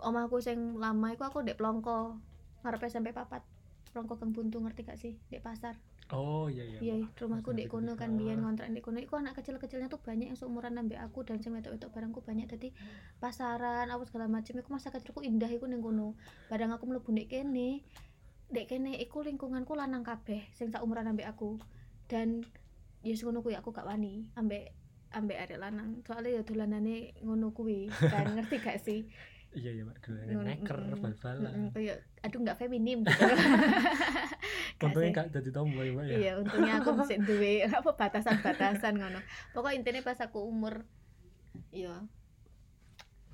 omahku 0.00 0.40
sing 0.40 0.76
lama 0.80 1.12
iku 1.12 1.24
aku 1.24 1.44
ndek 1.44 1.60
Plongko 1.60 2.16
ngarepe 2.64 2.88
SMP 2.88 3.12
papat. 3.12 3.44
Plongko 3.92 4.16
Kang 4.16 4.32
Buntu 4.32 4.58
ngerti 4.58 4.82
gak 4.82 4.96
sih? 4.96 5.20
Ndek 5.28 5.44
pasar 5.44 5.76
oh 6.14 6.46
iya 6.48 6.64
iya 6.64 6.78
iya 6.80 6.94
rumahku 7.18 7.50
ndek 7.52 7.68
kono 7.70 7.98
kan 7.98 8.14
Ah. 8.14 8.16
biyen 8.16 8.38
ngontrak 8.40 8.70
ndek 8.70 8.82
kono. 8.86 8.98
Iku 9.02 9.18
anak 9.18 9.34
kecil-kecilnya 9.38 9.90
tuh 9.90 9.98
banyak 9.98 10.30
yang 10.32 10.38
seumuran 10.38 10.78
ambek 10.78 10.98
aku 11.02 11.26
dan 11.26 11.42
sing 11.42 11.52
wedok-wedok 11.52 11.90
barangku 11.90 12.20
banyak. 12.22 12.46
Jadi 12.46 12.70
pasaran 13.18 13.90
apa 13.90 14.02
segala 14.06 14.26
macam 14.30 14.54
iku 14.54 14.70
masa 14.70 14.88
kecilku 14.94 15.20
indah 15.26 15.50
iku 15.50 15.66
ning 15.66 15.82
kono. 15.82 16.14
Barang 16.48 16.72
aku 16.72 16.86
mlebu 16.86 17.10
ndek 17.12 17.28
kene 17.30 17.82
ndek 18.52 18.66
kene 18.70 18.96
iku 19.02 19.26
lingkunganku 19.26 19.74
lanang 19.74 20.06
kabeh 20.06 20.46
sing 20.54 20.70
sak 20.70 20.80
umuran 20.80 21.10
ambek 21.10 21.26
aku. 21.26 21.58
Dan 22.06 22.44
ya 23.04 23.12
ngono 23.18 23.44
kuwi 23.44 23.58
aku 23.58 23.74
gak 23.74 23.84
wani 23.84 24.28
ambek 24.38 24.72
ambek 25.12 25.38
arek 25.46 25.58
lanang. 25.60 26.00
Soalnya 26.06 26.38
ya 26.38 26.42
dolanane 26.46 27.12
ngono 27.22 27.50
kuwi 27.52 27.90
kan 28.12 28.34
ngerti 28.34 28.56
gak 28.62 28.78
sih 28.80 29.04
iya 29.54 29.70
iya 29.70 29.82
mbak. 29.86 29.96
Dulu 30.02 30.18
Ngono, 30.20 30.46
neker 30.46 30.78
bal-balan. 30.98 31.70
Kayak 31.70 31.98
aduh 32.20 32.38
nggak 32.42 32.58
feminim 32.58 32.98
gitu. 33.06 33.24
Untungnya 34.84 35.10
sih. 35.10 35.16
gak 35.16 35.28
jadi 35.30 35.50
tomboy 35.54 35.88
mbak 35.94 36.04
ya. 36.10 36.16
Iya 36.18 36.32
untungnya 36.42 36.74
aku 36.82 36.90
bisa 36.98 37.14
duwe 37.22 37.52
apa 37.64 37.90
batasan-batasan 37.94 38.94
ngono. 38.98 39.20
Pokok 39.54 39.72
intinya 39.72 40.02
pas 40.02 40.18
aku 40.18 40.42
umur 40.42 40.84
iya 41.70 42.02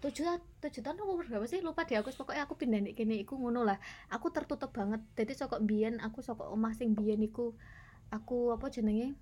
tujuh 0.00 0.24
tujuh 0.64 0.80
tahun 0.80 0.96
umur 1.04 1.28
berapa 1.28 1.44
sih? 1.44 1.60
Lupa 1.60 1.84
deh 1.84 2.00
aku 2.00 2.08
pokoknya 2.16 2.48
aku 2.48 2.56
pindah 2.56 2.80
di 2.80 2.96
kene 2.96 3.20
iku 3.20 3.36
ngono 3.36 3.64
lah. 3.64 3.76
Aku 4.08 4.32
tertutup 4.32 4.72
banget. 4.72 5.04
Jadi 5.16 5.32
sokok 5.36 5.60
biyen 5.64 6.00
aku 6.00 6.24
sokok 6.24 6.48
omah 6.48 6.72
sing 6.72 6.96
biyen 6.96 7.20
iku 7.20 7.52
aku 8.08 8.56
apa 8.56 8.72
jenenge? 8.72 9.12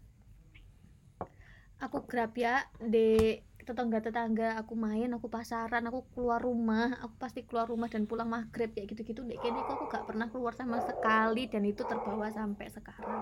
Aku 1.78 2.06
grab 2.06 2.34
ya 2.34 2.66
di 2.78 3.38
tetangga-tetangga 3.68 4.56
aku 4.56 4.72
main 4.72 5.12
aku 5.12 5.28
pasaran 5.28 5.84
aku 5.84 6.08
keluar 6.16 6.40
rumah 6.40 6.96
aku 7.04 7.14
pasti 7.20 7.44
keluar 7.44 7.68
rumah 7.68 7.92
dan 7.92 8.08
pulang 8.08 8.32
maghrib 8.32 8.72
kayak 8.72 8.96
gitu-gitu. 8.96 9.20
Dek 9.28 9.44
kene 9.44 9.60
iku 9.60 9.76
aku 9.76 9.84
gak 9.84 10.08
pernah 10.08 10.32
keluar 10.32 10.56
sama 10.56 10.80
sekali 10.80 11.44
dan 11.52 11.68
itu 11.68 11.84
terbawa 11.84 12.32
sampai 12.32 12.72
sekarang. 12.72 13.20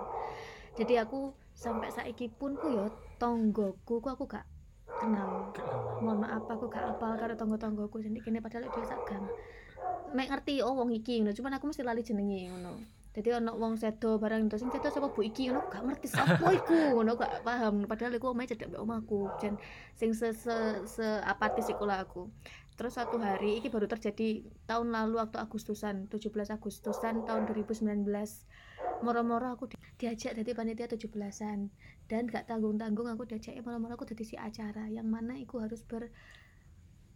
Jadi 0.79 0.95
aku 1.03 1.35
sampai 1.59 1.91
saiki 1.91 2.31
pun 2.31 2.55
ku 2.55 2.71
yo 2.71 2.87
tonggoku 3.19 3.99
ku 3.99 4.09
aku 4.09 4.31
gak 4.31 4.47
kenal. 5.03 5.51
Gak 5.51 5.67
kenal. 5.67 5.99
mohon 5.99 6.23
maaf 6.23 6.47
aku 6.47 6.71
gak 6.71 6.95
apal 6.95 7.19
karo 7.19 7.35
tonggo-tonggoku 7.35 7.99
jadi 8.07 8.23
kene 8.23 8.39
padahal 8.39 8.71
dia 8.71 8.87
sak 8.87 9.03
gang. 9.03 9.27
Mek 10.15 10.31
ngerti 10.31 10.63
oh 10.63 10.79
wong 10.79 10.95
iki 10.95 11.19
ngono. 11.19 11.35
Cuman 11.35 11.59
aku 11.59 11.75
mesti 11.75 11.83
lali 11.83 12.07
jenenge 12.07 12.55
ngono 12.55 12.96
jadi 13.17 13.41
ono 13.41 13.57
wong 13.57 13.81
sedo 13.81 14.21
barang 14.21 14.45
itu 14.45 14.61
sing 14.61 14.69
sedo 14.69 14.93
sapa 14.93 15.09
bu 15.09 15.25
iki? 15.25 15.49
Ngono 15.49 15.73
gak 15.73 15.83
ngerti 15.89 16.09
sapa 16.12 16.53
iku. 16.53 17.01
Ngono 17.01 17.17
gak 17.17 17.49
paham. 17.49 17.89
Padahal 17.89 18.12
iku 18.21 18.37
omahe 18.37 18.45
cedek 18.45 18.69
mbek 18.69 18.83
omahku 18.85 19.33
jan 19.41 19.57
sing 19.97 20.12
se 20.12 20.37
se, 20.37 20.85
se 20.85 21.07
apatis 21.25 21.73
iku 21.73 21.89
aku. 21.89 22.29
Terus 22.77 23.01
satu 23.01 23.17
hari 23.17 23.57
iki 23.57 23.73
baru 23.73 23.89
terjadi 23.89 24.45
tahun 24.69 24.93
lalu 24.93 25.17
waktu 25.17 25.41
Agustusan 25.41 26.12
17 26.12 26.29
Agustusan 26.53 27.25
tahun 27.25 27.49
2019 27.49 28.05
moro-moro 29.01 29.49
aku 29.49 29.73
di- 29.73 29.81
diajak 29.97 30.37
dari 30.37 30.53
panitia 30.53 30.85
17-an 30.85 31.73
dan 32.12 32.23
gak 32.29 32.45
tanggung-tanggung 32.53 33.09
aku 33.09 33.25
diajak 33.25 33.57
moro-moro 33.64 33.97
aku 33.97 34.05
jadi 34.12 34.25
si 34.29 34.37
acara. 34.37 34.93
Yang 34.93 35.09
mana 35.09 35.41
iku 35.41 35.64
harus 35.64 35.81
ber 35.89 36.12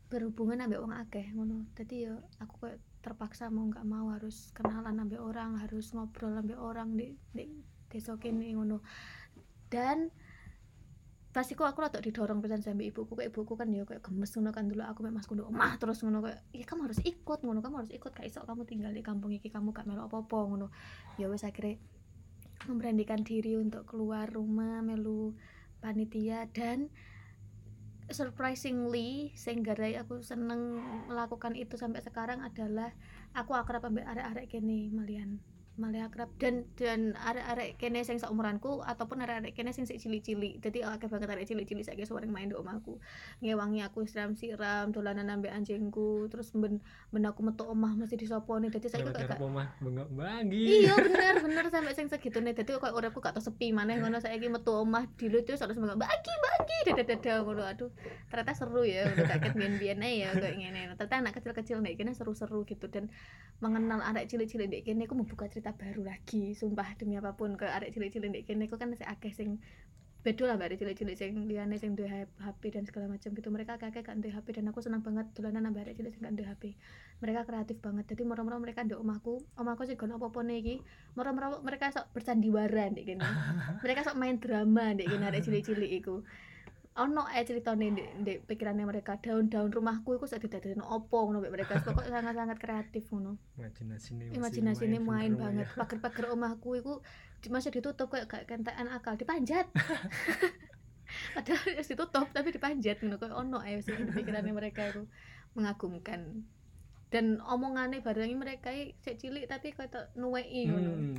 berhubungan 0.09 0.65
ambek 0.65 0.81
wong 0.81 0.97
akeh 0.97 1.29
ngono. 1.37 1.69
Jadi 1.77 2.09
ya 2.09 2.17
aku 2.41 2.57
kayak 2.65 2.81
terpaksa 3.01 3.49
mau 3.49 3.65
nggak 3.65 3.87
mau 3.89 4.13
harus 4.13 4.53
kenalan 4.53 5.01
ambek 5.01 5.21
orang 5.21 5.57
harus 5.57 5.93
ngobrol 5.97 6.37
ambek 6.37 6.61
orang 6.61 6.97
di 6.97 7.17
di 7.33 7.49
desa 7.89 8.15
ngono. 8.17 8.85
Dan 9.71 10.13
pasti 11.31 11.55
kok 11.55 11.63
aku 11.63 11.79
rada 11.87 12.03
didorong 12.03 12.43
pisan 12.43 12.59
sampe 12.59 12.91
ibuku 12.91 13.15
kayak 13.15 13.31
ibuku 13.31 13.55
kan 13.55 13.71
ya 13.71 13.87
kayak 13.87 14.03
gemes 14.03 14.35
ngono 14.35 14.51
kan 14.51 14.67
dulu 14.67 14.83
aku 14.83 15.07
mek 15.07 15.15
masku 15.15 15.39
nduk 15.39 15.47
omah 15.47 15.79
terus 15.79 16.03
ngono 16.03 16.27
kayak 16.27 16.43
ya 16.51 16.67
kamu 16.67 16.91
harus 16.91 16.99
ikut 17.07 17.39
ngono 17.47 17.63
kamu 17.63 17.75
harus 17.87 17.93
ikut 17.95 18.11
gak 18.11 18.27
iso 18.27 18.43
kamu 18.43 18.67
tinggal 18.67 18.91
di 18.91 18.99
kampung 18.99 19.31
iki 19.31 19.47
kamu 19.47 19.71
gak 19.71 19.87
melu 19.87 20.07
apa-apa 20.11 20.39
ngono. 20.51 20.69
Ya 21.17 21.31
wes 21.31 21.47
akhirnya 21.47 21.79
memberanikan 22.69 23.23
diri 23.25 23.57
untuk 23.57 23.87
keluar 23.89 24.29
rumah 24.29 24.83
melu 24.85 25.33
panitia 25.81 26.51
dan 26.53 26.93
surprisingly 28.13 29.31
sehingga 29.39 29.75
aku 29.75 30.21
seneng 30.21 30.83
melakukan 31.07 31.55
itu 31.55 31.79
sampai 31.79 32.03
sekarang 32.03 32.43
adalah 32.43 32.91
aku 33.35 33.55
akrab 33.55 33.87
ambek 33.87 34.07
arek-arek 34.07 34.47
kene 34.51 34.91
malian 34.91 35.39
malah 35.81 36.13
akrab 36.13 36.29
dan 36.37 36.69
dan 36.77 37.17
arek-arek 37.17 37.81
kene 37.81 38.05
sing 38.05 38.21
seumuranku 38.21 38.85
ataupun 38.85 39.25
arek-arek 39.25 39.57
kene 39.57 39.73
sing 39.73 39.89
cilik-cilik. 39.89 40.61
Dadi 40.61 40.85
akeh 40.85 41.09
banget 41.09 41.33
arek 41.33 41.49
cilik-cilik 41.49 41.81
saiki 41.81 42.05
sering 42.05 42.29
main 42.29 42.53
di 42.53 42.57
omahku. 42.57 43.01
Ngewangi 43.41 43.81
aku 43.81 44.05
siram-siram 44.05 44.93
dolanan 44.93 45.33
ambek 45.33 45.49
anjingku 45.57 46.29
terus 46.29 46.53
ben 46.53 46.85
ben 47.09 47.25
aku 47.25 47.41
metu 47.41 47.65
omah 47.65 47.97
mesti 47.97 48.21
disoponi 48.21 48.69
dadi 48.69 48.93
saiki 48.93 49.09
kok 49.09 49.17
daerah 49.17 49.41
omah? 49.41 49.69
Bengok 49.81 50.09
bagi 50.13 50.85
iya 50.85 50.93
bener 51.01 51.41
bener 51.41 51.65
sampai 51.73 51.97
sing 51.97 52.13
segitu 52.13 52.45
nih 52.45 52.53
jadi 52.53 52.77
kok 52.77 52.93
uripku 52.93 53.25
gak 53.25 53.33
tau 53.33 53.41
sepi 53.41 53.73
maneh 53.73 53.97
ngono 53.97 54.21
saiki 54.21 54.53
metu 54.53 54.77
omah 54.77 55.09
dulu 55.17 55.41
terus 55.49 55.65
harus 55.65 55.81
ngomong 55.81 55.97
bagi 55.97 56.35
bagi 56.45 56.79
dadah 56.93 57.41
ngono. 57.41 57.65
Aduh 57.65 57.91
ternyata 58.29 58.53
seru 58.53 58.85
ya 58.85 59.09
udah 59.09 59.25
kaget 59.25 59.53
biyen-biyen 59.57 60.05
ya 60.05 60.29
kayak 60.37 60.55
ngene. 60.61 60.81
Ternyata 61.01 61.17
anak 61.17 61.33
kecil-kecil 61.41 61.81
nek 61.81 61.97
kene 61.97 62.13
seru-seru 62.13 62.69
gitu. 62.69 62.91
Dan 62.93 63.09
mengenal 63.65 64.05
arek 64.05 64.29
cilik-cilik 64.29 64.69
nek 64.69 64.83
kene 64.85 65.09
aku 65.09 65.15
membuka 65.17 65.49
cerita 65.49 65.70
baru 65.75 66.03
lagi 66.07 66.55
sumpah 66.55 66.97
demi 66.99 67.19
apa 67.19 67.35
pun 67.35 67.55
ke 67.59 67.67
arek 67.67 67.95
cilik-cilik 67.95 68.31
nek 68.31 68.43
kene 68.47 68.67
aku 68.67 68.77
kan 68.79 68.91
masih 68.91 69.07
akeh 69.07 69.35
sing 69.35 69.59
beda 70.21 70.45
lah 70.45 70.61
mbak 70.61 70.77
cilik-cilik 70.77 71.17
sing 71.17 71.49
liyane 71.49 71.81
sing 71.81 71.97
duwe 71.97 72.29
HP 72.37 72.63
dan 72.77 72.85
segala 72.85 73.09
macam 73.09 73.33
gitu. 73.33 73.49
Mereka 73.49 73.81
kakek 73.81 74.05
gak 74.05 74.21
duwe 74.21 74.37
HP 74.37 74.47
dan 74.53 74.69
aku 74.69 74.85
senang 74.85 75.01
banget 75.01 75.33
dolanan 75.33 75.73
nambah 75.73 75.81
arek 75.81 75.97
cilik 75.97 76.13
sing 76.13 76.21
gak 76.29 76.37
duwe 76.37 76.49
HP 76.49 76.65
mereka 77.21 77.45
kreatif 77.45 77.77
banget 77.85 78.05
jadi 78.17 78.25
moro-moro 78.25 78.57
mereka 78.57 78.81
ndek 78.81 78.97
omahku 78.97 79.45
omahku 79.61 79.85
sih 79.85 79.97
gono 80.01 80.17
apa-apa 80.17 80.41
iki 80.57 80.81
moro-moro 81.17 81.61
mereka 81.61 81.93
sok 81.93 82.13
bersandiwara 82.13 82.93
ndek 82.93 83.05
kene. 83.05 83.25
Mereka 83.85 84.01
sok 84.09 84.17
main 84.21 84.37
drama 84.41 84.93
ndek 84.97 85.09
kene 85.09 85.25
arek 85.29 85.45
cilik-cilik 85.45 85.93
iku 86.01 86.25
ono 87.01 87.25
ae 87.25 87.41
ceritane 87.49 87.89
ndek 87.97 88.09
ndek 88.21 88.39
pikirannya 88.45 88.85
mereka 88.85 89.17
daun-daun 89.17 89.73
rumahku 89.73 90.21
iku 90.21 90.29
sak 90.29 90.45
didadekno 90.45 90.85
opo 90.85 91.25
ngono 91.25 91.41
mereka. 91.41 91.81
Pokoknya 91.81 92.21
sangat-sangat 92.21 92.59
kreatif 92.61 93.09
ngono. 93.09 93.41
Imajinasi 93.57 94.09
ini 94.13 94.25
imajinasi 94.37 94.83
ini 94.85 94.99
main 95.01 95.33
banget. 95.35 95.67
pagar-pagar 95.73 96.37
omahku 96.37 96.77
iku 96.77 96.93
di- 97.41 97.49
masih 97.49 97.73
ditutup 97.73 98.13
kayak 98.13 98.29
gak 98.29 98.45
kentekan 98.45 98.87
akal 98.93 99.17
dipanjat. 99.17 99.67
Padahal 101.35 101.59
harus 101.75 101.89
ditutup 101.91 102.29
tapi 102.31 102.49
dipanjat 102.55 103.01
ngono 103.01 103.17
kayak 103.17 103.35
ono 103.35 103.59
ae 103.65 103.81
sih 103.81 103.97
di 103.97 104.13
pikirannya 104.13 104.53
mereka 104.53 104.93
itu 104.93 105.09
mengagumkan. 105.57 106.45
Dan 107.11 107.43
omongannya 107.43 108.05
barangnya 108.05 108.39
mereka 108.39 108.71
sik 109.03 109.19
cilik 109.19 109.49
tapi 109.49 109.73
kayak 109.73 110.15
nuwei 110.15 110.69
ngono. 110.69 110.93
Hmm. 110.95 111.17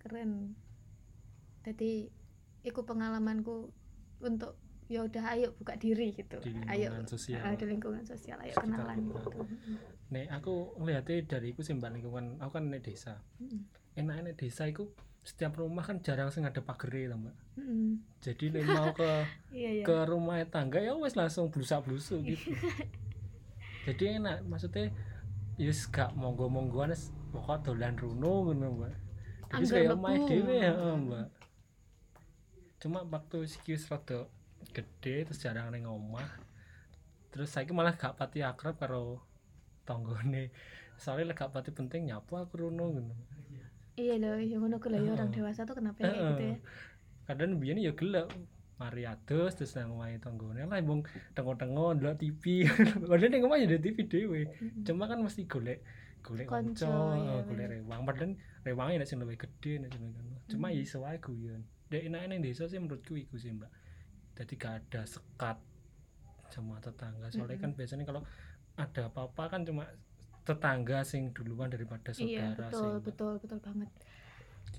keren. 0.00 0.54
Jadi 1.66 2.08
iku 2.64 2.84
pengalamanku 2.84 3.72
untuk 4.20 4.56
ya 4.90 5.06
udah 5.06 5.22
ayo 5.38 5.54
buka 5.54 5.78
diri 5.78 6.10
gitu. 6.10 6.42
Di 6.42 6.50
ayo 6.66 6.90
sosial. 7.06 7.38
ah, 7.46 7.54
di 7.54 7.62
lingkungan 7.62 8.02
sosial 8.02 8.42
ayo 8.42 8.50
Sekitar 8.50 8.66
kenalan 8.66 8.98
kita. 9.06 9.22
gitu. 9.22 9.40
nek 10.10 10.26
aku 10.34 10.74
ngeliatnya 10.82 11.16
dari 11.30 11.54
iku 11.54 11.62
sih 11.62 11.78
mbak 11.78 11.94
lingkungan 11.94 12.42
aku 12.42 12.58
kan 12.58 12.66
nek 12.66 12.82
desa. 12.82 13.22
Mm-mm. 13.38 13.62
enak 13.94 14.16
nek 14.26 14.34
desa 14.34 14.66
iku 14.66 14.90
setiap 15.22 15.54
rumah 15.54 15.86
kan 15.86 16.02
jarang 16.02 16.34
sing 16.34 16.42
ada 16.42 16.58
pagar 16.58 16.90
lah 16.90 17.14
mbak. 17.14 17.36
Mm-mm. 17.54 18.02
jadi 18.18 18.44
nek 18.50 18.64
mau 18.66 18.90
ke 18.90 19.06
iya 19.54 19.70
iya. 19.78 19.84
ke 19.86 19.96
rumah 20.10 20.42
tangga 20.50 20.82
ya 20.82 20.98
wes 20.98 21.14
langsung 21.14 21.54
blusak 21.54 21.86
blusu 21.86 22.18
gitu. 22.26 22.50
Jadi 23.86 24.18
enak 24.18 24.42
maksudnya 24.44 24.90
yus 25.54 25.86
gak 25.86 26.12
monggo 26.18 26.50
monggoan 26.50 26.90
pokok 27.30 27.70
dolan 27.70 27.94
runo 27.94 28.50
ngono 28.50 28.66
mbak. 28.82 28.94
Jadi 29.54 29.64
kayak 29.70 29.94
omah 29.94 30.14
dhewe 30.26 30.54
ya 30.58 30.74
mbak. 30.98 31.26
Cuma 32.82 33.06
waktu 33.06 33.46
sikis 33.46 33.86
rada 33.86 34.26
gede 34.70 35.26
terus 35.26 35.40
jarang 35.40 35.72
neng 35.72 35.88
omah 35.88 36.28
terus 37.30 37.50
saya 37.50 37.66
malah 37.70 37.94
gak 37.94 38.18
pati 38.18 38.42
akrab 38.42 38.76
karo 38.76 39.22
tonggone 39.86 40.50
soalnya 41.00 41.32
gak 41.32 41.50
pati 41.54 41.72
penting 41.72 42.12
nyapu 42.12 42.36
aku 42.36 42.60
runo 42.68 42.92
ngono. 42.92 43.14
Iya 43.96 44.16
loh 44.20 44.36
yang 44.40 44.64
ngono 44.64 44.76
kuwi 44.80 44.96
lho, 44.96 45.08
ya 45.08 45.12
orang 45.16 45.32
dewasa 45.32 45.64
tuh 45.64 45.76
kenapa 45.76 45.98
ya 46.00 46.12
kayak 46.12 46.24
gitu 46.32 46.44
ya? 46.44 46.56
Kadang 47.26 47.50
biyen 47.60 47.78
ya 47.80 47.92
gelek 47.96 48.28
mari 48.80 49.04
adus 49.04 49.52
terus 49.60 49.76
nang 49.76 49.92
omahe 49.92 50.16
tanggane 50.16 50.64
lah 50.64 50.80
wong 50.80 51.04
tengok-tengok 51.36 52.00
ndelok 52.00 52.16
TV 52.16 52.64
padahal 53.10 53.28
ning 53.28 53.44
omah 53.44 53.56
ya 53.60 53.66
ada 53.68 53.76
TV 53.76 53.96
dhewe. 54.08 54.40
Mm-mm. 54.48 54.84
cuma 54.88 55.04
kan 55.04 55.20
mesti 55.20 55.44
golek 55.44 55.84
golek 56.24 56.48
kanca 56.48 56.88
iya, 57.16 57.44
golek 57.44 57.44
bener. 57.48 57.68
rewang. 57.80 58.00
Padahal 58.08 58.30
rewangnya 58.64 58.96
nek 59.04 59.08
sing 59.08 59.18
luwih 59.20 59.36
gede 59.36 59.72
nek 59.84 59.90
cuma 60.48 60.66
Hmm. 60.68 60.76
ya 60.76 60.80
iso 60.80 60.98
wae 61.04 61.16
guyon. 61.20 61.60
Dek 61.92 62.02
enak 62.08 62.20
ning 62.28 62.40
desa 62.40 62.64
sih 62.68 62.80
menurutku 62.80 63.16
iku 63.16 63.36
sih 63.36 63.52
mbak 63.52 63.68
jadi 64.40 64.52
gak 64.56 64.74
ada 64.80 65.02
sekat 65.04 65.56
sama 66.48 66.80
tetangga 66.80 67.28
soalnya 67.28 67.56
kan 67.56 67.70
Mm-mm. 67.70 67.78
biasanya 67.78 68.04
kalau 68.04 68.22
ada 68.74 69.00
apa-apa 69.06 69.44
kan 69.48 69.60
cuma 69.62 69.84
tetangga 70.42 71.04
sing 71.04 71.30
duluan 71.30 71.68
daripada 71.68 72.10
iya 72.16 72.50
saudara 72.50 72.66
betul 72.66 72.72
sih 72.72 72.88
Mbak. 72.90 73.04
betul 73.04 73.32
betul 73.38 73.58
banget 73.60 73.90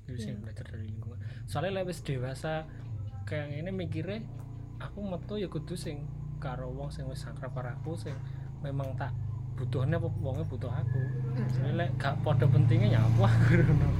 itu 0.01 0.17
sih 0.17 0.31
Iya. 0.31 0.41
belajar 0.41 0.65
dari 0.65 0.83
lingkungan 0.83 1.17
soalnya 1.45 1.71
lewis 1.79 2.01
dewasa 2.01 2.65
kayak 3.23 3.53
ini 3.53 3.69
mikirnya 3.69 4.25
aku 4.77 4.99
metu 4.99 5.37
ya 5.37 5.45
kudu 5.45 5.77
sing 5.77 6.03
karo 6.41 6.73
wong 6.73 6.89
sing 6.89 7.05
wis 7.05 7.21
karo 7.21 7.53
aku 7.53 7.93
sing 7.95 8.17
memang 8.59 8.97
tak 8.97 9.13
butuhnya 9.53 9.95
apa 9.95 10.09
wongnya 10.19 10.43
butuh 10.43 10.73
aku 10.73 10.99
Mm. 11.31 11.79
lek 11.79 11.95
gak 11.95 12.19
podo 12.19 12.43
pentingnya 12.43 12.91
ya 12.91 12.99
apa 12.99 13.29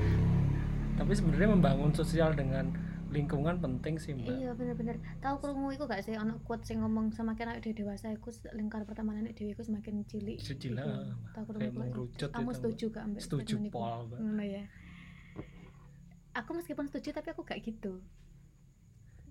tapi 0.99 1.12
sebenarnya 1.16 1.49
membangun 1.49 1.91
sosial 1.95 2.36
dengan 2.36 2.68
lingkungan 3.12 3.59
penting 3.59 3.99
sih 3.99 4.16
mbak. 4.16 4.32
Iya 4.32 4.51
bener-bener. 4.55 4.95
Tahu 5.20 5.36
krungu 5.43 5.76
iku 5.76 5.84
gak 5.84 6.01
sih 6.07 6.16
ono 6.16 6.39
quote 6.47 6.64
sing 6.64 6.80
ngomong 6.80 7.12
semakin 7.12 7.51
awake 7.51 7.62
dhewe 7.68 7.76
dewasa 7.84 8.07
iku 8.16 8.32
lingkar 8.55 8.88
pertemanan 8.88 9.28
awake 9.28 9.36
dhewe 9.36 9.51
iku 9.51 9.64
semakin 9.68 10.07
cilik. 10.07 10.39
Ah. 10.80 11.12
tahu 11.36 11.59
mengerucut 11.59 12.32
kamu 12.32 12.51
itu, 12.51 12.57
setuju 12.57 12.86
gak 12.95 13.03
ambek 13.03 13.22
setuju 13.22 13.55
pol 13.68 14.07
mbak. 14.07 14.20
Ya. 14.47 14.64
Aku 16.32 16.55
meskipun 16.55 16.88
setuju 16.88 17.12
tapi 17.12 17.36
aku 17.36 17.43
gak 17.43 17.59
gitu. 17.59 17.99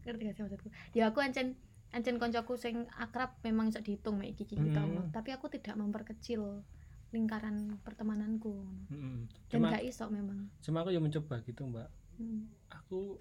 Ngerti 0.05 0.23
gak 0.29 0.35
sih 0.37 0.43
maksudku? 0.45 0.69
Ya 0.93 1.09
aku 1.09 1.25
ancen 1.25 1.57
ancen 1.91 2.21
koncoku 2.21 2.55
sing 2.61 2.87
akrab 3.01 3.41
memang 3.43 3.73
bisa 3.73 3.81
dihitung 3.81 4.21
mek 4.21 4.37
iki 4.37 4.45
iki 4.45 4.71
tau. 4.77 4.87
Hmm. 4.87 5.11
tapi 5.11 5.33
aku 5.35 5.49
tidak 5.49 5.75
memperkecil 5.75 6.63
lingkaran 7.11 7.81
pertemananku. 7.83 8.63
Mm-mm. 8.93 9.27
dan 9.51 9.59
cuma 9.59 9.75
gak 9.75 9.83
iso 9.83 10.07
memang. 10.07 10.47
cuma 10.63 10.87
aku 10.87 10.95
ya 10.95 11.03
mencoba 11.03 11.43
gitu 11.43 11.67
mbak. 11.67 11.89
Hmm. 12.21 12.47
aku 12.71 13.19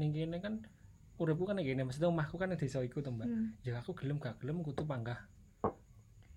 ning 0.00 0.16
kene 0.16 0.40
kan 0.40 0.64
uripku 1.20 1.44
kan 1.44 1.60
kene 1.60 1.84
maksudnya 1.84 2.08
omahku 2.08 2.40
kan 2.40 2.56
desa 2.56 2.80
iku 2.80 3.04
tuh 3.04 3.12
mbak. 3.12 3.28
Hmm. 3.28 3.52
ya 3.60 3.76
aku 3.76 3.92
gelem 3.92 4.16
gak 4.16 4.40
gelem 4.40 4.64
kudu 4.64 4.88
panggah 4.88 5.20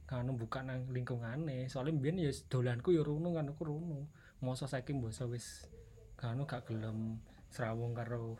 kan 0.04 0.28
buka 0.36 0.60
nang 0.62 0.86
lingkungane. 0.92 1.72
Soalnya 1.72 1.96
mbiyen 1.96 2.20
ya 2.20 2.32
dolanku 2.52 2.92
ya 2.92 3.02
runu 3.02 3.34
kan 3.34 3.48
aku 3.50 3.66
runu. 3.66 4.06
Mosok 4.44 4.68
saiki 4.68 4.92
mbasa 4.92 5.24
wis 5.26 5.72
kan 6.20 6.38
gak 6.44 6.68
gelem 6.68 7.24
serawung 7.50 7.96
karo 7.96 8.36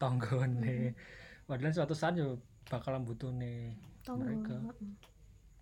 tanggane 0.00 0.96
padahal 1.44 1.72
suatu 1.76 1.92
saat 1.92 2.16
yo 2.16 2.40
bakalan 2.68 3.04
butuhne 3.04 3.76
Tonggo. 4.04 4.24
Mereka. 4.24 4.56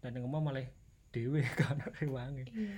dan 0.02 0.18
yang 0.18 0.26
ngomong 0.26 0.50
malah 0.50 0.66
dhewe 1.14 1.42
kan 1.60 1.78
rewange 1.98 2.46
iya. 2.50 2.74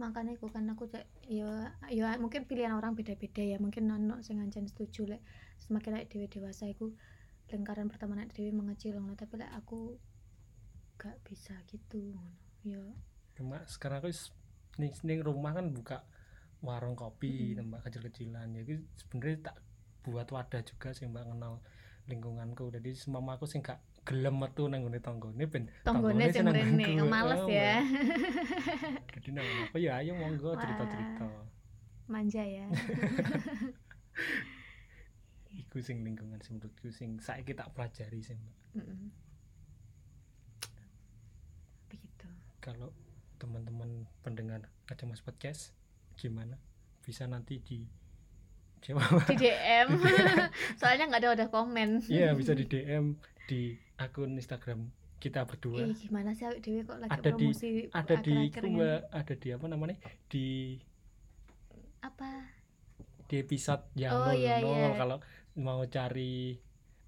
Makanya 0.00 0.32
aku 0.36 0.48
kan 0.48 0.64
aku 0.64 0.88
cek 0.88 1.04
ya 1.28 1.76
ya 1.92 2.16
mungkin 2.16 2.48
pilihan 2.48 2.72
orang 2.72 2.96
beda-beda 2.96 3.44
ya. 3.44 3.60
Mungkin 3.60 3.84
nono 3.84 4.24
sing 4.24 4.40
ancen 4.40 4.64
setuju 4.64 5.12
lek 5.12 5.20
semakin 5.60 5.92
lek 5.94 6.08
dewe 6.08 6.26
dewasa 6.26 6.66
iku 6.66 6.90
lingkaran 7.48 7.86
pertemanan 7.86 8.28
dewe 8.28 8.50
mengecil 8.50 8.96
ngono. 8.96 9.14
Tapi 9.14 9.36
lek 9.36 9.52
aku 9.52 9.96
gak 10.96 11.16
bisa 11.22 11.54
gitu 11.66 12.12
ngono. 12.12 12.36
Ya. 12.60 12.82
Cuma 13.32 13.64
sekarang 13.64 14.00
aku 14.00 14.08
wis 14.08 14.32
ning, 14.76 14.92
ning 15.02 15.20
rumah 15.20 15.52
kan 15.52 15.70
buka 15.70 16.04
warung 16.60 16.92
kopi 16.92 17.52
Mm. 17.52 17.56
tempat 17.58 17.80
kecil-kecilan. 17.86 18.52
Jadi 18.52 18.72
sebenarnya 18.94 19.36
tak 19.42 19.56
buat 20.00 20.28
wadah 20.28 20.60
juga 20.60 20.92
sih 20.92 21.04
mbak 21.04 21.24
kenal 21.26 21.60
lingkunganku. 22.04 22.68
Jadi 22.68 22.92
semua 22.92 23.24
aku 23.30 23.44
sih 23.44 23.60
gak 23.60 23.80
gelem 24.00 24.32
metu 24.34 24.64
nang 24.64 24.80
ngene 24.82 24.96
tanggane 24.98 25.44
ben 25.44 25.68
tonggone 25.84 26.24
sing 26.28 26.40
mrene 26.42 27.04
males 27.04 27.36
Oh, 27.38 27.48
ya. 27.48 27.84
jadi 29.12 29.28
nang 29.30 29.44
apa 29.44 29.76
ya 29.76 30.00
ayo 30.00 30.16
monggo 30.16 30.56
cerita-cerita. 30.56 31.28
Manja 32.08 32.40
ya 32.42 32.64
iku 35.70 35.78
sing 35.80 36.02
lingkungan 36.02 36.42
sing 36.42 36.58
menurutku 36.58 36.90
sing 36.90 37.22
saiki 37.22 37.54
tak 37.54 37.70
pelajari 37.70 38.18
sih 38.20 38.34
mbak 38.34 38.82
begitu 41.86 42.26
kalau 42.60 42.90
teman-teman 43.36 43.88
pendengar 44.20 44.60
Kacamas 44.84 45.22
Podcast 45.22 45.70
gimana 46.16 46.58
bisa 47.00 47.24
nanti 47.24 47.58
di 47.58 47.86
Coba 48.80 49.04
di 49.28 49.36
DM 49.38 49.88
soalnya 50.80 51.04
nggak 51.06 51.20
ada 51.20 51.30
udah 51.36 51.48
komen 51.50 52.00
Iya 52.02 52.32
bisa 52.32 52.50
di 52.52 52.64
DM 52.64 53.14
di 53.44 53.76
akun 53.94 54.34
Instagram 54.34 54.88
kita 55.20 55.44
berdua. 55.44 55.84
Ih, 55.84 55.92
gimana 55.92 56.32
sih 56.32 56.48
dhewe 56.58 56.80
kok 56.82 56.96
lagi 56.96 57.12
Ada 57.12 57.30
di- 57.30 57.44
promosi 57.44 57.70
Ada 57.92 58.14
di 58.18 58.32
akhir-akhir 58.32 58.62
ini? 58.64 58.72
gua, 58.72 58.92
ada 59.12 59.34
di 59.36 59.48
apa 59.52 59.66
namanya? 59.68 59.96
Di 60.26 60.46
apa 62.00 62.30
di 63.28 63.36
episode 63.36 63.84
yang 63.94 64.16
Oh, 64.16 64.24
nol, 64.26 64.34
iya, 64.34 64.58
nol. 64.58 64.72
iya. 64.72 64.88
kalau 64.96 65.16
mau 65.60 65.84
cari 65.86 66.56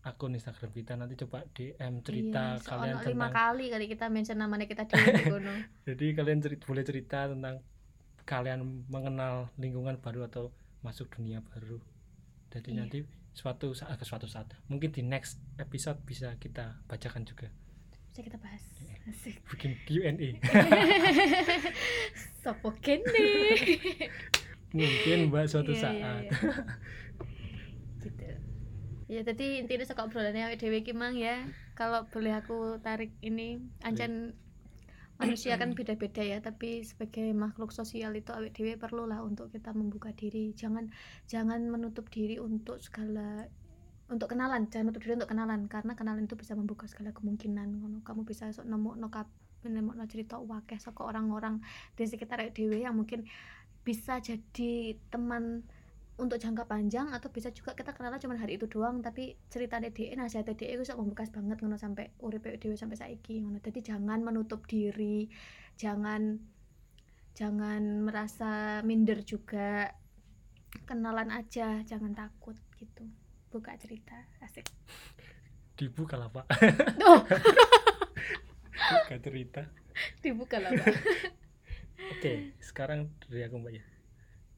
akun 0.03 0.35
Instagram 0.35 0.71
kita 0.75 0.93
nanti 0.99 1.15
coba 1.15 1.47
DM 1.55 2.03
cerita 2.03 2.59
iya, 2.59 2.59
kalian 2.59 2.97
soalnya 2.99 3.07
lima 3.07 3.27
tentang 3.31 3.33
kali 3.33 3.65
kali 3.71 3.85
kita 3.87 4.05
mention 4.11 4.39
namanya 4.39 4.67
kita 4.67 4.83
di 4.85 4.95
kono 5.31 5.55
jadi 5.87 6.07
kalian 6.13 6.39
cerita, 6.43 6.63
boleh 6.67 6.83
cerita 6.83 7.19
tentang 7.31 7.63
kalian 8.23 8.87
mengenal 8.91 9.51
lingkungan 9.57 9.99
baru 9.99 10.27
atau 10.31 10.55
masuk 10.83 11.11
dunia 11.11 11.43
baru. 11.43 11.79
Jadi 12.51 12.75
Iya. 12.75 12.79
nanti 12.83 12.99
suatu 13.33 13.73
saat 13.73 13.97
ke 13.97 14.05
suatu 14.05 14.29
saat 14.29 14.45
mungkin 14.69 14.93
di 14.93 15.01
next 15.01 15.41
episode 15.57 15.97
bisa 16.05 16.37
kita 16.37 16.85
bacakan 16.85 17.25
juga 17.25 17.49
bisa 18.13 18.21
kita 18.21 18.37
bahas 18.37 18.61
Iya. 18.77 19.09
asik 19.09 19.41
bikin 19.49 19.73
Q&A 19.89 20.37
sopo 22.45 22.77
kene 22.77 23.09
mungkin 24.77 25.33
mbak 25.33 25.49
suatu 25.49 25.73
Iya, 25.73 25.81
iya, 25.81 25.81
saat 25.81 25.97
iya. 25.97 26.13
gitu 26.29 26.49
ya 29.11 29.23
tadi 29.27 29.59
intinya 29.59 29.87
sekok 29.87 30.11
obrolannya 30.11 30.51
awake 30.51 30.61
dhewe 30.61 30.83
ki 30.87 30.95
mang 30.95 31.19
ya. 31.19 31.47
Kalau 31.75 32.07
boleh 32.11 32.39
aku 32.39 32.79
tarik 32.85 33.15
ini 33.25 33.59
ancen 33.83 34.37
manusia 35.21 35.55
kan 35.55 35.71
beda-beda 35.79 36.25
ya 36.27 36.43
tapi 36.43 36.83
sebagai 36.83 37.31
makhluk 37.31 37.71
sosial 37.71 38.15
itu 38.19 38.35
awake 38.35 38.55
dhewe 38.55 38.75
perlu 38.79 39.07
lah 39.07 39.23
untuk 39.23 39.51
kita 39.51 39.75
membuka 39.75 40.15
diri. 40.15 40.55
Jangan 40.55 40.91
jangan 41.27 41.63
menutup 41.67 42.11
diri 42.11 42.39
untuk 42.39 42.79
segala 42.83 43.47
untuk 44.13 44.31
kenalan. 44.31 44.69
Jangan 44.69 44.91
menutup 44.91 45.03
diri 45.07 45.15
untuk 45.19 45.31
kenalan 45.31 45.67
karena 45.67 45.93
kenalan 45.95 46.27
itu 46.27 46.35
bisa 46.35 46.53
membuka 46.59 46.85
segala 46.87 47.11
kemungkinan. 47.17 48.03
Kamu 48.03 48.23
bisa 48.27 48.51
esok 48.51 48.67
nemu 48.67 48.99
no 48.99 49.09
kap 49.09 49.31
nemu 49.63 49.95
no 49.95 50.05
cerita 50.11 50.43
wakeh 50.43 50.79
saka 50.83 51.07
orang-orang 51.07 51.63
di 51.95 52.05
sekitar 52.07 52.43
awake 52.43 52.55
dhewe 52.55 52.83
yang 52.83 52.99
mungkin 52.99 53.27
bisa 53.83 54.23
jadi 54.23 54.95
teman 55.11 55.67
untuk 56.23 56.39
jangka 56.39 56.71
panjang 56.71 57.11
atau 57.11 57.29
bisa 57.29 57.51
juga 57.51 57.75
kita 57.75 57.91
kenalan 57.91 58.23
cuma 58.23 58.39
hari 58.39 58.55
itu 58.55 58.71
doang 58.71 59.03
tapi 59.03 59.35
cerita 59.51 59.83
DE 59.83 60.15
nasihat 60.15 60.47
DE 60.55 60.79
itu 60.79 60.95
membekas 60.95 61.35
banget 61.35 61.59
ngono 61.59 61.75
sampai 61.75 62.15
urip 62.23 62.47
dhewe 62.47 62.79
sampai 62.79 62.95
saiki 62.95 63.43
ngono. 63.43 63.59
Jadi 63.59 63.83
jangan 63.83 64.23
menutup 64.23 64.65
diri 64.71 65.27
jangan 65.75 66.39
jangan 67.35 68.07
merasa 68.07 68.81
minder 68.87 69.27
juga. 69.27 69.91
Kenalan 70.89 71.29
aja 71.35 71.85
jangan 71.85 72.17
takut 72.17 72.57
gitu. 72.81 73.05
Buka 73.53 73.77
cerita 73.77 74.17
asik. 74.41 74.65
Dibuka 75.77 76.17
lah 76.17 76.31
pak. 76.33 76.47
Oh. 77.05 77.21
Buka 78.73 79.17
cerita. 79.21 79.63
Dibuka 80.25 80.57
lah 80.57 80.73
Pak. 80.73 80.97
oke 82.13 82.33
sekarang 82.61 83.09
dari 83.27 83.47
aku 83.47 83.57
mbak 83.59 83.73
ya 83.79 83.85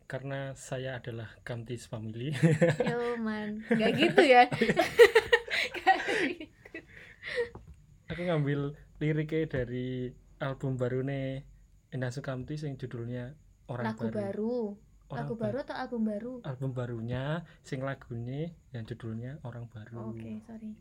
karena 0.04 0.52
saya 0.52 1.00
adalah 1.00 1.32
Kamtis 1.42 1.88
Family. 1.88 2.30
Yo 2.90 3.16
man. 3.20 3.64
Nggak 3.72 3.92
gitu 3.96 4.22
ya? 4.22 4.42
Gitu. 6.24 6.50
aku 8.06 8.20
ngambil 8.28 8.76
liriknya 9.00 9.48
dari 9.48 10.12
album 10.38 10.76
baru 10.76 11.00
nih 11.02 11.42
Indah 11.90 12.12
Sukamti 12.12 12.54
yang 12.60 12.76
judulnya 12.76 13.32
Orang 13.66 13.96
lagu 13.96 14.12
baru. 14.12 14.56
Orang 15.08 15.18
lagu 15.24 15.34
baru. 15.40 15.56
atau 15.64 15.74
album 15.78 16.02
baru? 16.04 16.32
Album 16.44 16.70
barunya 16.76 17.24
sing 17.64 17.80
lagunya 17.80 18.52
yang 18.76 18.84
judulnya 18.84 19.40
Orang 19.42 19.72
Baru. 19.72 20.12
Oke 20.12 20.42
sorry. 20.44 20.76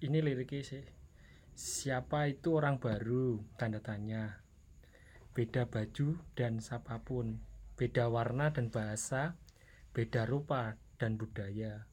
Ini 0.00 0.18
liriknya 0.22 0.62
sih 0.62 0.84
siapa 1.56 2.30
itu 2.30 2.54
orang 2.54 2.78
baru? 2.78 3.42
Tanda 3.58 3.82
tanya. 3.82 4.38
Beda 5.34 5.66
baju 5.66 6.16
dan 6.36 6.62
siapa 6.62 7.00
pun 7.02 7.36
beda 7.76 8.08
warna 8.08 8.50
dan 8.50 8.72
bahasa 8.72 9.36
beda 9.92 10.24
rupa 10.24 10.80
dan 10.96 11.20
budaya. 11.20 11.84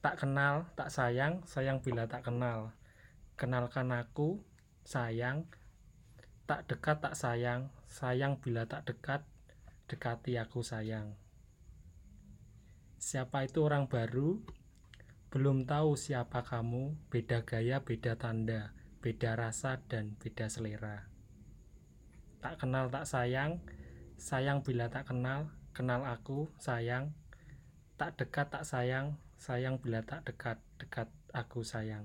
Tak 0.00 0.24
kenal 0.24 0.68
tak 0.76 0.88
sayang 0.92 1.44
sayang 1.44 1.80
bila 1.84 2.08
tak 2.08 2.24
kenal. 2.24 2.72
Kenalkan 3.36 3.92
aku 3.92 4.40
sayang. 4.84 5.44
Tak 6.48 6.64
dekat 6.68 7.04
tak 7.04 7.14
sayang. 7.16 7.68
Sayang 7.84 8.40
bila 8.40 8.64
tak 8.64 8.88
dekat 8.88 9.24
dekati 9.86 10.34
aku 10.40 10.66
sayang. 10.66 11.14
Siapa 12.96 13.46
itu 13.46 13.62
orang 13.62 13.86
baru? 13.86 14.42
Belum 15.30 15.68
tahu 15.68 15.94
siapa 16.00 16.42
kamu, 16.42 16.96
beda 17.12 17.44
gaya, 17.44 17.84
beda 17.84 18.16
tanda, 18.16 18.72
beda 19.04 19.36
rasa, 19.36 19.78
dan 19.86 20.16
beda 20.16 20.48
selera. 20.48 21.06
Tak 22.40 22.62
kenal 22.62 22.88
tak 22.88 23.04
sayang, 23.04 23.60
sayang 24.16 24.64
bila 24.64 24.88
tak 24.88 25.08
kenal, 25.12 25.48
kenal 25.72 26.02
aku, 26.04 26.48
sayang. 26.56 27.12
Tak 27.96 28.16
dekat 28.20 28.52
tak 28.52 28.64
sayang, 28.68 29.16
sayang 29.36 29.80
bila 29.80 30.04
tak 30.04 30.24
dekat, 30.24 30.60
dekat 30.76 31.08
aku 31.32 31.64
sayang. 31.64 32.04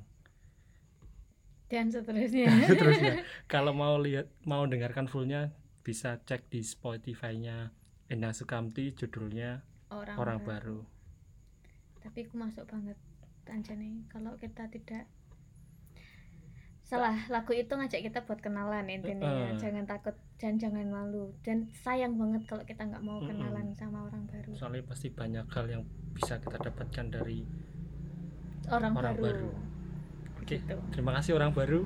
dan 1.72 1.88
seterusnya 1.88 2.52
Seterusnya, 2.68 3.24
kalau 3.48 3.72
mau 3.72 3.96
lihat, 3.96 4.28
mau 4.44 4.68
dengarkan 4.68 5.08
fullnya, 5.08 5.56
bisa 5.88 6.20
cek 6.28 6.52
di 6.52 6.60
Spotify-nya 6.62 7.72
Enda 8.12 8.36
Sukamti, 8.36 8.92
judulnya 8.92 9.64
orang, 9.88 10.16
Orang 10.20 10.40
Baru. 10.44 10.84
tapi 12.04 12.28
aku 12.28 12.36
masuk 12.36 12.68
banget 12.68 12.98
anjane 13.48 14.04
kalau 14.12 14.36
kita 14.36 14.68
tidak 14.68 15.08
salah 16.92 17.16
lagu 17.32 17.56
itu 17.56 17.72
ngajak 17.72 18.04
kita 18.04 18.20
buat 18.28 18.44
kenalan 18.44 18.84
intinya. 18.92 19.24
Heeh. 19.24 19.56
jangan 19.56 19.88
takut 19.88 20.12
dan 20.36 20.60
jangan 20.60 20.84
malu. 20.92 21.32
Dan 21.40 21.72
sayang 21.72 22.20
banget 22.20 22.44
kalau 22.52 22.68
kita 22.68 22.84
nggak 22.84 23.00
mau 23.00 23.24
kenalan 23.24 23.72
sama 23.80 24.12
orang 24.12 24.28
baru. 24.28 24.52
Soalnya 24.52 24.84
pasti 24.84 25.08
banyak 25.08 25.48
hal 25.48 25.66
yang 25.72 25.84
bisa 26.12 26.36
kita 26.44 26.60
dapatkan 26.60 27.06
dari 27.08 27.48
orang, 28.68 28.92
orang 29.00 29.16
baru, 29.16 29.24
baru. 29.24 29.71
Oke 30.42 30.50
Gitu. 30.52 30.76
terima 30.92 31.14
kasih 31.14 31.32
orang 31.34 31.54
baru. 31.54 31.86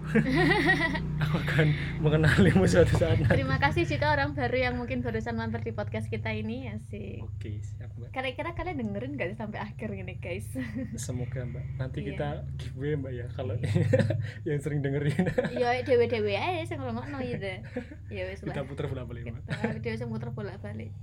Aku 1.23 1.35
akan 1.37 1.67
mengenalimu 1.99 2.65
suatu 2.65 2.95
saat 2.95 3.19
nanti. 3.19 3.35
terima 3.35 3.59
kasih 3.59 3.83
juga 3.85 4.09
orang 4.09 4.31
baru 4.31 4.57
yang 4.57 4.73
mungkin 4.75 4.99
barusan 4.99 5.35
mampir 5.35 5.61
di 5.61 5.71
podcast 5.71 6.07
kita 6.07 6.31
ini 6.31 6.65
ya 6.65 6.75
sih 6.87 7.19
oke 7.19 7.51
siap 7.59 7.91
mbak. 7.93 8.09
Kira-kira 8.09 8.49
kalian 8.51 8.79
dengerin 8.79 9.11
gak 9.15 9.27
sih 9.29 9.37
sampai 9.37 9.59
akhir 9.59 9.89
ini 9.91 10.15
guys? 10.17 10.47
Semoga 10.97 11.43
mbak. 11.43 11.65
Nanti 11.77 11.99
Iya. 11.99 12.07
kita 12.09 12.27
giveaway 12.57 12.95
mbak 12.95 13.11
ya 13.13 13.25
kalau 13.31 13.53
yang 14.47 14.59
sering 14.59 14.79
dengerin. 14.81 15.27
Ya 15.53 15.75
dewe 15.81 16.07
dewe 16.07 16.33
aja 16.33 16.63
sing 16.65 16.79
ngrungokno 16.79 17.19
deh 17.21 17.59
ya 18.07 18.23
wis 18.25 18.39
kita 18.39 18.63
putar 18.63 18.87
bolak 18.87 19.05
balik 19.05 19.29
mbak. 19.29 19.43
Kita 19.45 19.77
dewe 19.77 19.95
sing 19.95 20.09
muter 20.09 20.31
bolak 20.31 20.57
balik 20.59 20.95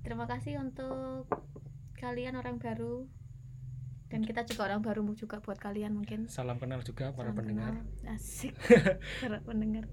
terima 0.00 0.24
kasih 0.24 0.58
untuk 0.58 1.28
kalian 1.94 2.34
orang 2.34 2.56
baru 2.56 3.04
dan 4.10 4.26
kita 4.26 4.42
juga 4.42 4.66
orang 4.66 4.82
baru 4.82 5.06
juga 5.14 5.38
buat 5.38 5.56
kalian 5.56 5.94
mungkin. 5.94 6.26
Salam 6.26 6.58
kenal 6.58 6.82
juga 6.82 7.14
para 7.14 7.30
Salam 7.30 7.38
pendengar. 7.38 7.72
kenal. 7.78 8.14
asik. 8.18 8.54
Para 9.22 9.38
pendengar. 9.46 9.86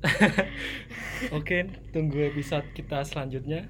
Oke 1.37 1.69
tunggu 1.93 2.25
episode 2.25 2.65
kita 2.73 3.05
selanjutnya. 3.05 3.69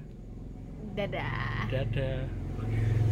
Dadah. 0.96 1.68
Dadah 1.68 3.07